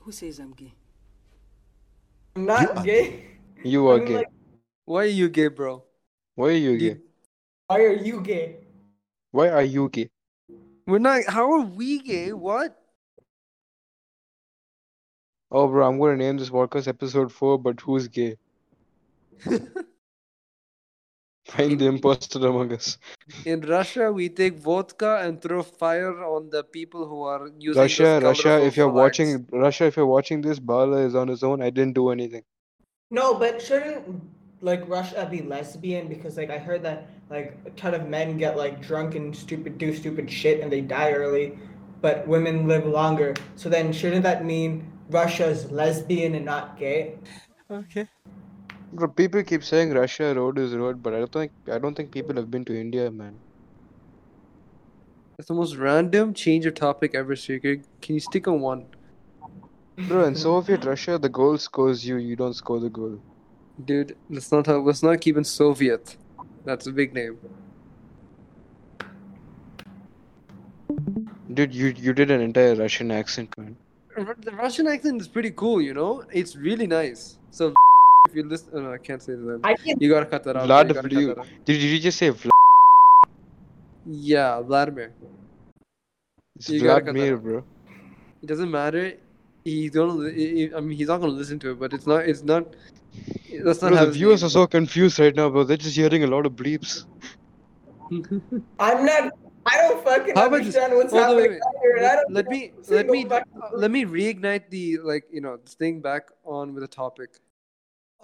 Who 0.00 0.12
says 0.12 0.38
I'm 0.38 0.52
gay? 0.52 0.74
I'm 2.36 2.46
not 2.46 2.84
gay. 2.84 3.24
You 3.62 3.88
I 3.90 3.94
are 3.94 3.98
mean, 3.98 4.06
gay. 4.08 4.16
like, 4.18 4.28
Why 4.84 5.02
are 5.02 5.06
you 5.06 5.28
gay, 5.28 5.48
bro? 5.48 5.84
Why 6.34 6.48
are 6.48 6.52
you 6.52 6.76
gay? 6.78 6.98
why 7.68 7.80
are 7.80 7.92
you 7.94 8.20
gay? 8.20 8.56
Why 9.30 9.48
are 9.48 9.62
you 9.62 9.88
gay? 9.88 10.10
We're 10.86 10.98
not. 10.98 11.24
How 11.28 11.50
are 11.52 11.62
we 11.62 12.00
gay? 12.00 12.32
What? 12.32 12.76
Oh, 15.50 15.68
bro, 15.68 15.86
I'm 15.86 15.98
gonna 15.98 16.16
name 16.16 16.36
this 16.36 16.50
podcast 16.50 16.88
episode 16.88 17.32
four. 17.32 17.58
But 17.58 17.80
who's 17.80 18.08
gay? 18.08 18.36
Find 21.46 21.78
the 21.78 21.86
imposter 21.86 22.38
among 22.46 22.72
us. 22.72 22.96
In 23.44 23.60
Russia, 23.60 24.10
we 24.10 24.30
take 24.30 24.58
vodka 24.58 25.20
and 25.22 25.40
throw 25.40 25.62
fire 25.62 26.24
on 26.24 26.48
the 26.50 26.64
people 26.64 27.06
who 27.06 27.22
are 27.22 27.50
using 27.58 27.82
Russia, 27.82 28.20
Russia. 28.22 28.64
If 28.64 28.76
you're 28.76 28.90
flags. 28.90 29.18
watching, 29.18 29.46
Russia, 29.52 29.84
if 29.84 29.96
you're 29.96 30.06
watching 30.06 30.40
this, 30.40 30.58
Bala 30.58 30.98
is 31.04 31.14
on 31.14 31.28
his 31.28 31.42
own. 31.42 31.62
I 31.62 31.70
didn't 31.70 31.94
do 31.94 32.10
anything. 32.10 32.44
No, 33.10 33.34
but 33.34 33.60
shouldn't 33.60 34.22
like 34.62 34.88
Russia 34.88 35.28
be 35.30 35.42
lesbian? 35.42 36.08
Because 36.08 36.38
like 36.38 36.50
I 36.50 36.58
heard 36.58 36.82
that 36.82 37.10
like 37.28 37.58
a 37.66 37.70
ton 37.70 37.94
of 37.94 38.08
men 38.08 38.38
get 38.38 38.56
like 38.56 38.80
drunk 38.80 39.14
and 39.14 39.36
stupid 39.36 39.76
do 39.76 39.94
stupid 39.94 40.30
shit 40.30 40.60
and 40.60 40.72
they 40.72 40.80
die 40.80 41.12
early, 41.12 41.58
but 42.00 42.26
women 42.26 42.66
live 42.66 42.86
longer. 42.86 43.34
So 43.56 43.68
then 43.68 43.92
shouldn't 43.92 44.22
that 44.22 44.44
mean 44.44 44.90
Russia's 45.10 45.70
lesbian 45.70 46.34
and 46.34 46.44
not 46.44 46.78
gay? 46.78 47.18
Okay. 47.70 48.08
Bro, 48.94 49.08
people 49.08 49.42
keep 49.42 49.64
saying 49.64 49.92
Russia 49.92 50.32
road 50.36 50.56
is 50.56 50.72
road, 50.72 51.02
but 51.02 51.14
I 51.14 51.18
don't 51.18 51.32
think 51.32 51.52
I 51.70 51.78
don't 51.78 51.96
think 51.96 52.12
people 52.12 52.36
have 52.36 52.48
been 52.48 52.64
to 52.66 52.80
India, 52.80 53.10
man. 53.10 53.34
That's 55.36 55.48
the 55.48 55.54
most 55.54 55.74
random 55.74 56.32
change 56.32 56.64
of 56.64 56.74
topic 56.74 57.16
ever, 57.16 57.34
Shrikar. 57.34 57.82
Can 58.00 58.14
you 58.14 58.20
stick 58.20 58.46
on 58.46 58.60
one? 58.60 58.86
Bro, 60.08 60.26
in 60.26 60.36
Soviet 60.36 60.84
Russia, 60.84 61.18
the 61.18 61.28
goal 61.28 61.58
scores 61.58 62.06
you. 62.06 62.18
You 62.18 62.36
don't 62.36 62.54
score 62.54 62.78
the 62.78 62.88
goal. 62.88 63.18
Dude, 63.84 64.16
let's 64.30 64.52
not 64.52 64.64
talk, 64.66 64.84
let's 64.86 65.02
not 65.02 65.20
keep 65.20 65.36
in 65.36 65.42
Soviet. 65.42 66.16
That's 66.64 66.86
a 66.86 66.92
big 66.92 67.14
name. 67.14 67.38
Dude, 71.52 71.74
you 71.74 71.88
you 71.88 72.12
did 72.12 72.30
an 72.30 72.40
entire 72.40 72.76
Russian 72.76 73.10
accent, 73.10 73.58
man. 73.58 73.76
The 74.16 74.52
Russian 74.52 74.86
accent 74.86 75.20
is 75.20 75.26
pretty 75.26 75.50
cool, 75.50 75.82
you 75.82 75.94
know? 75.94 76.22
It's 76.32 76.54
really 76.54 76.86
nice. 76.86 77.38
So 77.50 77.74
if 78.28 78.34
you 78.34 78.42
listen, 78.48 78.68
oh, 78.72 78.80
no, 78.80 78.92
I 78.92 78.98
can't 78.98 79.22
say 79.22 79.34
that. 79.34 79.60
I 79.62 79.74
can 79.74 79.96
You 80.00 80.08
gotta 80.08 80.26
cut 80.26 80.44
that 80.44 80.56
out. 80.56 80.66
Vlad, 80.68 80.88
you 80.88 80.94
gotta 80.94 81.08
cut 81.08 81.12
you, 81.12 81.26
that 81.28 81.38
out. 81.38 81.46
did, 81.64 81.78
did 81.78 81.82
you 81.82 82.00
just 82.00 82.18
say 82.18 82.30
Vlad? 82.30 82.50
Yeah, 84.06 84.60
Vladimir. 84.60 85.12
It's 86.56 86.68
You 86.68 86.80
gotta 86.80 87.00
cut 87.00 87.06
that 87.06 87.12
Vladimir, 87.14 87.36
bro. 87.38 87.64
It 88.42 88.46
doesn't 88.46 88.70
matter. 88.70 89.12
He's 89.64 89.90
gonna. 89.90 90.30
he- 90.30 90.54
he- 90.56 90.74
I 90.74 90.80
mean, 90.80 90.96
he's 90.96 91.08
not 91.08 91.20
gonna 91.20 91.32
listen 91.32 91.58
to 91.60 91.72
it, 91.72 91.78
but 91.78 91.92
it's 91.92 92.06
not. 92.06 92.26
It's 92.26 92.42
not. 92.42 92.74
That's 93.62 93.80
not 93.82 93.88
Bro, 93.90 93.96
how 93.98 94.04
the 94.06 94.10
viewers 94.12 94.42
name 94.42 94.46
are 94.46 94.50
so 94.50 94.66
confused 94.66 95.18
right 95.18 95.34
now, 95.34 95.48
bro. 95.48 95.64
They're 95.64 95.76
just 95.76 95.96
hearing 95.96 96.24
a 96.24 96.26
lot 96.26 96.44
of 96.46 96.52
bleeps. 96.52 97.04
I'm 98.78 99.06
not. 99.06 99.32
I 99.66 99.76
don't 99.78 100.04
fucking 100.04 100.34
How 100.36 100.46
about 100.48 100.60
understand 100.60 100.94
what's 100.94 101.12
Hold 101.12 101.22
happening 101.24 101.60
here, 101.82 101.96
I 101.98 102.02
Let, 102.02 102.16
don't 102.16 102.32
let 102.34 102.48
me 102.48 102.72
let 102.88 103.06
me 103.06 103.24
uh, 103.26 103.40
let 103.74 103.90
me 103.90 104.04
reignite 104.04 104.68
the 104.68 104.98
like 104.98 105.24
you 105.32 105.40
know 105.40 105.56
this 105.56 105.74
thing 105.74 106.00
back 106.00 106.24
on 106.44 106.74
with 106.74 106.84
a 106.84 106.88
topic. 106.88 107.38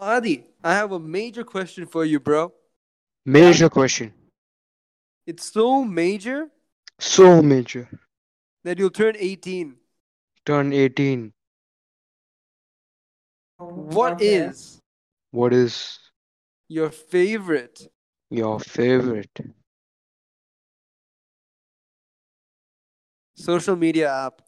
Adi, 0.01 0.46
I 0.64 0.72
have 0.72 0.92
a 0.92 0.98
major 0.98 1.44
question 1.44 1.84
for 1.86 2.07
you, 2.07 2.18
bro. 2.18 2.55
Major 3.26 3.68
question. 3.68 4.14
It's 5.26 5.53
so 5.53 5.84
major 5.84 6.51
So 6.98 7.42
major. 7.42 7.88
that 8.64 8.78
you'll 8.78 8.90
turn 8.90 9.14
18. 9.18 9.76
Turn 10.46 10.72
18. 10.72 11.32
What 13.59 14.14
Okay. 14.14 14.46
is 14.46 14.80
What 15.32 15.53
is 15.53 15.98
your 16.68 16.90
favorite 16.90 17.88
your 18.30 18.59
favorite 18.59 19.38
social 23.34 23.76
media 23.76 24.11
app? 24.11 24.40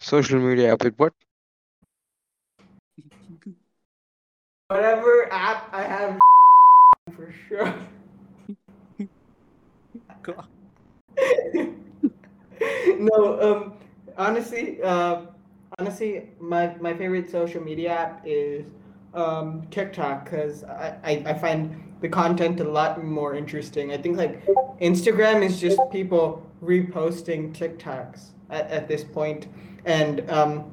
social 0.00 0.40
media 0.40 0.72
app? 0.72 0.82
Like 0.82 0.94
what? 0.96 1.12
Whatever 4.68 5.32
app 5.32 5.72
I 5.72 5.82
have 5.82 6.18
for 7.16 7.32
sure. 7.48 7.72
no, 12.98 13.40
um, 13.40 13.74
honestly, 14.18 14.82
uh, 14.82 15.22
honestly, 15.78 16.30
my 16.40 16.74
my 16.80 16.92
favorite 16.94 17.30
social 17.30 17.62
media 17.62 17.92
app 17.92 18.22
is 18.24 18.72
um 19.14 19.68
TikTok 19.70 20.24
because 20.24 20.64
I, 20.64 20.96
I 21.04 21.10
I 21.26 21.34
find 21.34 21.94
the 22.00 22.08
content 22.08 22.58
a 22.58 22.64
lot 22.68 23.04
more 23.04 23.36
interesting. 23.36 23.92
I 23.92 23.98
think 23.98 24.16
like 24.16 24.44
Instagram 24.80 25.44
is 25.44 25.60
just 25.60 25.78
people 25.92 26.44
reposting 26.60 27.54
TikToks 27.56 28.30
at, 28.50 28.68
at 28.68 28.88
this 28.88 29.04
point, 29.04 29.46
and 29.84 30.28
um, 30.28 30.72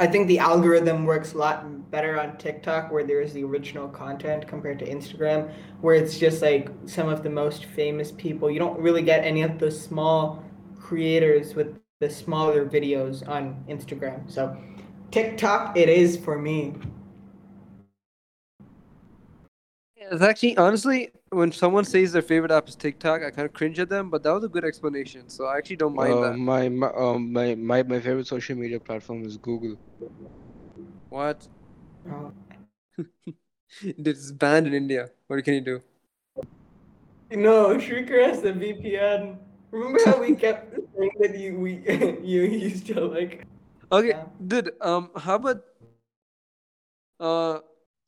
I 0.00 0.08
think 0.08 0.26
the 0.26 0.40
algorithm 0.40 1.04
works 1.04 1.34
a 1.34 1.38
lot 1.38 1.64
better 1.94 2.18
on 2.20 2.36
TikTok 2.38 2.90
where 2.92 3.04
there 3.04 3.20
is 3.20 3.32
the 3.32 3.44
original 3.44 3.88
content 3.88 4.48
compared 4.48 4.78
to 4.80 4.86
Instagram 4.96 5.40
where 5.80 5.94
it's 5.94 6.18
just 6.18 6.42
like 6.42 6.68
some 6.86 7.08
of 7.08 7.22
the 7.22 7.30
most 7.30 7.66
famous 7.66 8.10
people. 8.10 8.50
You 8.50 8.58
don't 8.58 8.78
really 8.80 9.02
get 9.02 9.24
any 9.24 9.42
of 9.42 9.58
the 9.60 9.70
small 9.70 10.42
creators 10.76 11.54
with 11.54 11.68
the 12.00 12.10
smaller 12.10 12.66
videos 12.66 13.26
on 13.28 13.64
Instagram. 13.68 14.30
So 14.30 14.56
TikTok 15.12 15.76
it 15.76 15.88
is 15.88 16.16
for 16.16 16.36
me. 16.38 16.74
It's 19.96 20.22
actually 20.22 20.56
honestly 20.56 21.10
when 21.30 21.52
someone 21.52 21.84
says 21.84 22.12
their 22.12 22.22
favorite 22.22 22.50
app 22.52 22.68
is 22.68 22.76
TikTok, 22.76 23.22
I 23.22 23.30
kind 23.30 23.46
of 23.46 23.52
cringe 23.54 23.78
at 23.78 23.88
them, 23.88 24.10
but 24.10 24.22
that 24.22 24.32
was 24.32 24.44
a 24.44 24.48
good 24.48 24.64
explanation, 24.64 25.28
so 25.28 25.46
I 25.46 25.56
actually 25.58 25.76
don't 25.76 25.94
mind 25.94 26.20
Uh, 26.20 26.22
that. 26.22 26.40
my 26.48 26.68
my, 26.68 26.88
um, 26.96 27.32
my 27.32 27.54
my 27.54 27.82
my 27.82 28.00
favorite 28.00 28.26
social 28.26 28.56
media 28.56 28.80
platform 28.80 29.24
is 29.24 29.36
Google. 29.38 29.76
What? 31.10 31.48
Oh. 32.10 32.32
It's 33.80 34.30
banned 34.30 34.66
in 34.68 34.74
India. 34.74 35.10
What 35.26 35.42
can 35.44 35.54
you 35.54 35.60
do? 35.60 35.82
No, 37.30 37.76
Shrikar 37.76 38.24
has 38.24 38.42
the 38.42 38.52
VPN. 38.52 39.36
Remember 39.72 39.98
how 40.04 40.20
we 40.20 40.34
kept 40.36 40.74
saying 40.96 41.10
that 41.18 41.36
you 41.36 41.58
we 41.58 41.82
you 42.22 42.42
used 42.42 42.86
to 42.88 43.00
like 43.06 43.46
Okay, 43.90 44.08
Yeah. 44.10 44.24
dude. 44.46 44.70
Um, 44.80 45.10
how 45.16 45.34
about 45.36 45.62
uh, 47.18 47.58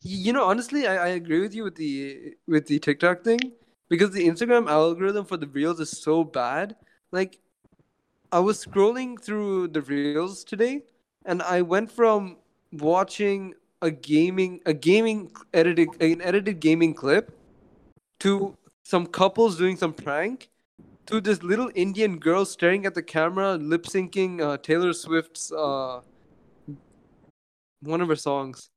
you 0.01 0.33
know, 0.33 0.45
honestly, 0.45 0.87
I, 0.87 0.97
I 0.97 1.09
agree 1.09 1.41
with 1.41 1.55
you 1.55 1.65
with 1.65 1.75
the 1.77 2.35
with 2.47 2.67
the 2.67 2.79
TikTok 2.79 3.25
thing 3.25 3.41
because 3.89 4.11
the 4.11 4.27
Instagram 4.29 4.69
algorithm 4.69 5.25
for 5.25 5.37
the 5.37 5.47
reels 5.49 5.81
is 5.81 5.91
so 5.91 6.23
bad. 6.23 6.77
Like, 7.11 7.39
I 8.31 8.41
was 8.41 8.65
scrolling 8.65 9.21
through 9.21 9.69
the 9.69 9.83
reels 9.83 10.45
today, 10.45 10.83
and 11.25 11.43
I 11.43 11.63
went 11.63 11.91
from 11.91 12.37
watching 12.73 13.55
a 13.83 13.91
gaming 13.91 14.61
a 14.67 14.73
gaming 14.73 15.31
edited 15.53 15.89
an 16.01 16.23
edited 16.23 16.61
gaming 16.61 16.95
clip 16.95 17.37
to 18.21 18.57
some 18.85 19.07
couples 19.07 19.59
doing 19.59 19.77
some 19.77 19.93
prank 19.93 20.49
to 21.07 21.21
this 21.21 21.43
little 21.43 21.71
Indian 21.75 22.19
girl 22.19 22.45
staring 22.45 22.85
at 22.85 22.95
the 22.95 23.03
camera, 23.03 23.55
lip 23.55 23.85
syncing 23.85 24.41
uh, 24.41 24.57
Taylor 24.59 24.93
Swift's 24.93 25.53
uh, 25.53 26.01
one 27.81 28.01
of 28.01 28.09
her 28.09 28.17
songs. 28.17 28.71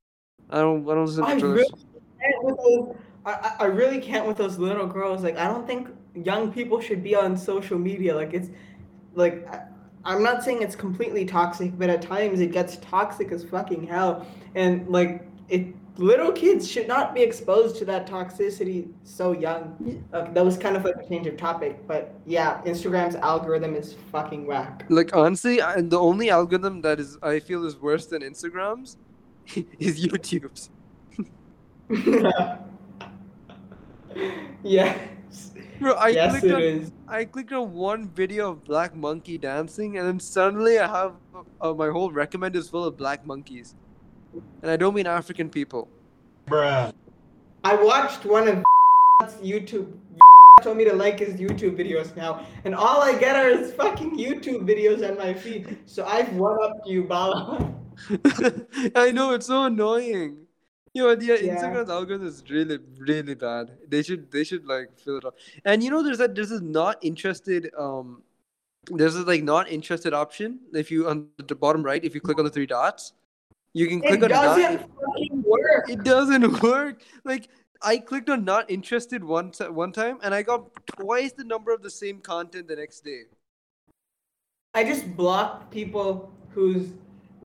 I 0.49 0.59
don't. 0.59 0.87
I 0.89 0.93
don't 0.95 1.05
listen 1.05 1.23
to 1.23 1.29
I 1.29 1.33
really 1.33 1.69
can't 2.19 2.43
with 2.43 2.57
those. 2.57 2.95
I, 3.25 3.31
I 3.31 3.55
I 3.59 3.65
really 3.65 3.99
can't 3.99 4.27
with 4.27 4.37
those 4.37 4.57
little 4.57 4.87
girls. 4.87 5.23
Like 5.23 5.37
I 5.37 5.47
don't 5.47 5.67
think 5.67 5.89
young 6.15 6.51
people 6.51 6.79
should 6.81 7.03
be 7.03 7.15
on 7.15 7.37
social 7.37 7.77
media. 7.77 8.15
Like 8.15 8.33
it's 8.33 8.49
like 9.15 9.47
I, 9.47 9.65
I'm 10.09 10.23
not 10.23 10.43
saying 10.43 10.63
it's 10.63 10.75
completely 10.75 11.23
toxic, 11.23 11.77
but 11.77 11.87
at 11.87 12.01
times 12.01 12.39
it 12.39 12.51
gets 12.51 12.77
toxic 12.77 13.31
as 13.31 13.43
fucking 13.43 13.85
hell. 13.85 14.25
And 14.55 14.89
like 14.89 15.23
it, 15.49 15.67
little 15.97 16.31
kids 16.31 16.67
should 16.67 16.87
not 16.87 17.13
be 17.13 17.21
exposed 17.21 17.75
to 17.77 17.85
that 17.85 18.07
toxicity 18.07 18.91
so 19.03 19.33
young. 19.33 20.03
Uh, 20.11 20.23
that 20.31 20.43
was 20.43 20.57
kind 20.57 20.75
of 20.75 20.83
like 20.83 20.95
a 20.95 21.07
change 21.07 21.27
of 21.27 21.37
topic, 21.37 21.87
but 21.87 22.15
yeah, 22.25 22.59
Instagram's 22.63 23.17
algorithm 23.17 23.75
is 23.75 23.93
fucking 24.11 24.47
whack. 24.47 24.83
Like 24.89 25.15
honestly, 25.15 25.61
I, 25.61 25.81
the 25.81 25.99
only 25.99 26.31
algorithm 26.31 26.81
that 26.81 26.99
is 26.99 27.15
I 27.21 27.39
feel 27.39 27.63
is 27.65 27.77
worse 27.77 28.07
than 28.07 28.23
Instagram's 28.23 28.97
is 29.77 30.03
YouTube's. 30.03 30.71
yes. 34.63 35.51
Bro, 35.79 35.93
I 35.93 36.09
yes, 36.09 36.31
clicked 36.31 36.45
it 36.45 36.55
on 36.55 36.61
is. 36.61 36.91
I 37.11 37.25
clicked 37.25 37.51
on 37.51 37.73
one 37.73 38.07
video 38.07 38.51
of 38.51 38.63
black 38.63 38.95
monkey 38.95 39.39
dancing, 39.39 39.97
and 39.97 40.07
then 40.07 40.19
suddenly 40.19 40.77
I 40.77 40.87
have 40.87 41.13
uh, 41.59 41.73
my 41.73 41.89
whole 41.89 42.11
recommend 42.11 42.55
is 42.55 42.69
full 42.69 42.85
of 42.85 42.97
black 42.97 43.25
monkeys, 43.25 43.73
and 44.61 44.69
I 44.69 44.77
don't 44.77 44.93
mean 44.93 45.07
African 45.07 45.49
people. 45.49 45.89
Bruh. 46.47 46.93
I 47.63 47.75
watched 47.75 48.25
one 48.25 48.47
of 48.47 48.63
YouTube 49.41 49.91
told 50.61 50.77
me 50.77 50.83
to 50.85 50.93
like 50.93 51.17
his 51.17 51.33
YouTube 51.39 51.75
videos 51.75 52.15
now, 52.15 52.45
and 52.63 52.75
all 52.75 53.01
I 53.01 53.17
get 53.17 53.35
are 53.35 53.57
his 53.57 53.73
fucking 53.73 54.15
YouTube 54.15 54.67
videos 54.69 55.07
on 55.07 55.17
my 55.17 55.33
feed. 55.33 55.79
So 55.87 56.05
I've 56.05 56.31
one 56.33 56.61
up 56.63 56.81
you, 56.85 57.05
Bala. 57.05 57.73
I 58.95 59.11
know 59.11 59.33
it's 59.33 59.47
so 59.47 59.63
annoying. 59.63 60.45
Yo, 60.93 61.09
yeah, 61.11 61.35
Yeah. 61.35 61.55
Instagram's 61.55 61.89
algorithm 61.89 62.27
is 62.27 62.43
really, 62.49 62.79
really 62.97 63.35
bad. 63.35 63.77
They 63.87 64.01
should, 64.01 64.31
they 64.31 64.43
should 64.43 64.65
like 64.65 64.97
fill 64.97 65.17
it 65.17 65.25
up. 65.25 65.35
And 65.65 65.83
you 65.83 65.91
know, 65.91 66.01
there's 66.01 66.17
that, 66.17 66.35
there's 66.35 66.49
this 66.49 66.61
not 66.61 66.97
interested, 67.01 67.69
um, 67.77 68.23
there's 68.87 69.13
this 69.13 69.25
like 69.25 69.43
not 69.43 69.69
interested 69.69 70.13
option. 70.13 70.59
If 70.73 70.89
you 70.89 71.07
on 71.07 71.27
the 71.37 71.55
bottom 71.55 71.83
right, 71.83 72.03
if 72.03 72.15
you 72.15 72.21
click 72.21 72.39
on 72.39 72.45
the 72.45 72.51
three 72.51 72.65
dots, 72.65 73.13
you 73.73 73.87
can 73.87 74.01
click 74.01 74.23
It 74.23 74.31
on 74.31 74.31
It 74.31 74.33
doesn't 74.33 74.79
fucking 74.79 75.43
work. 75.45 75.89
It 75.89 76.03
doesn't 76.03 76.63
work. 76.63 77.03
Like 77.23 77.49
I 77.81 77.97
clicked 77.97 78.29
on 78.29 78.43
not 78.43 78.69
interested 78.69 79.23
one 79.23 79.51
ti- 79.51 79.69
one 79.69 79.91
time, 79.91 80.17
and 80.23 80.33
I 80.33 80.41
got 80.41 80.69
twice 80.87 81.33
the 81.33 81.43
number 81.43 81.71
of 81.71 81.83
the 81.83 81.89
same 81.89 82.19
content 82.19 82.67
the 82.67 82.75
next 82.75 83.01
day. 83.01 83.23
I 84.73 84.83
just 84.83 85.15
block 85.15 85.71
people 85.71 86.31
whose 86.49 86.89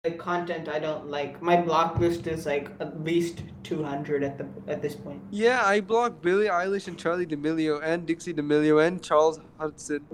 like 0.04 0.18
content 0.18 0.68
I 0.68 0.78
don't 0.78 1.08
like. 1.10 1.40
My 1.40 1.56
block 1.56 1.98
list 1.98 2.26
is 2.26 2.44
like 2.44 2.70
at 2.78 3.02
least 3.02 3.42
200 3.62 4.22
at 4.22 4.36
the 4.36 4.46
at 4.68 4.82
this 4.82 4.94
point. 4.94 5.22
Yeah, 5.30 5.64
I 5.64 5.80
blocked 5.80 6.22
Billie 6.22 6.46
Eilish 6.46 6.88
and 6.88 6.98
Charli 6.98 7.26
D'Amelio 7.26 7.80
and 7.82 8.06
Dixie 8.06 8.34
D'Amelio 8.34 8.86
and 8.86 9.02
Chase 9.02 9.40
Hudson. 9.58 10.06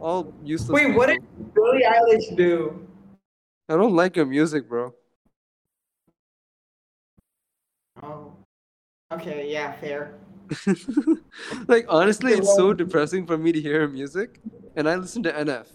All 0.00 0.32
useless. 0.44 0.82
Wait, 0.82 0.94
what 0.94 1.06
did 1.06 1.22
Billie 1.54 1.82
Eilish 1.82 2.36
do? 2.36 2.86
I 3.68 3.76
don't 3.76 3.96
like 3.96 4.16
her 4.16 4.26
music, 4.26 4.68
bro. 4.68 4.92
Oh. 8.02 8.32
Okay, 9.12 9.50
yeah, 9.50 9.72
fair. 9.72 10.14
like 11.68 11.86
honestly, 11.88 12.32
it's 12.32 12.54
so 12.54 12.74
depressing 12.74 13.26
for 13.26 13.38
me 13.38 13.52
to 13.52 13.60
hear 13.60 13.80
her 13.80 13.88
music, 13.88 14.40
and 14.76 14.88
I 14.88 14.96
listen 14.96 15.22
to 15.22 15.32
NF. 15.32 15.66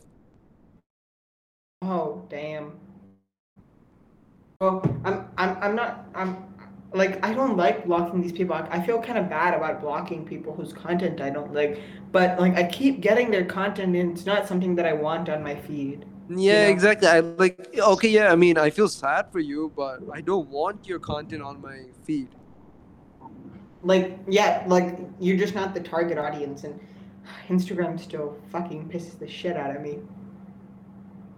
Oh, 1.82 2.26
damn. 2.30 2.86
Well, 4.60 4.82
I'm 5.05 5.28
I'm 5.38 5.55
I'm 5.62 5.76
not 5.76 6.08
I'm 6.16 6.43
like 6.91 7.24
I 7.24 7.32
don't 7.32 7.58
like 7.58 7.86
blocking 7.86 8.22
these 8.22 8.32
people. 8.32 8.55
I 8.55 8.68
I 8.72 8.82
feel 8.84 8.99
kind 8.99 9.20
of 9.20 9.30
bad 9.30 9.53
about 9.53 9.82
blocking 9.82 10.26
people 10.26 10.51
whose 10.51 10.74
content 10.74 11.22
I 11.22 11.30
don't 11.30 11.53
like, 11.53 11.80
but 12.12 12.39
like 12.39 12.55
I 12.55 12.64
keep 12.64 12.99
getting 12.99 13.30
their 13.30 13.45
content 13.45 13.95
and 13.95 14.12
it's 14.12 14.26
not 14.26 14.47
something 14.47 14.74
that 14.76 14.86
I 14.88 14.93
want 14.93 15.30
on 15.30 15.43
my 15.43 15.53
feed. 15.53 16.05
Yeah, 16.28 16.64
know? 16.64 16.70
exactly. 16.72 17.08
I 17.08 17.20
like. 17.20 17.78
Okay, 17.78 18.10
yeah. 18.10 18.32
I 18.32 18.36
mean, 18.36 18.58
I 18.58 18.72
feel 18.72 18.88
sad 18.88 19.32
for 19.32 19.39
you, 19.39 19.72
but 19.76 19.99
I 20.12 20.22
don't 20.22 20.49
want 20.49 20.88
your 20.88 20.97
content 20.97 21.43
on 21.43 21.62
my 21.62 21.84
feed. 22.03 22.30
Like 23.84 24.18
yeah, 24.28 24.64
like 24.66 24.97
you're 25.20 25.38
just 25.38 25.53
not 25.53 25.76
the 25.76 25.82
target 25.82 26.18
audience 26.18 26.64
and 26.64 26.80
Instagram 27.47 27.99
still 27.99 28.36
fucking 28.51 28.89
pisses 28.89 29.20
the 29.20 29.28
shit 29.28 29.55
out 29.55 29.76
of 29.76 29.84
me. 29.84 29.99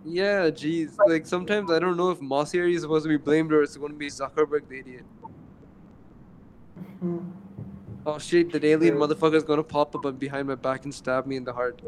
Yeah, 0.09 0.49
jeez. 0.49 0.97
Like 1.07 1.27
sometimes 1.27 1.69
I 1.71 1.77
don't 1.77 1.95
know 1.95 2.09
if 2.09 2.19
Mosseri 2.19 2.73
is 2.73 2.81
supposed 2.81 3.03
to 3.05 3.09
be 3.09 3.17
blamed 3.17 3.53
or 3.53 3.61
it's 3.61 3.77
going 3.77 3.91
to 3.91 3.97
be 3.97 4.07
Zuckerberg 4.07 4.67
the 4.67 4.79
idiot. 4.79 5.05
Hmm. 6.99 7.19
Oh 8.05 8.17
shit! 8.17 8.51
That 8.53 8.63
alien 8.63 8.95
True. 8.95 9.07
motherfucker 9.07 9.35
is 9.35 9.43
gonna 9.43 9.63
pop 9.63 9.93
up 9.95 10.17
behind 10.17 10.47
my 10.47 10.55
back 10.55 10.85
and 10.85 10.93
stab 10.93 11.25
me 11.27 11.35
in 11.35 11.43
the 11.43 11.53
heart. 11.53 11.81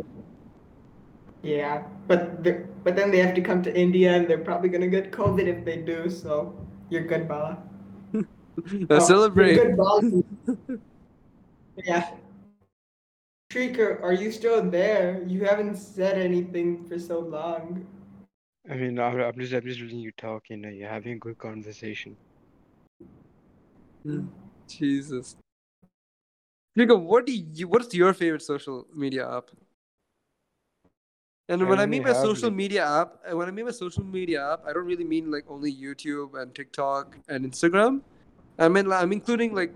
Yeah, 1.41 1.83
but 2.07 2.43
but 2.83 2.95
then 2.95 3.09
they 3.09 3.17
have 3.19 3.33
to 3.33 3.41
come 3.41 3.63
to 3.63 3.75
India 3.75 4.13
and 4.13 4.27
they're 4.27 4.37
probably 4.37 4.69
gonna 4.69 4.87
get 4.87 5.11
COVID 5.11 5.47
if 5.47 5.65
they 5.65 5.77
do. 5.77 6.09
So 6.09 6.53
you're 6.89 7.05
good, 7.05 7.27
Bala. 7.27 7.57
Oh, 8.89 8.99
celebrate. 8.99 9.55
You're 9.55 9.67
good, 9.69 9.77
Bala. 9.77 10.01
yeah. 11.77 12.11
Shrikar, 13.51 14.03
are 14.03 14.13
you 14.13 14.31
still 14.31 14.61
there? 14.61 15.23
You 15.25 15.45
haven't 15.45 15.77
said 15.77 16.17
anything 16.17 16.85
for 16.85 16.99
so 16.99 17.19
long. 17.19 17.87
I 18.71 18.75
mean, 18.75 18.97
I'm, 18.99 19.37
just, 19.37 19.53
I'm 19.53 19.65
just 19.65 19.81
letting 19.81 19.99
you 19.99 20.13
talk. 20.13 20.49
You 20.49 20.55
know, 20.55 20.69
you're 20.69 20.87
having 20.87 21.13
a 21.13 21.17
good 21.17 21.37
conversation. 21.37 22.15
Jesus. 24.67 25.35
Jacob, 26.77 27.03
what 27.03 27.25
do 27.25 27.33
you? 27.33 27.67
What's 27.67 27.93
your 27.93 28.13
favorite 28.13 28.41
social 28.41 28.87
media 28.95 29.29
app? 29.29 29.49
And 31.49 31.61
I 31.61 31.65
when 31.65 31.79
I 31.79 31.83
only 31.83 31.99
mean 31.99 32.03
by 32.03 32.13
social 32.13 32.47
like- 32.47 32.55
media 32.55 32.87
app, 32.87 33.17
uh, 33.29 33.35
when 33.35 33.49
I 33.49 33.51
mean 33.51 33.65
by 33.65 33.71
social 33.71 34.05
media 34.05 34.53
app, 34.53 34.61
I 34.65 34.71
don't 34.71 34.85
really 34.85 35.03
mean 35.03 35.29
like 35.29 35.43
only 35.49 35.73
YouTube 35.73 36.41
and 36.41 36.55
TikTok 36.55 37.17
and 37.27 37.45
Instagram. 37.45 37.99
I 38.57 38.69
mean, 38.69 38.89
I'm 38.89 39.11
including 39.11 39.53
like 39.53 39.73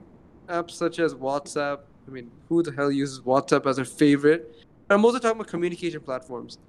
apps 0.47 0.71
such 0.71 0.99
as 0.99 1.13
WhatsApp. 1.13 1.79
I 2.07 2.11
mean, 2.11 2.31
who 2.47 2.63
the 2.63 2.71
hell 2.71 2.89
uses 2.89 3.19
WhatsApp 3.19 3.65
as 3.65 3.75
their 3.75 3.83
favorite? 3.83 4.55
I'm 4.89 5.03
also 5.03 5.19
talking 5.19 5.37
about 5.37 5.47
communication 5.47 5.99
platforms. 5.99 6.59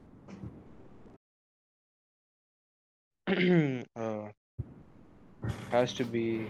uh, 3.96 4.28
has 5.70 5.92
to 5.94 6.04
be. 6.04 6.46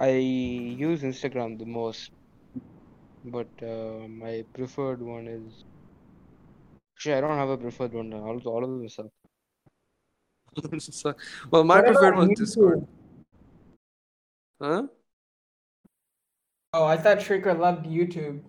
I 0.00 0.10
use 0.10 1.02
Instagram 1.02 1.58
the 1.58 1.66
most, 1.66 2.10
but 3.24 3.46
uh, 3.62 4.08
my 4.08 4.44
preferred 4.52 5.00
one 5.00 5.28
is. 5.28 5.64
Actually, 6.96 7.14
I 7.14 7.20
don't 7.20 7.36
have 7.36 7.50
a 7.50 7.56
preferred 7.56 7.92
one. 7.94 8.12
All, 8.12 8.40
all 8.46 8.64
of 8.64 8.70
them 8.70 8.88
suck. 8.88 9.06
Well, 11.50 11.64
my 11.64 11.76
What 11.76 11.88
about 11.88 11.92
preferred 11.94 12.16
was 12.16 12.28
YouTube? 12.28 12.36
Discord. 12.36 12.86
Huh? 14.60 14.82
Oh, 16.74 16.84
I 16.84 16.96
thought 16.96 17.18
Shrikar 17.18 17.58
loved 17.58 17.86
YouTube. 17.86 18.40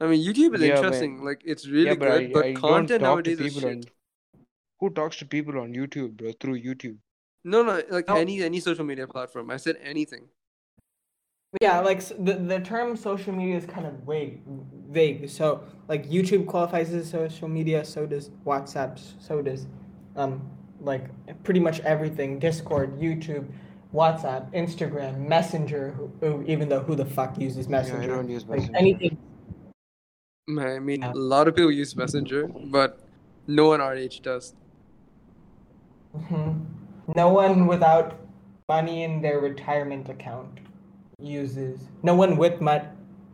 I 0.00 0.06
mean, 0.06 0.20
YouTube 0.20 0.54
is 0.54 0.60
Yeah, 0.62 0.74
but- 0.74 0.76
interesting. 0.76 1.24
Like, 1.24 1.42
it's 1.44 1.66
really 1.66 1.86
yeah, 1.86 1.94
but 1.94 2.08
good, 2.08 2.22
I, 2.22 2.32
but 2.32 2.44
I 2.46 2.52
content 2.54 3.02
nowadays 3.02 3.40
is 3.40 3.54
people 3.54 3.68
shit. 3.70 3.90
On. 4.80 4.88
Who 4.88 4.94
talks 4.94 5.16
to 5.18 5.26
people 5.26 5.58
on 5.58 5.72
YouTube, 5.74 6.16
bro? 6.16 6.32
Through 6.40 6.60
YouTube. 6.62 6.96
No, 7.44 7.62
no, 7.62 7.82
like 7.90 8.08
No. 8.08 8.16
any 8.16 8.42
any 8.42 8.60
social 8.60 8.84
media 8.84 9.06
platform. 9.06 9.50
I 9.50 9.56
said 9.56 9.76
anything. 9.82 10.28
Yeah, 11.62 11.80
like 11.80 12.00
the 12.00 12.34
the 12.34 12.60
term 12.60 12.96
social 12.96 13.32
media 13.32 13.56
is 13.56 13.64
kind 13.64 13.86
of 13.86 13.94
vague. 14.06 14.42
Vague. 14.90 15.30
So 15.30 15.62
like 15.88 16.08
YouTube 16.08 16.46
qualifies 16.46 16.92
as 16.92 17.10
social 17.10 17.48
media. 17.48 17.84
So 17.84 18.06
does 18.06 18.30
WhatsApp. 18.44 18.98
So 19.20 19.40
does, 19.40 19.66
um, 20.16 20.42
like 20.80 21.04
pretty 21.44 21.60
much 21.60 21.80
everything. 21.80 22.38
Discord, 22.38 22.98
YouTube, 23.00 23.46
WhatsApp, 23.94 24.52
Instagram, 24.52 25.26
Messenger. 25.26 25.92
Who, 25.92 26.10
who, 26.20 26.42
even 26.46 26.68
though 26.68 26.80
who 26.80 26.94
the 26.94 27.06
fuck 27.06 27.38
uses 27.38 27.66
Messenger? 27.68 28.02
Yeah, 28.02 28.12
I 28.12 28.16
don't 28.16 28.28
use 28.28 28.44
Like 28.44 28.58
Messenger. 28.60 28.78
anything. 28.78 29.18
I 30.58 30.78
mean, 30.80 31.00
Yeah. 31.02 31.12
a 31.12 31.14
lot 31.14 31.48
of 31.48 31.54
people 31.56 31.70
use 31.72 31.96
Messenger, 31.96 32.48
but 32.48 33.00
no 33.46 33.68
one 33.68 33.80
our 33.80 33.94
age 33.94 34.20
does. 34.20 34.54
Mhm. 36.18 36.66
No 37.14 37.28
one 37.30 37.66
without 37.66 38.14
money 38.68 39.02
in 39.02 39.22
their 39.22 39.40
retirement 39.40 40.08
account 40.08 40.60
uses. 41.18 41.80
No 42.02 42.14
one 42.14 42.36
with 42.36 42.60
money. 42.60 42.84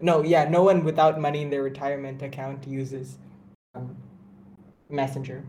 No, 0.01 0.23
yeah, 0.23 0.49
no 0.49 0.63
one 0.63 0.85
without 0.85 1.21
money 1.21 1.43
in 1.43 1.51
their 1.51 1.63
retirement 1.63 2.23
account 2.23 2.67
uses 2.67 3.19
um, 3.75 3.97
Messenger. 4.91 5.45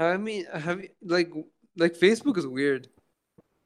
I 0.00 0.16
mean, 0.16 0.46
have 0.46 0.80
you 0.80 0.88
like 1.02 1.32
like 1.76 1.94
Facebook 1.94 2.38
is 2.38 2.46
weird. 2.46 2.88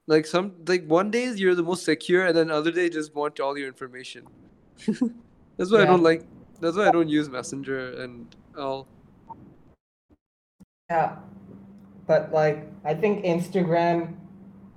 Like 0.06 0.26
some 0.26 0.64
like 0.66 0.86
one 0.86 1.10
days 1.10 1.38
you're 1.38 1.54
the 1.54 1.62
most 1.62 1.84
secure, 1.84 2.26
and 2.26 2.36
then 2.36 2.50
other 2.50 2.72
day 2.72 2.88
just 2.88 3.14
want 3.14 3.38
all 3.40 3.56
your 3.56 3.68
information. 3.68 4.26
That's 5.56 5.70
why 5.70 5.82
I 5.82 5.84
don't 5.84 6.02
like. 6.02 6.24
That's 6.62 6.76
why 6.76 6.86
I 6.86 6.92
don't 6.92 7.08
use 7.08 7.28
Messenger 7.28 8.00
and 8.00 8.36
all. 8.56 8.86
Yeah, 10.88 11.16
but 12.06 12.32
like 12.32 12.68
I 12.84 12.94
think 12.94 13.24
Instagram, 13.24 14.14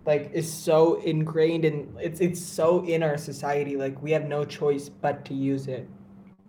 like, 0.04 0.32
is 0.34 0.52
so 0.52 1.00
ingrained 1.02 1.64
in 1.64 1.96
it's 2.02 2.22
it's 2.22 2.42
so 2.42 2.84
in 2.86 3.04
our 3.04 3.18
society. 3.18 3.78
Like 3.78 4.02
we 4.02 4.10
have 4.12 4.26
no 4.26 4.44
choice 4.44 4.90
but 4.90 5.24
to 5.26 5.36
use 5.36 5.68
it. 5.68 5.88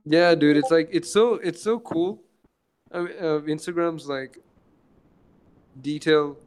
Yeah, 0.06 0.34
dude, 0.34 0.56
it's 0.56 0.70
like 0.70 0.88
it's 0.90 1.12
so 1.12 1.34
it's 1.34 1.62
so 1.62 1.80
cool. 1.80 2.22
I 2.90 3.00
mean, 3.00 3.12
uh, 3.20 3.40
Instagram's 3.44 4.08
like 4.08 4.38
detail. 5.82 6.38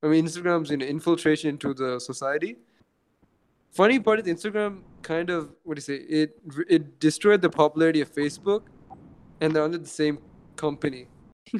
I 0.00 0.06
mean, 0.06 0.26
Instagram's 0.26 0.70
you 0.70 0.76
know 0.76 0.86
infiltration 0.86 1.50
into 1.50 1.74
the 1.74 1.98
society. 1.98 2.56
Funny 3.72 3.98
part 4.00 4.20
is 4.20 4.26
Instagram 4.26 4.82
kind 5.02 5.30
of 5.30 5.54
what 5.64 5.74
do 5.76 5.78
you 5.78 5.82
say? 5.82 5.96
It 5.96 6.40
it 6.68 7.00
destroyed 7.00 7.42
the 7.42 7.50
popularity 7.50 8.00
of 8.02 8.12
Facebook, 8.12 8.68
and 9.40 9.54
they're 9.54 9.64
under 9.64 9.78
the 9.78 9.88
same 9.88 10.18
company. 10.56 11.08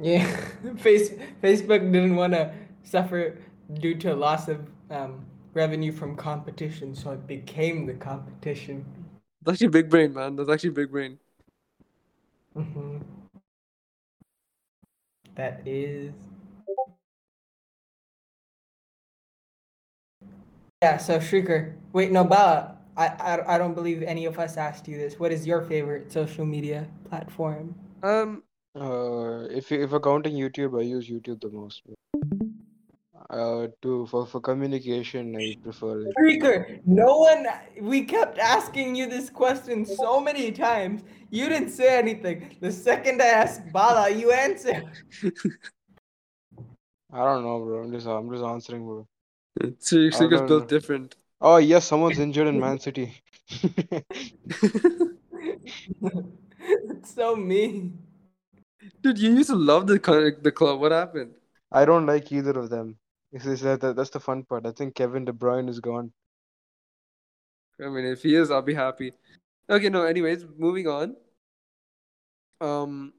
Yeah, 0.00 0.24
Face 0.78 1.10
Facebook 1.42 1.80
didn't 1.92 2.16
want 2.16 2.32
to 2.32 2.54
suffer 2.84 3.38
due 3.74 3.94
to 3.96 4.14
loss 4.14 4.48
of 4.48 4.68
um, 4.90 5.24
revenue 5.54 5.92
from 5.92 6.16
competition, 6.16 6.94
so 6.94 7.12
it 7.12 7.26
became 7.26 7.86
the 7.86 7.94
competition. 7.94 8.84
That's 9.42 9.56
actually 9.56 9.68
big 9.68 9.90
brain, 9.90 10.14
man. 10.14 10.36
That's 10.36 10.50
actually 10.50 10.70
big 10.70 10.90
brain. 10.90 11.18
hmm 12.54 12.98
That 15.34 15.62
is 15.66 16.12
Yeah, 20.82 20.96
so 20.96 21.18
Shrikar. 21.18 21.74
Wait, 21.92 22.10
no, 22.10 22.24
Bala. 22.24 22.78
I, 22.96 23.08
I 23.08 23.54
I 23.54 23.58
don't 23.58 23.74
believe 23.74 24.02
any 24.02 24.24
of 24.24 24.38
us 24.38 24.56
asked 24.56 24.88
you 24.88 24.96
this. 24.96 25.20
What 25.20 25.30
is 25.30 25.46
your 25.46 25.60
favorite 25.60 26.10
social 26.10 26.46
media 26.46 26.88
platform? 27.04 27.74
Um, 28.02 28.42
Uh, 28.74 29.44
if 29.50 29.70
you, 29.70 29.82
if 29.84 29.90
we're 29.90 30.00
counting 30.00 30.32
YouTube, 30.32 30.80
I 30.80 30.84
use 30.84 31.06
YouTube 31.10 31.42
the 31.42 31.50
most. 31.50 31.82
Uh, 33.28 33.68
to 33.82 34.06
for 34.06 34.24
for 34.24 34.40
communication, 34.40 35.36
I 35.36 35.54
prefer 35.62 36.00
like 36.00 36.14
Shrikar, 36.16 36.80
no 36.86 37.18
one. 37.28 37.44
We 37.78 38.04
kept 38.04 38.38
asking 38.38 38.96
you 38.96 39.04
this 39.04 39.28
question 39.28 39.84
so 39.84 40.18
many 40.18 40.50
times. 40.50 41.04
You 41.28 41.50
didn't 41.50 41.76
say 41.76 41.98
anything. 41.98 42.56
The 42.60 42.72
second 42.72 43.20
I 43.20 43.26
asked 43.44 43.70
Bala, 43.70 44.08
you 44.08 44.32
answered. 44.32 44.88
I 47.12 47.20
don't 47.28 47.44
know, 47.44 47.60
bro. 47.60 47.84
I'm 47.84 47.92
just 47.92 48.06
I'm 48.06 48.32
just 48.32 48.44
answering, 48.44 48.86
bro. 48.86 49.06
So 49.78 49.96
your 49.96 50.10
I 50.12 50.16
Shrikar's 50.18 50.40
don't 50.40 50.48
built 50.48 50.62
know. 50.62 50.66
different. 50.68 51.16
Oh 51.40 51.56
yes, 51.56 51.86
someone's 51.86 52.18
injured 52.26 52.48
in 52.48 52.58
Man 52.60 52.78
City. 52.78 53.22
it's 56.62 57.14
so 57.14 57.36
mean. 57.36 57.98
Dude, 59.02 59.18
you 59.18 59.30
used 59.30 59.50
to 59.50 59.56
love 59.56 59.86
the 59.86 59.98
co- 59.98 60.30
the 60.30 60.52
club. 60.52 60.80
What 60.80 60.92
happened? 60.92 61.34
I 61.72 61.84
don't 61.84 62.06
like 62.06 62.32
either 62.32 62.58
of 62.58 62.70
them. 62.70 62.98
This 63.32 63.46
is 63.46 63.60
that, 63.62 63.80
that 63.80 63.96
that's 63.96 64.10
the 64.10 64.20
fun 64.20 64.44
part. 64.44 64.66
I 64.66 64.72
think 64.72 64.94
Kevin 64.94 65.24
De 65.24 65.32
Bruyne 65.32 65.68
is 65.68 65.80
gone. 65.80 66.12
I 67.82 67.88
mean, 67.88 68.04
if 68.04 68.22
he 68.22 68.34
is, 68.34 68.50
I'll 68.50 68.62
be 68.62 68.74
happy. 68.74 69.12
Okay, 69.68 69.88
no. 69.88 70.04
Anyways, 70.04 70.44
moving 70.56 70.86
on. 70.86 71.16
Um, 72.60 73.12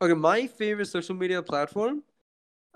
okay, 0.00 0.14
my 0.14 0.46
favorite 0.46 0.86
social 0.86 1.14
media 1.14 1.42
platform, 1.42 2.02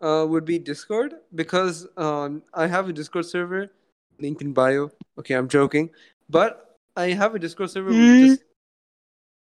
uh, 0.03 0.27
would 0.29 0.45
be 0.45 0.59
Discord 0.59 1.15
because 1.35 1.87
um 1.97 2.43
I 2.53 2.67
have 2.67 2.89
a 2.89 2.93
Discord 2.93 3.27
server, 3.27 3.71
link 4.19 4.41
in 4.43 4.53
bio. 4.53 4.91
Okay, 5.19 5.35
I'm 5.35 5.49
joking, 5.49 5.91
but 6.29 6.77
I 6.97 7.09
have 7.11 7.35
a 7.35 7.39
Discord 7.39 7.71
server 7.71 7.91
with 7.91 8.21
just 8.29 8.43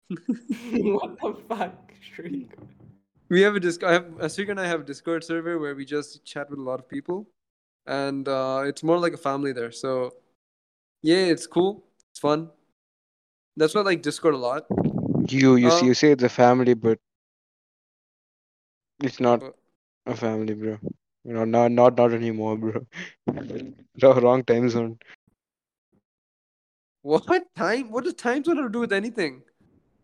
what 0.71 1.17
the 1.21 1.35
fuck, 1.47 1.93
Shrikar? 2.01 2.57
we 3.29 3.41
have 3.41 3.55
a 3.55 3.59
disc. 3.59 3.83
I 3.83 3.91
have 3.93 4.05
Asrika 4.17 4.49
and 4.49 4.59
I 4.59 4.65
have 4.67 4.81
a 4.81 4.83
Discord 4.83 5.23
server 5.23 5.59
where 5.59 5.75
we 5.75 5.85
just 5.85 6.25
chat 6.25 6.49
with 6.49 6.57
a 6.57 6.63
lot 6.63 6.79
of 6.79 6.89
people, 6.89 7.29
and 7.85 8.27
uh, 8.27 8.63
it's 8.65 8.81
more 8.81 8.97
like 8.97 9.13
a 9.13 9.17
family 9.17 9.53
there. 9.53 9.71
So, 9.71 10.15
yeah, 11.03 11.25
it's 11.29 11.45
cool. 11.45 11.85
It's 12.09 12.19
fun. 12.19 12.49
That's 13.55 13.75
why 13.75 13.81
I 13.81 13.83
like 13.83 14.01
Discord 14.01 14.33
a 14.33 14.37
lot. 14.37 14.65
You 15.27 15.57
you 15.57 15.69
see 15.69 15.81
Um, 15.81 15.85
you 15.87 15.93
say 15.93 16.11
it's 16.11 16.23
a 16.23 16.29
family, 16.29 16.73
but 16.73 16.97
it's 19.03 19.19
not 19.19 19.41
But- 19.41 19.55
a 20.09 20.15
family, 20.15 20.53
bro. 20.53 20.77
You 21.23 21.33
know, 21.33 21.45
not 21.45 21.71
not 21.71 21.97
not 21.97 22.13
anymore, 22.13 22.57
bro. 22.57 22.85
Wrong 24.01 24.21
wrong 24.21 24.43
time 24.43 24.69
zone. 24.69 24.97
What 27.01 27.25
time? 27.55 27.91
What 27.91 28.03
does 28.03 28.13
time 28.15 28.43
zone 28.43 28.57
have 28.57 28.65
to 28.65 28.71
do 28.71 28.79
with 28.79 28.93
anything? 28.93 29.41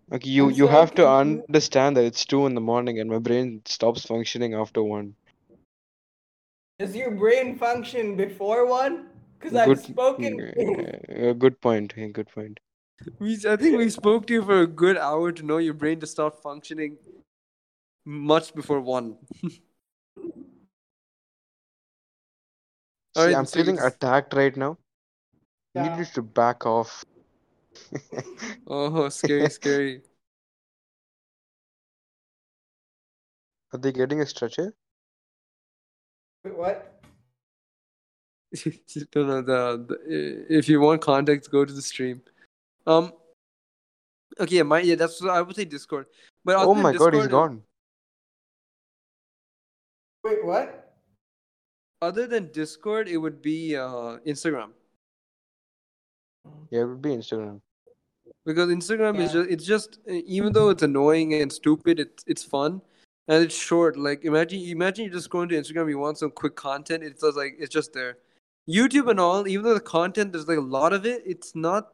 Like 0.10 0.26
you 0.26 0.50
you 0.50 0.68
have 0.68 0.94
to 0.96 1.10
understand 1.10 1.98
that 1.98 2.06
it's 2.06 2.26
two 2.26 2.46
in 2.46 2.56
the 2.56 2.62
morning 2.62 3.00
and 3.00 3.10
my 3.10 3.20
brain 3.20 3.62
stops 3.66 4.06
functioning 4.06 4.54
after 4.54 4.84
one. 4.84 5.16
Does 6.78 6.96
your 6.96 7.12
brain 7.12 7.58
function 7.58 8.16
before 8.16 8.66
one? 8.66 9.08
Because 9.40 9.56
I've 9.56 9.80
spoken. 9.80 10.54
uh, 11.10 11.34
good 11.34 11.60
point. 11.62 11.94
hey, 11.94 12.10
Good 12.10 12.30
point. 12.30 12.60
We, 13.20 13.38
I 13.48 13.56
think 13.56 13.78
we 13.78 13.90
spoke 13.90 14.28
to 14.28 14.34
you 14.34 14.44
for 14.44 14.62
a 14.62 14.68
good 14.68 14.98
hour 14.98 15.32
to 15.32 15.44
know 15.44 15.58
your 15.58 15.74
brain 15.74 16.00
to 16.00 16.08
start 16.08 16.42
functioning 16.42 16.98
much 18.06 18.54
before 18.54 18.82
one. 18.82 19.18
See, 23.16 23.34
I'm 23.34 23.46
so 23.46 23.60
feeling 23.60 23.76
it's- 23.76 23.94
attacked 23.94 24.34
right 24.34 24.56
now. 24.56 24.78
You 25.74 25.82
Yeah. 25.84 25.98
need 25.98 26.08
to 26.14 26.22
back 26.22 26.66
off. 26.66 27.04
Oh, 28.68 29.10
scary, 29.10 29.50
scary. 29.50 30.02
Are 33.74 33.80
they 33.80 33.92
getting 33.92 34.22
a 34.22 34.26
stretcher? 34.26 34.74
Wait, 36.44 36.56
what? 36.56 37.04
no, 39.16 39.24
no, 39.26 39.42
the, 39.42 39.86
the, 39.88 40.46
if 40.50 40.70
you 40.70 40.80
want 40.80 41.02
context, 41.02 41.52
go 41.52 41.66
to 41.66 41.74
the 41.74 41.82
stream. 41.82 42.22
Um. 42.88 43.12
Okay, 44.40 44.64
my 44.64 44.80
yeah, 44.80 44.96
that's 44.96 45.22
what 45.22 45.32
I 45.32 45.42
would 45.42 45.56
say 45.56 45.66
Discord. 45.66 46.08
But 46.44 46.56
Oh 46.58 46.74
than 46.74 46.84
my 46.84 46.94
god, 46.94 47.14
he's 47.14 47.24
Discord, 47.24 47.32
gone. 47.32 47.64
Wait, 50.24 50.46
what? 50.46 50.85
Other 52.06 52.28
than 52.28 52.52
Discord, 52.52 53.08
it 53.08 53.18
would 53.18 53.42
be 53.42 53.76
uh, 53.76 54.18
Instagram 54.34 54.70
Yeah, 56.70 56.82
it 56.82 56.86
would 56.86 57.02
be 57.02 57.10
Instagram. 57.10 57.62
because 58.46 58.70
Instagram 58.70 59.20
is 59.20 59.32
just 59.32 59.50
it's 59.50 59.66
just 59.66 60.00
even 60.08 60.54
though 60.54 60.70
it's 60.70 60.84
annoying 60.84 61.34
and 61.34 61.52
stupid, 61.52 62.00
it's 62.00 62.24
it's 62.28 62.44
fun 62.44 62.82
and 63.28 63.44
it's 63.44 63.58
short. 63.58 63.98
Like 63.98 64.26
imagine 64.26 64.60
imagine 64.74 65.06
you 65.06 65.12
just 65.12 65.30
go 65.30 65.42
into 65.42 65.56
Instagram, 65.56 65.90
you 65.90 65.98
want 65.98 66.20
some 66.20 66.32
quick 66.42 66.56
content. 66.56 67.04
It's 67.04 67.22
just 67.22 67.38
like 67.38 67.56
it's 67.60 67.74
just 67.74 67.94
there. 67.94 68.18
YouTube 68.70 69.10
and 69.10 69.20
all, 69.20 69.48
even 69.48 69.66
though 69.66 69.74
the 69.74 69.80
content 69.80 70.32
there's 70.32 70.48
like 70.48 70.58
a 70.58 70.70
lot 70.78 70.94
of 70.94 71.06
it, 71.06 71.24
it's 71.26 71.56
not 71.56 71.90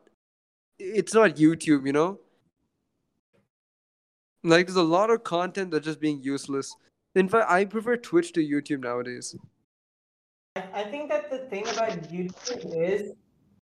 it's 0.80 1.14
not 1.14 1.36
YouTube, 1.36 1.86
you 1.86 1.94
know. 1.94 2.20
Like 4.44 4.68
there's 4.68 4.76
a 4.76 4.84
lot 4.84 5.10
of 5.10 5.24
content 5.24 5.72
that's 5.72 5.86
just 5.86 6.00
being 6.02 6.22
useless. 6.22 6.76
In 7.16 7.30
fact, 7.30 7.50
I 7.50 7.66
prefer 7.66 7.98
Twitch 7.98 8.34
to 8.34 8.46
YouTube 8.54 8.82
nowadays. 8.84 9.36
I, 10.56 10.84
think 10.84 11.10
that 11.10 11.30
the 11.30 11.38
thing 11.38 11.64
about 11.70 11.92
YouTube 12.12 12.76
is 12.76 13.14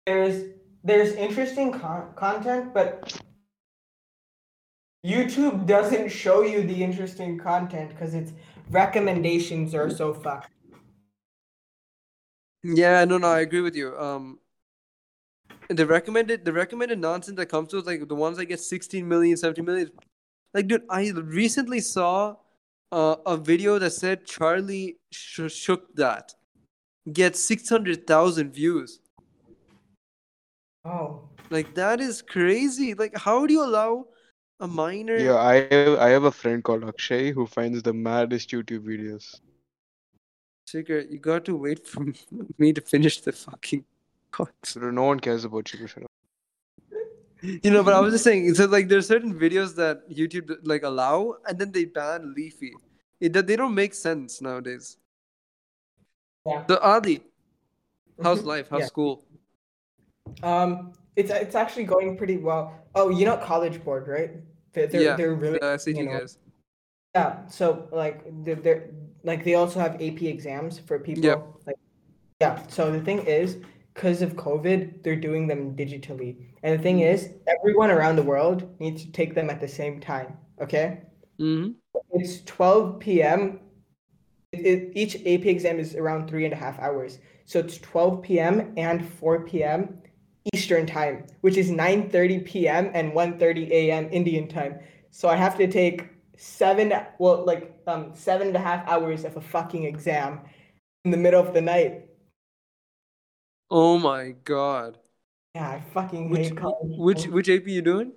there's 0.04 0.52
there's 0.82 1.14
interesting 1.14 1.72
con- 1.72 2.12
content, 2.14 2.74
but 2.74 3.18
YouTube 5.04 5.66
doesn't 5.66 6.10
show 6.10 6.42
you 6.42 6.62
the 6.62 6.84
interesting 6.84 7.38
content 7.38 7.90
because 7.90 8.14
its 8.14 8.32
recommendations 8.70 9.74
are 9.74 9.88
so 9.88 10.12
fucked. 10.12 10.50
Yeah, 12.62 13.04
no, 13.06 13.16
no, 13.16 13.28
I 13.28 13.40
agree 13.40 13.62
with 13.62 13.76
you. 13.76 13.96
Um, 13.98 14.38
the 15.68 15.86
recommended, 15.86 16.44
the 16.44 16.52
recommended 16.52 16.98
nonsense 16.98 17.36
that 17.38 17.46
comes 17.46 17.70
to 17.70 17.78
us, 17.78 17.86
like 17.86 18.06
the 18.08 18.14
ones 18.14 18.36
that 18.36 18.46
get 18.46 18.60
16 18.60 19.08
million, 19.08 19.38
17 19.38 19.64
million. 19.64 19.90
Like, 20.52 20.68
dude, 20.68 20.82
I 20.90 21.10
recently 21.10 21.80
saw 21.80 22.36
uh, 22.92 23.16
a 23.24 23.38
video 23.38 23.78
that 23.78 23.90
said 23.90 24.26
Charlie 24.26 24.98
sh- 25.10 25.50
shook 25.50 25.94
that 25.96 26.34
gets 27.12 27.40
600,000 27.44 28.52
views. 28.52 29.00
Oh, 30.84 31.28
Like, 31.50 31.74
that 31.74 32.00
is 32.00 32.22
crazy. 32.22 32.94
Like, 32.94 33.16
how 33.16 33.46
do 33.46 33.54
you 33.54 33.64
allow 33.64 34.06
a 34.60 34.66
minor? 34.66 35.16
Yeah, 35.16 35.36
I 35.36 35.66
have, 35.70 35.98
I 35.98 36.08
have 36.10 36.24
a 36.24 36.32
friend 36.32 36.62
called 36.62 36.84
Akshay 36.84 37.32
who 37.32 37.46
finds 37.46 37.82
the 37.82 37.92
maddest 37.92 38.50
YouTube 38.50 38.80
videos. 38.80 39.40
Secret, 40.66 41.10
you 41.10 41.18
got 41.18 41.44
to 41.46 41.56
wait 41.56 41.86
for 41.86 42.06
me 42.58 42.72
to 42.72 42.80
finish 42.80 43.20
the 43.20 43.32
fucking. 43.32 43.84
God. 44.30 44.48
No 44.76 45.04
one 45.04 45.20
cares 45.20 45.44
about 45.44 45.72
you. 45.72 45.86
shut 45.86 46.02
up. 46.02 46.10
You 47.42 47.70
know, 47.70 47.84
but 47.84 47.92
I 47.92 48.00
was 48.00 48.14
just 48.14 48.24
saying, 48.24 48.54
so 48.54 48.64
like 48.64 48.88
there's 48.88 49.06
certain 49.06 49.38
videos 49.38 49.74
that 49.76 50.08
YouTube 50.10 50.56
like 50.64 50.82
allow, 50.82 51.36
and 51.46 51.58
then 51.58 51.70
they 51.72 51.84
ban 51.84 52.34
Leafy. 52.34 52.72
It 53.20 53.34
they 53.34 53.54
don't 53.56 53.74
make 53.74 53.94
sense 53.94 54.40
nowadays. 54.40 54.96
Yeah. 56.46 56.64
So 56.68 56.78
Adi, 56.82 57.20
how's 58.22 58.42
Mhm. 58.42 58.46
life? 58.46 58.68
How's 58.70 58.80
Yeah. 58.80 58.86
school? 58.86 59.24
Um, 60.42 60.92
it's 61.16 61.30
it's 61.30 61.54
actually 61.54 61.84
going 61.84 62.16
pretty 62.16 62.36
well. 62.38 62.74
Oh, 62.94 63.08
you 63.10 63.24
know 63.24 63.36
College 63.36 63.82
Board, 63.84 64.08
right? 64.08 64.30
They're 64.72 64.86
they're, 64.86 65.02
yeah, 65.02 65.16
they're 65.16 65.34
really 65.34 65.58
SAT 65.60 65.96
you 65.96 66.04
know, 66.04 66.18
guys. 66.18 66.38
Yeah, 67.14 67.46
so 67.46 67.88
like 67.92 68.24
they're, 68.44 68.56
they're 68.56 68.90
like 69.22 69.44
they 69.44 69.54
also 69.54 69.78
have 69.80 69.94
AP 70.00 70.22
exams 70.22 70.78
for 70.78 70.98
people. 70.98 71.22
Yep. 71.24 71.46
Like, 71.66 71.76
yeah. 72.40 72.66
So 72.66 72.90
the 72.90 73.00
thing 73.00 73.20
is, 73.26 73.58
because 73.94 74.20
of 74.22 74.34
COVID, 74.34 75.02
they're 75.04 75.14
doing 75.28 75.46
them 75.46 75.76
digitally, 75.76 76.36
and 76.62 76.76
the 76.78 76.82
thing 76.82 77.00
is, 77.00 77.30
everyone 77.46 77.90
around 77.90 78.16
the 78.16 78.22
world 78.24 78.68
needs 78.80 79.04
to 79.04 79.12
take 79.12 79.34
them 79.34 79.48
at 79.50 79.60
the 79.60 79.68
same 79.68 80.00
time. 80.00 80.36
Okay, 80.60 81.02
Mm-hmm. 81.38 81.72
it's 82.12 82.42
12 82.44 82.98
p.m. 82.98 83.60
It, 84.60 84.92
each 84.94 85.16
AP 85.16 85.46
exam 85.46 85.78
is 85.78 85.94
around 85.94 86.28
three 86.28 86.44
and 86.44 86.52
a 86.52 86.56
half 86.56 86.78
hours, 86.78 87.18
so 87.44 87.58
it's 87.58 87.78
12 87.78 88.22
p.m. 88.22 88.72
and 88.76 89.06
4 89.06 89.40
p.m. 89.62 89.98
Eastern 90.54 90.86
time, 90.86 91.26
which 91.40 91.56
is 91.56 91.70
9:30 91.70 92.44
p.m. 92.44 92.90
and 92.94 93.12
1:30 93.12 93.70
a.m. 93.70 94.08
Indian 94.12 94.48
time. 94.48 94.78
So 95.10 95.28
I 95.28 95.36
have 95.36 95.56
to 95.58 95.66
take 95.66 96.08
seven, 96.36 96.92
well, 97.18 97.44
like 97.44 97.72
um, 97.86 98.10
seven 98.14 98.48
and 98.48 98.56
a 98.56 98.60
half 98.60 98.86
hours 98.88 99.24
of 99.24 99.36
a 99.36 99.40
fucking 99.40 99.84
exam 99.84 100.40
in 101.04 101.10
the 101.10 101.16
middle 101.16 101.40
of 101.40 101.54
the 101.54 101.60
night. 101.60 102.08
Oh 103.70 103.98
my 103.98 104.30
god. 104.44 104.98
Yeah, 105.54 105.68
I 105.70 105.80
fucking 105.80 106.30
Which 106.30 106.48
hate 106.48 106.56
college. 106.56 106.98
which 106.98 107.26
which 107.26 107.48
AP 107.48 107.66
you 107.68 107.82
doing? 107.82 108.12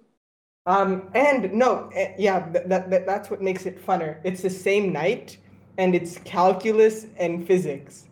Um, 0.66 1.10
and 1.16 1.54
no, 1.54 1.90
eh, 1.94 2.14
yeah, 2.18 2.50
that, 2.50 2.90
that 2.90 3.06
that's 3.06 3.30
what 3.30 3.42
makes 3.42 3.66
it 3.66 3.84
funner. 3.86 4.20
It's 4.24 4.42
the 4.42 4.50
same 4.50 4.92
night, 4.92 5.38
and 5.78 5.96
it's 5.96 6.18
calculus 6.20 7.08
and 7.18 7.46
physics. 7.48 8.06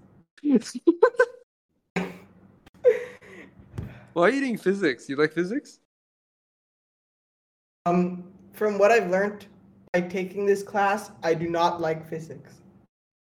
Why 4.13 4.27
are 4.27 4.29
you 4.29 4.37
eating 4.37 4.57
physics? 4.57 5.09
You 5.09 5.17
like 5.17 5.33
physics? 5.33 5.79
Um, 7.85 8.23
from 8.53 8.77
what 8.77 8.91
I've 8.91 9.09
learned 9.09 9.45
by 9.93 10.01
taking 10.01 10.45
this 10.45 10.63
class, 10.63 11.11
I 11.23 11.33
do 11.33 11.49
not 11.49 11.81
like 11.81 12.07
physics. 12.07 12.53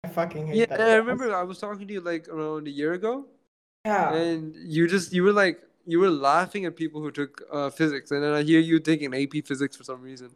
I 0.03 0.07
fucking 0.07 0.47
hate 0.47 0.55
Yeah, 0.55 0.65
that. 0.67 0.79
I 0.79 0.95
remember 0.95 1.35
I 1.35 1.43
was 1.43 1.59
talking 1.59 1.87
to 1.87 1.93
you 1.93 1.99
like 2.01 2.29
around 2.29 2.67
a 2.67 2.71
year 2.71 2.93
ago, 2.93 3.25
Yeah. 3.85 4.13
and 4.13 4.55
you 4.55 4.87
just 4.87 5.11
you 5.11 5.23
were 5.23 5.33
like 5.33 5.61
you 5.85 5.99
were 5.99 6.09
laughing 6.09 6.65
at 6.65 6.77
people 6.77 7.01
who 7.01 7.11
took 7.11 7.43
uh, 7.51 7.69
physics, 7.69 8.11
and 8.11 8.23
then 8.23 8.31
I 8.33 8.43
hear 8.43 8.61
you 8.61 8.79
taking 8.79 9.13
AP 9.13 9.43
physics 9.45 9.75
for 9.75 9.83
some 9.83 10.01
reason. 10.01 10.29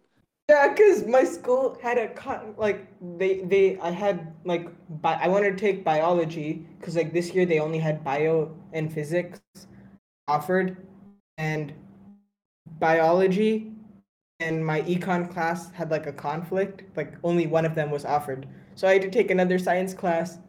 Yeah, 0.50 0.74
cause 0.76 1.06
my 1.08 1.24
school 1.24 1.78
had 1.82 1.98
a 1.98 2.10
con 2.10 2.54
like 2.58 2.86
they 3.18 3.42
they 3.46 3.80
I 3.80 3.92
had 3.92 4.34
like 4.44 4.68
bi- 5.02 5.18
I 5.22 5.30
wanted 5.30 5.58
to 5.58 5.58
take 5.58 5.86
biology 5.86 6.68
because 6.78 6.98
like 6.98 7.14
this 7.14 7.34
year 7.34 7.46
they 7.46 7.60
only 7.60 7.80
had 7.80 8.04
bio 8.04 8.52
and 8.74 8.92
physics 8.92 9.40
offered, 10.28 10.86
and 11.38 11.72
biology 12.78 13.72
and 14.42 14.66
my 14.66 14.82
econ 14.82 15.32
class 15.32 15.72
had 15.72 15.90
like 15.90 16.08
a 16.08 16.14
conflict. 16.14 16.84
Like 16.98 17.14
only 17.24 17.48
one 17.48 17.66
of 17.66 17.74
them 17.74 17.90
was 17.90 18.04
offered, 18.04 18.46
so 18.76 18.86
I 18.86 18.94
had 18.94 19.02
to 19.04 19.10
take 19.10 19.32
another 19.32 19.58
science 19.58 19.94
class, 19.94 20.40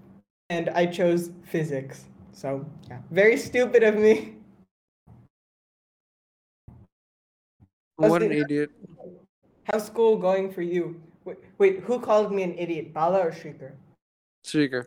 and 0.50 0.70
I 0.70 0.86
chose 0.86 1.30
physics. 1.44 2.06
So 2.32 2.66
yeah, 2.90 2.98
very 3.12 3.36
stupid 3.36 3.84
of 3.84 3.94
me. 3.96 4.34
What 7.96 8.24
an 8.24 8.32
idiot! 8.32 8.72
How's 9.64 9.86
school 9.86 10.18
going 10.18 10.52
for 10.52 10.60
you? 10.60 11.00
Wait, 11.24 11.38
wait, 11.56 11.80
who 11.80 11.98
called 11.98 12.32
me 12.32 12.42
an 12.42 12.54
idiot, 12.58 12.92
Bala 12.92 13.20
or 13.20 13.32
Shrikar? 13.32 13.72
Shrikar. 14.44 14.86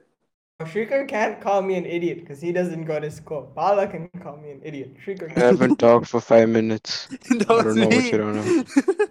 Oh, 0.60 0.66
Shrikar 0.66 1.08
can't 1.08 1.42
call 1.42 1.64
me 1.64 1.76
an 1.76 1.86
idiot 1.86 2.20
because 2.20 2.42
he 2.42 2.52
doesn't 2.52 2.86
go 2.86 3.00
to 3.00 3.10
school. 3.10 3.52
Bala 3.56 3.88
can 3.88 4.08
call 4.22 4.38
me 4.38 4.52
an 4.52 4.62
idiot. 4.64 4.96
Shrikar 5.04 5.36
I 5.36 5.40
haven't 5.46 5.80
talked 5.80 6.08
for 6.08 6.22
five 6.22 6.50
minutes. 6.50 7.08
that 7.30 7.50
I 7.50 7.64
don't 7.64 7.76
know 7.76 7.90
what 7.90 8.12
you 8.12 8.18
don't 8.18 8.36
know. 8.36 9.08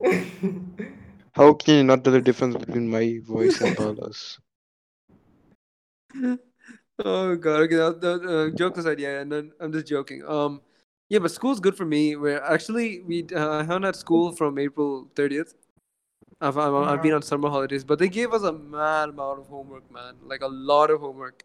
How 1.34 1.54
can 1.54 1.74
you 1.74 1.84
not 1.84 2.04
tell 2.04 2.12
the 2.12 2.20
difference 2.20 2.56
between 2.56 2.90
my 2.90 3.18
voice 3.24 3.60
and 3.60 3.76
Bala's? 3.76 4.38
Oh 7.04 7.36
god, 7.36 7.60
okay, 7.60 7.76
that, 7.76 8.00
that, 8.00 8.24
uh, 8.26 8.50
joke 8.56 8.76
aside, 8.76 8.98
yeah, 8.98 9.20
and 9.20 9.30
then 9.30 9.52
I'm 9.60 9.72
just 9.72 9.86
joking. 9.86 10.24
Um, 10.26 10.60
yeah, 11.08 11.18
but 11.18 11.30
school's 11.30 11.60
good 11.60 11.76
for 11.76 11.84
me. 11.84 12.16
Where 12.16 12.42
actually 12.42 13.00
we 13.00 13.26
uh, 13.34 13.50
I 13.50 13.58
haven't 13.58 13.84
had 13.84 13.96
school 13.96 14.32
from 14.32 14.58
April 14.58 15.10
30th. 15.14 15.54
I've, 16.40 16.56
I've, 16.56 16.74
I've 16.74 17.02
been 17.02 17.14
on 17.14 17.22
summer 17.22 17.48
holidays, 17.48 17.82
but 17.82 17.98
they 17.98 18.08
gave 18.08 18.32
us 18.32 18.42
a 18.42 18.52
mad 18.52 19.08
amount 19.08 19.40
of 19.40 19.48
homework, 19.48 19.90
man, 19.90 20.14
like 20.22 20.42
a 20.42 20.46
lot 20.46 20.90
of 20.90 21.00
homework. 21.00 21.42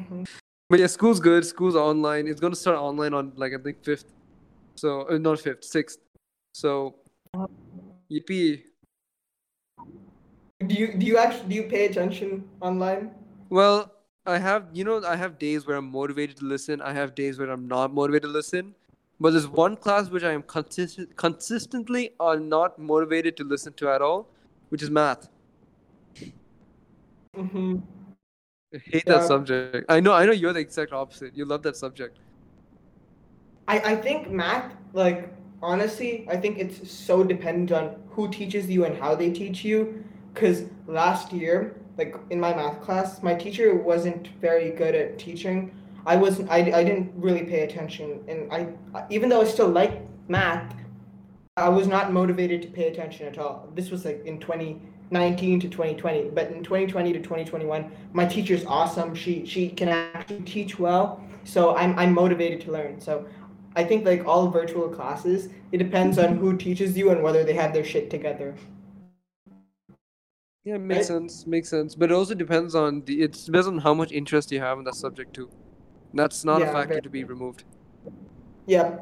Mhm. 0.00 0.26
But 0.70 0.78
yeah, 0.80 0.86
school's 0.86 1.20
good. 1.20 1.44
School's 1.44 1.76
online. 1.76 2.26
It's 2.28 2.40
gonna 2.40 2.56
start 2.56 2.78
online 2.78 3.14
on 3.14 3.32
like 3.36 3.52
I 3.52 3.58
think 3.58 3.82
fifth, 3.84 4.06
so 4.76 5.08
uh, 5.08 5.18
not 5.18 5.40
fifth, 5.40 5.64
sixth. 5.64 5.98
So, 6.52 6.96
yippee. 8.10 8.62
do 10.66 10.74
you 10.74 10.94
do 10.94 11.06
you 11.06 11.18
actually 11.18 11.48
do 11.48 11.54
you 11.56 11.64
pay 11.64 11.86
attention 11.86 12.48
online? 12.60 13.10
Well, 13.50 13.92
I 14.26 14.38
have, 14.38 14.68
you 14.72 14.84
know, 14.84 15.04
I 15.04 15.16
have 15.16 15.38
days 15.38 15.66
where 15.66 15.76
I'm 15.76 15.90
motivated 15.90 16.38
to 16.38 16.46
listen. 16.46 16.80
I 16.80 16.92
have 16.94 17.14
days 17.14 17.38
where 17.38 17.50
I'm 17.50 17.68
not 17.68 17.92
motivated 17.92 18.22
to 18.22 18.28
listen. 18.28 18.74
But 19.20 19.32
there's 19.32 19.46
one 19.46 19.76
class 19.76 20.08
which 20.08 20.24
I 20.24 20.32
am 20.32 20.42
consistent, 20.42 21.14
consistently 21.16 22.14
are 22.18 22.38
not 22.38 22.78
motivated 22.78 23.36
to 23.36 23.44
listen 23.44 23.72
to 23.74 23.88
at 23.90 24.02
all, 24.02 24.28
which 24.70 24.82
is 24.82 24.90
math. 24.90 25.28
Mm-hmm. 27.36 27.76
I 28.74 28.78
hate 28.78 29.06
that 29.06 29.24
subject. 29.24 29.86
I 29.88 30.00
know, 30.00 30.12
I 30.12 30.26
know 30.26 30.32
you're 30.32 30.52
the 30.52 30.60
exact 30.60 30.92
opposite. 30.92 31.36
You 31.36 31.44
love 31.44 31.62
that 31.62 31.76
subject. 31.76 32.18
I, 33.68 33.78
I 33.78 33.96
think 33.96 34.30
math, 34.30 34.72
like, 34.94 35.32
honestly, 35.62 36.26
I 36.30 36.36
think 36.36 36.58
it's 36.58 36.90
so 36.90 37.22
dependent 37.22 37.72
on 37.72 37.96
who 38.10 38.30
teaches 38.30 38.68
you 38.68 38.84
and 38.84 38.96
how 38.98 39.14
they 39.14 39.30
teach 39.30 39.64
you. 39.64 40.04
Because 40.32 40.64
last 40.86 41.32
year, 41.32 41.76
like, 41.96 42.16
in 42.30 42.40
my 42.40 42.54
math 42.54 42.80
class, 42.82 43.22
my 43.22 43.34
teacher 43.34 43.74
wasn't 43.74 44.28
very 44.40 44.70
good 44.70 44.94
at 44.94 45.18
teaching. 45.18 45.74
I 46.06 46.16
wasn't, 46.16 46.50
I, 46.50 46.58
I 46.58 46.84
didn't 46.84 47.12
really 47.14 47.44
pay 47.44 47.62
attention. 47.62 48.22
And 48.28 48.52
I, 48.52 48.68
even 49.10 49.28
though 49.28 49.40
I 49.40 49.44
still 49.44 49.68
liked 49.68 50.02
math, 50.28 50.74
I 51.56 51.68
was 51.68 51.86
not 51.86 52.12
motivated 52.12 52.62
to 52.62 52.68
pay 52.68 52.88
attention 52.88 53.26
at 53.26 53.38
all. 53.38 53.68
This 53.74 53.90
was 53.90 54.04
like 54.04 54.24
in 54.26 54.40
2019 54.40 55.60
to 55.60 55.68
2020. 55.68 56.30
But 56.30 56.50
in 56.50 56.64
2020 56.64 57.12
to 57.12 57.20
2021, 57.20 57.92
my 58.12 58.26
teacher's 58.26 58.64
awesome. 58.66 59.14
She, 59.14 59.46
she 59.46 59.68
can 59.68 59.88
actually 59.88 60.40
teach 60.40 60.78
well. 60.78 61.24
So 61.44 61.76
I'm, 61.76 61.96
I'm 61.98 62.12
motivated 62.12 62.60
to 62.62 62.72
learn. 62.72 63.00
So 63.00 63.26
I 63.76 63.84
think 63.84 64.04
like 64.04 64.26
all 64.26 64.48
virtual 64.48 64.88
classes, 64.88 65.48
it 65.72 65.78
depends 65.78 66.18
on 66.18 66.36
who 66.36 66.56
teaches 66.56 66.96
you 66.96 67.10
and 67.10 67.22
whether 67.22 67.44
they 67.44 67.54
have 67.54 67.72
their 67.72 67.84
shit 67.84 68.10
together. 68.10 68.54
Yeah, 70.64 70.78
makes 70.78 70.96
Right. 70.98 71.06
sense. 71.06 71.46
Makes 71.46 71.68
sense. 71.68 71.94
But 71.94 72.10
it 72.10 72.14
also 72.14 72.34
depends 72.34 72.74
on 72.74 73.02
the. 73.04 73.22
It 73.22 73.32
depends 73.44 73.66
on 73.66 73.78
how 73.78 73.92
much 73.94 74.12
interest 74.12 74.50
you 74.50 74.60
have 74.60 74.78
in 74.78 74.84
that 74.84 74.94
subject 74.94 75.34
too. 75.34 75.50
That's 76.14 76.44
not 76.44 76.62
a 76.62 76.66
factor 76.66 76.88
very- 76.94 77.02
to 77.02 77.10
be 77.10 77.24
removed. 77.24 77.64
Yeah, 78.66 78.98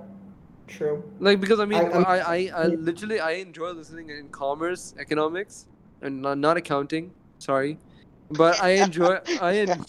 true. 0.67 1.05
Like 1.21 1.41
because 1.41 1.61
I 1.61 1.65
mean, 1.67 1.79
I- 1.79 1.91
I'm- 1.91 2.05
I, 2.07 2.19
I, 2.21 2.51
I, 2.63 2.67
literally 2.67 3.21
I 3.21 3.33
enjoy 3.33 3.71
listening 3.71 4.11
in 4.11 4.29
commerce, 4.31 4.95
economics, 4.99 5.67
and 6.01 6.21
not, 6.23 6.39
not 6.39 6.57
accounting. 6.57 7.13
Sorry, 7.39 7.79
but 8.31 8.61
I 8.61 8.71
enjoy 8.87 9.19
I 9.41 9.57
en- 9.65 9.85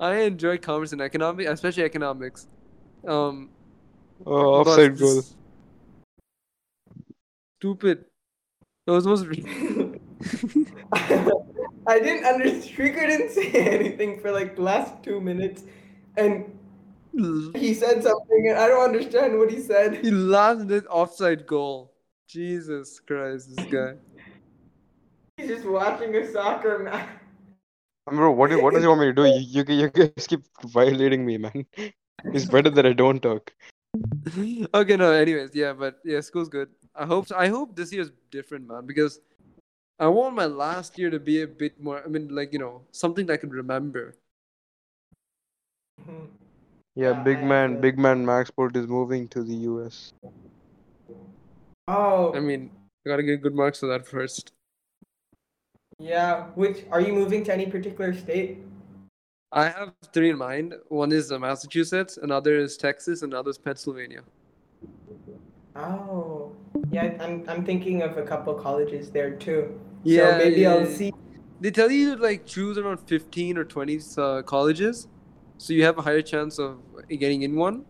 I 0.00 0.14
enjoy 0.22 0.56
commerce 0.58 0.92
and 0.92 1.02
economics, 1.02 1.50
especially 1.50 1.82
economics. 1.84 2.48
Um, 3.06 3.50
Oh, 4.24 4.64
but 4.64 4.70
offside 4.70 4.98
goal. 4.98 5.16
this- 5.16 5.34
Stupid. 7.58 8.04
That 8.86 8.92
was 8.92 9.06
most. 9.06 9.26
re- 10.54 10.66
I 11.88 11.98
didn't 12.00 12.24
understand. 12.24 12.62
Shrikar 12.62 13.06
didn't 13.06 13.30
say 13.30 13.50
anything 13.52 14.20
for 14.20 14.32
like 14.32 14.56
the 14.56 14.62
last 14.62 15.02
two 15.02 15.20
minutes, 15.20 15.62
and 16.16 16.58
he 17.54 17.74
said 17.74 18.02
something, 18.02 18.48
and 18.48 18.58
I 18.58 18.68
don't 18.68 18.84
understand 18.84 19.38
what 19.38 19.50
he 19.50 19.60
said. 19.60 20.04
he 20.04 20.10
laughed 20.10 20.70
at 20.70 20.86
offside 20.88 21.46
goal. 21.46 21.92
Jesus 22.28 23.00
Christ, 23.00 23.54
this 23.54 23.64
guy. 23.66 23.94
He's 25.36 25.48
just 25.48 25.64
watching 25.64 26.14
a 26.16 26.30
soccer 26.32 26.80
match. 26.80 27.08
Bro, 28.06 28.32
what 28.32 28.50
do, 28.50 28.62
what 28.62 28.72
does 28.72 28.82
he 28.82 28.88
want 28.88 29.00
me 29.00 29.06
to 29.06 29.12
do? 29.12 29.26
You, 29.26 29.64
you, 29.66 29.74
you 29.82 29.90
guys 29.90 30.26
keep 30.26 30.40
violating 30.64 31.26
me, 31.26 31.38
man. 31.38 31.66
It's 32.24 32.44
better 32.44 32.70
that 32.70 32.86
I 32.86 32.92
don't 32.92 33.20
talk. 33.20 33.52
okay, 34.74 34.96
no. 34.96 35.12
Anyways, 35.12 35.50
yeah, 35.54 35.72
but 35.72 35.98
yeah, 36.04 36.20
school's 36.20 36.48
good. 36.48 36.68
I 36.94 37.04
hope. 37.06 37.26
I 37.34 37.48
hope 37.48 37.74
this 37.76 37.92
year's 37.92 38.10
different, 38.30 38.66
man, 38.68 38.86
because 38.86 39.20
I 39.98 40.08
want 40.08 40.34
my 40.34 40.44
last 40.44 40.98
year 40.98 41.10
to 41.10 41.18
be 41.18 41.42
a 41.42 41.46
bit 41.46 41.80
more. 41.80 42.02
I 42.04 42.08
mean, 42.08 42.28
like 42.28 42.52
you 42.52 42.58
know, 42.58 42.82
something 42.92 43.26
that 43.26 43.32
I 43.34 43.36
could 43.38 43.54
remember. 43.54 44.14
Mhm. 46.00 46.28
Yeah, 46.94 47.12
Yeah, 47.12 47.22
big 47.22 47.42
man, 47.42 47.80
big 47.80 47.98
man 47.98 48.24
Maxport 48.24 48.76
is 48.76 48.86
moving 48.86 49.28
to 49.28 49.42
the 49.42 49.54
US. 49.70 50.12
Oh, 51.88 52.34
I 52.34 52.40
mean, 52.40 52.70
I 53.06 53.08
gotta 53.08 53.22
get 53.22 53.40
good 53.42 53.54
marks 53.54 53.80
for 53.80 53.86
that 53.86 54.06
first. 54.06 54.52
yeah. 55.98 56.48
Which 56.54 56.84
are 56.90 57.00
you 57.00 57.14
moving 57.14 57.44
to 57.44 57.52
any 57.52 57.66
particular 57.66 58.12
state? 58.12 58.58
I 59.52 59.68
have 59.68 59.94
three 60.12 60.28
in 60.30 60.36
mind. 60.36 60.74
One 60.88 61.12
is 61.12 61.32
uh, 61.32 61.38
Massachusetts, 61.38 62.18
another 62.18 62.56
is 62.56 62.76
Texas, 62.76 63.22
and 63.22 63.32
another 63.32 63.50
is 63.50 63.56
Pennsylvania. 63.58 64.22
Oh, 65.76 66.52
yeah. 66.90 67.16
I'm 67.20 67.44
I'm 67.48 67.64
thinking 67.64 68.02
of 68.02 68.16
a 68.16 68.22
couple 68.22 68.54
colleges 68.54 69.10
there 69.10 69.32
too. 69.32 69.78
Yeah, 70.04 70.30
so 70.30 70.38
maybe 70.38 70.60
yeah, 70.62 70.74
I'll 70.74 70.86
see. 70.86 71.12
They 71.60 71.70
tell 71.70 71.90
you 71.90 72.16
to 72.16 72.22
like 72.22 72.46
choose 72.46 72.78
around 72.78 72.98
fifteen 72.98 73.58
or 73.58 73.64
twenty 73.64 74.00
uh, 74.16 74.42
colleges, 74.42 75.08
so 75.58 75.72
you 75.72 75.84
have 75.84 75.98
a 75.98 76.02
higher 76.02 76.22
chance 76.22 76.58
of 76.58 76.78
getting 77.08 77.42
in 77.42 77.56
one. 77.56 77.84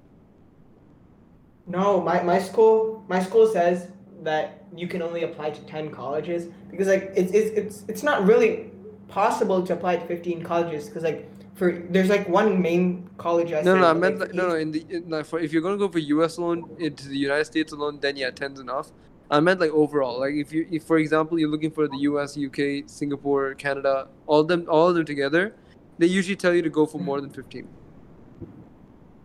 No, 1.67 2.01
my, 2.01 2.23
my 2.23 2.39
school 2.39 3.05
my 3.09 3.23
school 3.23 3.47
says 3.47 3.89
that 4.23 4.65
you 4.75 4.89
can 4.89 5.03
only 5.03 5.25
apply 5.25 5.51
to 5.51 5.61
ten 5.63 5.91
colleges 5.91 6.47
because 6.71 6.89
like 6.89 7.13
it's 7.15 7.33
it's 7.33 7.51
it's 7.59 7.85
it's 7.89 8.03
not 8.03 8.25
really 8.25 8.71
possible 9.09 9.65
to 9.67 9.73
apply 9.73 9.97
to 9.97 10.07
fifteen 10.07 10.43
colleges 10.43 10.87
because 10.87 11.03
like 11.03 11.29
for 11.57 11.73
there's 11.91 12.09
like 12.09 12.29
one 12.29 12.61
main 12.61 13.09
college 13.17 13.53
I 13.53 13.63
No, 13.63 13.75
say, 13.75 13.81
no, 13.81 13.87
I 13.89 13.93
meant 13.95 14.19
like, 14.21 14.29
like, 14.29 14.37
no, 14.37 14.49
no. 14.49 14.57
In 14.57 14.71
the 14.71 14.87
in, 14.91 15.09
like, 15.09 15.27
for 15.27 15.39
if 15.41 15.53
you're 15.53 15.63
gonna 15.63 15.79
go 15.79 15.89
for 15.89 15.99
U.S. 15.99 16.37
alone 16.37 16.77
into 16.79 17.09
the 17.09 17.17
United 17.17 17.47
States 17.47 17.73
alone, 17.73 17.99
then 18.01 18.17
yeah, 18.17 18.31
ten's 18.31 18.61
enough. 18.61 18.93
I 19.31 19.41
meant 19.41 19.59
like 19.59 19.71
overall. 19.71 20.21
Like 20.21 20.35
if 20.35 20.53
you, 20.53 20.69
if 20.71 20.85
for 20.85 20.99
example, 20.99 21.39
you're 21.39 21.49
looking 21.49 21.71
for 21.71 21.89
the 21.89 21.97
U.S., 22.11 22.37
U.K., 22.37 22.85
Singapore, 22.87 23.55
Canada, 23.55 24.09
all 24.27 24.45
them, 24.45 24.67
all 24.69 24.89
of 24.89 24.95
them 24.95 25.05
together, 25.05 25.55
they 25.99 26.07
usually 26.07 26.37
tell 26.37 26.55
you 26.55 26.63
to 26.63 26.71
go 26.71 26.87
for 26.87 26.99
more 26.99 27.21
than 27.21 27.31
fifteen. 27.31 27.67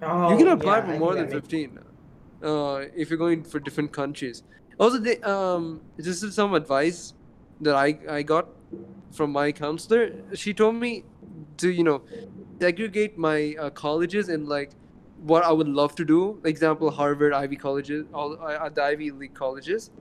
Oh, 0.02 0.32
you 0.32 0.38
can 0.38 0.48
apply 0.48 0.78
yeah, 0.78 0.86
for 0.86 1.00
more 1.00 1.16
than 1.16 1.30
fifteen, 1.30 1.78
uh, 2.42 2.86
if 2.96 3.10
you're 3.10 3.20
going 3.20 3.44
for 3.44 3.60
different 3.60 3.92
countries. 3.92 4.44
Also, 4.80 4.98
they, 4.98 5.20
um, 5.22 5.82
this 5.98 6.24
is 6.24 6.34
some 6.34 6.54
advice 6.54 7.14
that 7.60 7.76
I 7.76 8.00
I 8.10 8.24
got 8.24 8.48
from 9.12 9.32
my 9.32 9.52
counselor. 9.52 10.14
She 10.34 10.54
told 10.54 10.76
me 10.76 11.04
to 11.62 11.72
you 11.72 11.84
know 11.84 12.04
segregate 12.62 13.18
my 13.18 13.56
uh, 13.60 13.70
colleges 13.72 14.30
and 14.30 14.48
like 14.48 14.72
what 15.18 15.44
I 15.44 15.52
would 15.52 15.68
love 15.68 15.96
to 15.96 16.06
do. 16.06 16.42
Example, 16.46 16.92
Harvard, 16.92 17.34
Ivy 17.34 17.58
colleges, 17.58 18.06
all 18.14 18.38
uh, 18.42 18.70
the 18.70 18.84
Ivy 18.84 19.12
League 19.12 19.34
colleges, 19.34 19.92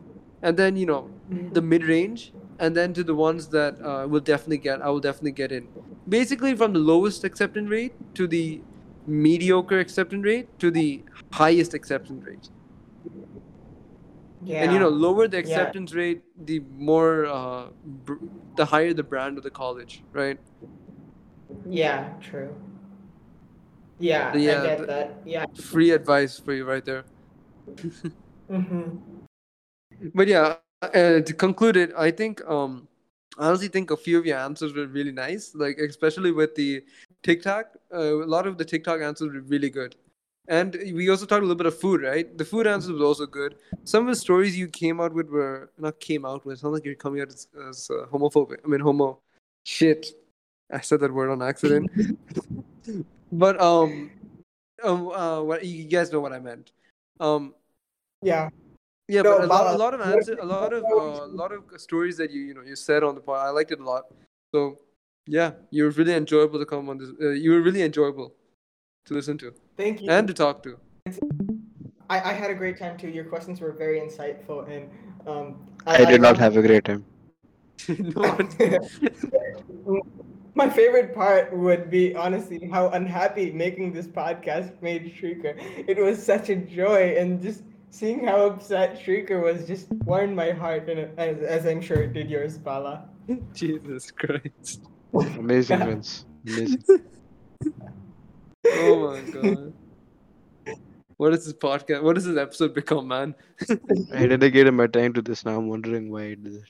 and 0.43 0.57
then 0.57 0.77
you 0.77 0.87
know 0.87 1.11
the 1.53 1.63
mid 1.63 1.85
range, 1.85 2.35
and 2.59 2.77
then 2.77 2.93
to 2.95 3.05
the 3.05 3.15
ones 3.15 3.49
that 3.51 3.81
uh, 3.83 4.07
will 4.09 4.21
definitely 4.21 4.59
get. 4.59 4.83
I 4.83 4.89
will 4.91 5.01
definitely 5.01 5.33
get 5.33 5.53
in. 5.53 5.69
Basically, 6.09 6.55
from 6.57 6.73
the 6.73 6.79
lowest 6.81 7.25
acceptance 7.25 7.69
rate 7.71 7.95
to 8.15 8.27
the 8.27 8.65
mediocre 9.07 9.79
acceptance 9.81 10.25
rate 10.25 10.59
to 10.61 10.71
the 10.71 11.05
highest 11.33 11.75
acceptance 11.75 12.25
rate. 12.27 12.51
Yeah. 14.43 14.63
And 14.65 14.73
you 14.73 14.79
know, 14.79 14.89
lower 14.89 15.29
the 15.29 15.37
Yeah. 15.37 15.43
acceptance 15.43 15.95
rate, 15.95 16.23
the 16.37 16.61
more, 16.61 17.27
uh, 17.27 17.71
br- 17.85 18.25
the 18.57 18.67
higher 18.67 18.95
the 18.95 19.03
brand 19.03 19.39
of 19.39 19.45
the 19.45 19.51
college, 19.51 20.05
right? 20.13 20.39
Yeah, 21.67 22.15
true. 22.21 22.55
Yeah, 23.99 24.37
Yeah, 24.37 24.63
I 24.63 24.67
get 24.67 24.87
that. 24.87 25.21
Yeah. 25.25 25.45
Free 25.55 25.91
advice 25.91 26.39
for 26.39 26.55
you 26.55 26.65
right 26.65 26.85
there. 26.85 27.05
hmm 28.49 28.97
But 30.15 30.29
yeah, 30.29 30.57
uh, 30.83 31.21
to 31.21 31.35
conclude 31.35 31.77
it, 31.77 31.93
I 31.97 32.11
think 32.11 32.43
um, 32.49 32.89
I 33.39 33.49
honestly 33.49 33.69
think 33.69 33.91
a 33.91 33.97
few 33.97 34.19
of 34.19 34.27
your 34.27 34.39
answers 34.39 34.75
were 34.75 34.87
really 34.87 35.13
nice. 35.13 35.55
Like 35.55 35.79
especially 35.79 36.33
with 36.33 36.55
the 36.55 36.83
TikTok, 37.23 37.77
uh, 37.93 37.99
a 37.99 38.27
lot 38.27 38.47
of 38.47 38.57
the 38.59 38.65
TikTok 38.65 39.01
answers 39.01 39.33
were 39.33 39.41
really 39.43 39.71
good. 39.71 39.97
And 40.49 40.75
we 40.95 41.09
also 41.11 41.27
talked 41.27 41.41
a 41.41 41.47
little 41.47 41.55
bit 41.55 41.67
of 41.67 41.79
food, 41.79 42.03
right? 42.03 42.37
The 42.37 42.45
food 42.45 42.67
answers 42.67 42.91
was 42.93 43.03
also 43.03 43.27
good. 43.27 43.57
Some 43.85 44.09
of 44.09 44.09
the 44.09 44.21
stories 44.21 44.59
you 44.59 44.67
came 44.67 45.01
out 45.01 45.13
with 45.15 45.29
were 45.29 45.71
not 45.79 46.01
came 46.01 46.25
out 46.25 46.45
with. 46.45 46.59
Sounds 46.59 46.75
like 46.75 46.85
you're 46.85 46.97
coming 46.97 47.21
out 47.21 47.29
as, 47.29 47.47
as 47.69 47.89
uh, 47.91 48.07
homophobic. 48.07 48.57
I 48.65 48.69
mean, 48.69 48.81
homo. 48.81 49.21
Shit, 49.65 50.07
I 50.73 50.81
said 50.81 51.01
that 51.01 51.13
word 51.13 51.31
on 51.31 51.43
accident. 51.43 51.91
but 53.33 53.61
um, 53.61 54.11
um, 54.83 55.09
uh, 55.09 55.43
what 55.43 55.65
you 55.65 55.85
guys 55.85 56.13
know 56.13 56.21
what 56.21 56.33
I 56.33 56.39
meant. 56.39 56.73
Um, 57.19 57.55
Yeah. 58.23 58.49
yeah, 59.09 59.23
No, 59.23 59.39
but 59.39 59.45
a 59.45 59.47
lot, 59.47 59.75
a 59.75 59.79
lot 59.79 59.95
of 59.95 60.01
answer, 60.01 60.37
a 60.41 60.45
lot 60.45 60.73
of, 60.73 60.85
uh, 60.85 61.25
a 61.25 61.35
lot 61.43 61.53
of 61.53 61.65
stories 61.81 62.17
that 62.19 62.31
you, 62.31 62.41
you 62.43 62.55
know, 62.55 62.63
you 62.63 62.77
said 62.77 63.03
on 63.03 63.15
the 63.15 63.21
pod. 63.21 63.47
I 63.47 63.51
liked 63.51 63.73
it 63.73 63.81
a 63.81 63.85
lot. 63.85 64.05
So, 64.55 64.79
yeah, 65.27 65.53
you 65.71 65.85
were 65.85 65.91
really 65.91 66.15
enjoyable 66.15 66.59
to 66.59 66.67
come 66.67 66.89
on 66.89 66.99
this. 66.99 67.11
Uh, 67.21 67.31
you 67.31 67.51
were 67.53 67.61
really 67.61 67.83
enjoyable 67.83 68.35
to 69.07 69.15
listen 69.15 69.39
to 69.39 69.53
Thank 69.77 70.03
you. 70.03 70.11
and 70.11 70.27
to 70.29 70.35
talk 70.35 70.63
to. 70.63 70.79
I, 72.09 72.21
I 72.31 72.33
had 72.33 72.51
a 72.51 72.55
great 72.55 72.79
time 72.79 72.97
too. 72.97 73.09
Your 73.09 73.25
questions 73.25 73.61
were 73.61 73.73
very 73.73 74.01
insightful, 74.01 74.69
and 74.69 74.91
um, 75.27 75.67
I 75.87 76.05
did 76.05 76.21
not 76.21 76.37
have 76.39 76.57
a 76.57 76.63
great 76.63 76.85
time. 76.85 77.05
no, 77.89 78.23
one- 78.23 80.03
My 80.61 80.69
favorite 80.69 81.15
part 81.15 81.57
would 81.57 81.89
be 81.91 82.15
honestly 82.15 82.69
how 82.71 82.91
unhappy 82.91 83.51
making 83.51 83.95
this 83.95 84.07
podcast 84.07 84.83
made 84.83 85.11
Shrikar. 85.17 85.57
It 85.89 85.97
was 85.97 86.23
such 86.23 86.51
a 86.51 86.57
joy, 86.57 87.17
and 87.17 87.41
just 87.41 87.63
seeing 87.89 88.27
how 88.27 88.45
upset 88.45 89.01
Shrikar 89.01 89.43
was 89.43 89.67
just 89.67 89.91
warmed 90.05 90.37
my 90.37 90.51
heart, 90.51 90.91
and 90.91 91.19
as, 91.19 91.39
as 91.39 91.65
I'm 91.65 91.81
sure 91.81 92.03
it 92.03 92.13
did 92.13 92.29
yours, 92.29 92.59
Bala. 92.59 93.09
Jesus 93.55 94.11
Christ! 94.11 94.83
Amazing, 95.15 95.79
Vince. 95.87 96.27
Amazing. 96.47 96.85
Oh 98.67 99.13
my 99.13 99.21
god! 99.31 99.73
What 101.17 101.33
is 101.33 101.47
this 101.47 101.55
podcast? 101.55 102.03
What 102.03 102.17
does 102.17 102.27
this 102.27 102.37
episode 102.37 102.75
become, 102.75 103.09
man? 103.09 103.35
I 104.13 104.27
dedicated 104.27 104.75
my 104.75 104.89
time 104.89 105.15
to 105.15 105.23
this. 105.23 105.43
Now 105.43 105.57
I'm 105.57 105.69
wondering 105.69 106.13
why 106.13 106.23
I 106.25 106.35
did 106.35 106.63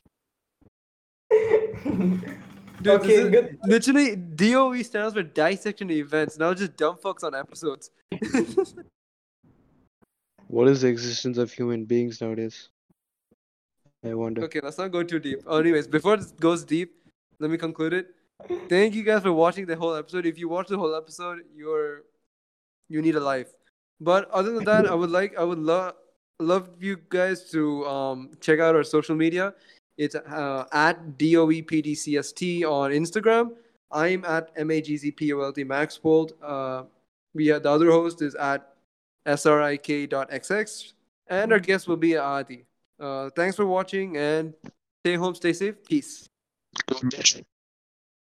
it. 1.32 2.34
Dude, 2.82 3.00
Okay, 3.00 3.14
is- 3.14 3.30
good. 3.30 3.58
Literally, 3.64 4.16
DOE 4.16 4.82
stands 4.82 5.14
for 5.14 5.22
dissection 5.22 5.90
events. 5.90 6.38
Now 6.38 6.54
just 6.54 6.76
dumb 6.76 6.96
fucks 6.96 7.24
on 7.24 7.34
episodes. 7.34 7.90
What 10.48 10.66
is 10.66 10.80
the 10.80 10.88
existence 10.88 11.38
of 11.38 11.52
human 11.52 11.84
beings 11.84 12.20
nowadays? 12.20 12.70
I 14.04 14.14
wonder. 14.14 14.42
Okay, 14.44 14.60
let's 14.60 14.78
not 14.78 14.90
go 14.90 15.04
too 15.04 15.20
deep. 15.20 15.42
Oh, 15.46 15.58
anyways, 15.58 15.86
before 15.86 16.16
this 16.16 16.32
goes 16.32 16.64
deep, 16.64 16.92
let 17.38 17.52
me 17.52 17.56
conclude 17.56 17.92
it. 17.92 18.08
Thank 18.68 18.94
you 18.96 19.04
guys 19.04 19.22
for 19.22 19.32
watching 19.32 19.66
the 19.66 19.76
whole 19.76 19.94
episode. 19.94 20.26
If 20.26 20.38
you 20.38 20.48
watch 20.48 20.66
the 20.66 20.76
whole 20.76 20.96
episode, 20.96 21.42
you're 21.54 22.02
you 22.88 23.00
need 23.00 23.14
a 23.14 23.20
life. 23.20 23.52
But 24.00 24.28
other 24.30 24.50
than 24.52 24.64
that, 24.64 24.86
I 24.86 24.94
would 24.94 25.10
like 25.10 25.38
I 25.38 25.44
would 25.44 25.58
love 25.58 25.94
love 26.40 26.70
you 26.80 26.96
guys 27.10 27.48
to 27.52 27.86
um 27.86 28.30
check 28.40 28.58
out 28.58 28.74
our 28.74 28.82
social 28.82 29.14
media. 29.14 29.54
It's 30.00 30.14
uh, 30.14 30.64
at 30.72 31.18
doepdcst 31.18 32.64
on 32.64 32.90
Instagram. 32.90 33.50
I'm 33.92 34.24
at 34.24 34.56
magzpolt 34.56 35.62
maxpolt. 35.68 36.32
Uh, 36.42 36.84
we 37.34 37.48
have 37.48 37.64
the 37.64 37.70
other 37.70 37.90
host 37.90 38.22
is 38.22 38.34
at 38.34 38.76
srik.xx, 39.26 40.92
and 41.26 41.52
our 41.52 41.58
guest 41.58 41.86
will 41.86 41.98
be 41.98 42.16
Adi. 42.16 42.64
Uh, 42.98 43.28
thanks 43.36 43.56
for 43.56 43.66
watching 43.66 44.16
and 44.16 44.54
stay 45.04 45.16
home, 45.16 45.34
stay 45.34 45.52
safe. 45.52 45.74
Peace. 45.84 46.30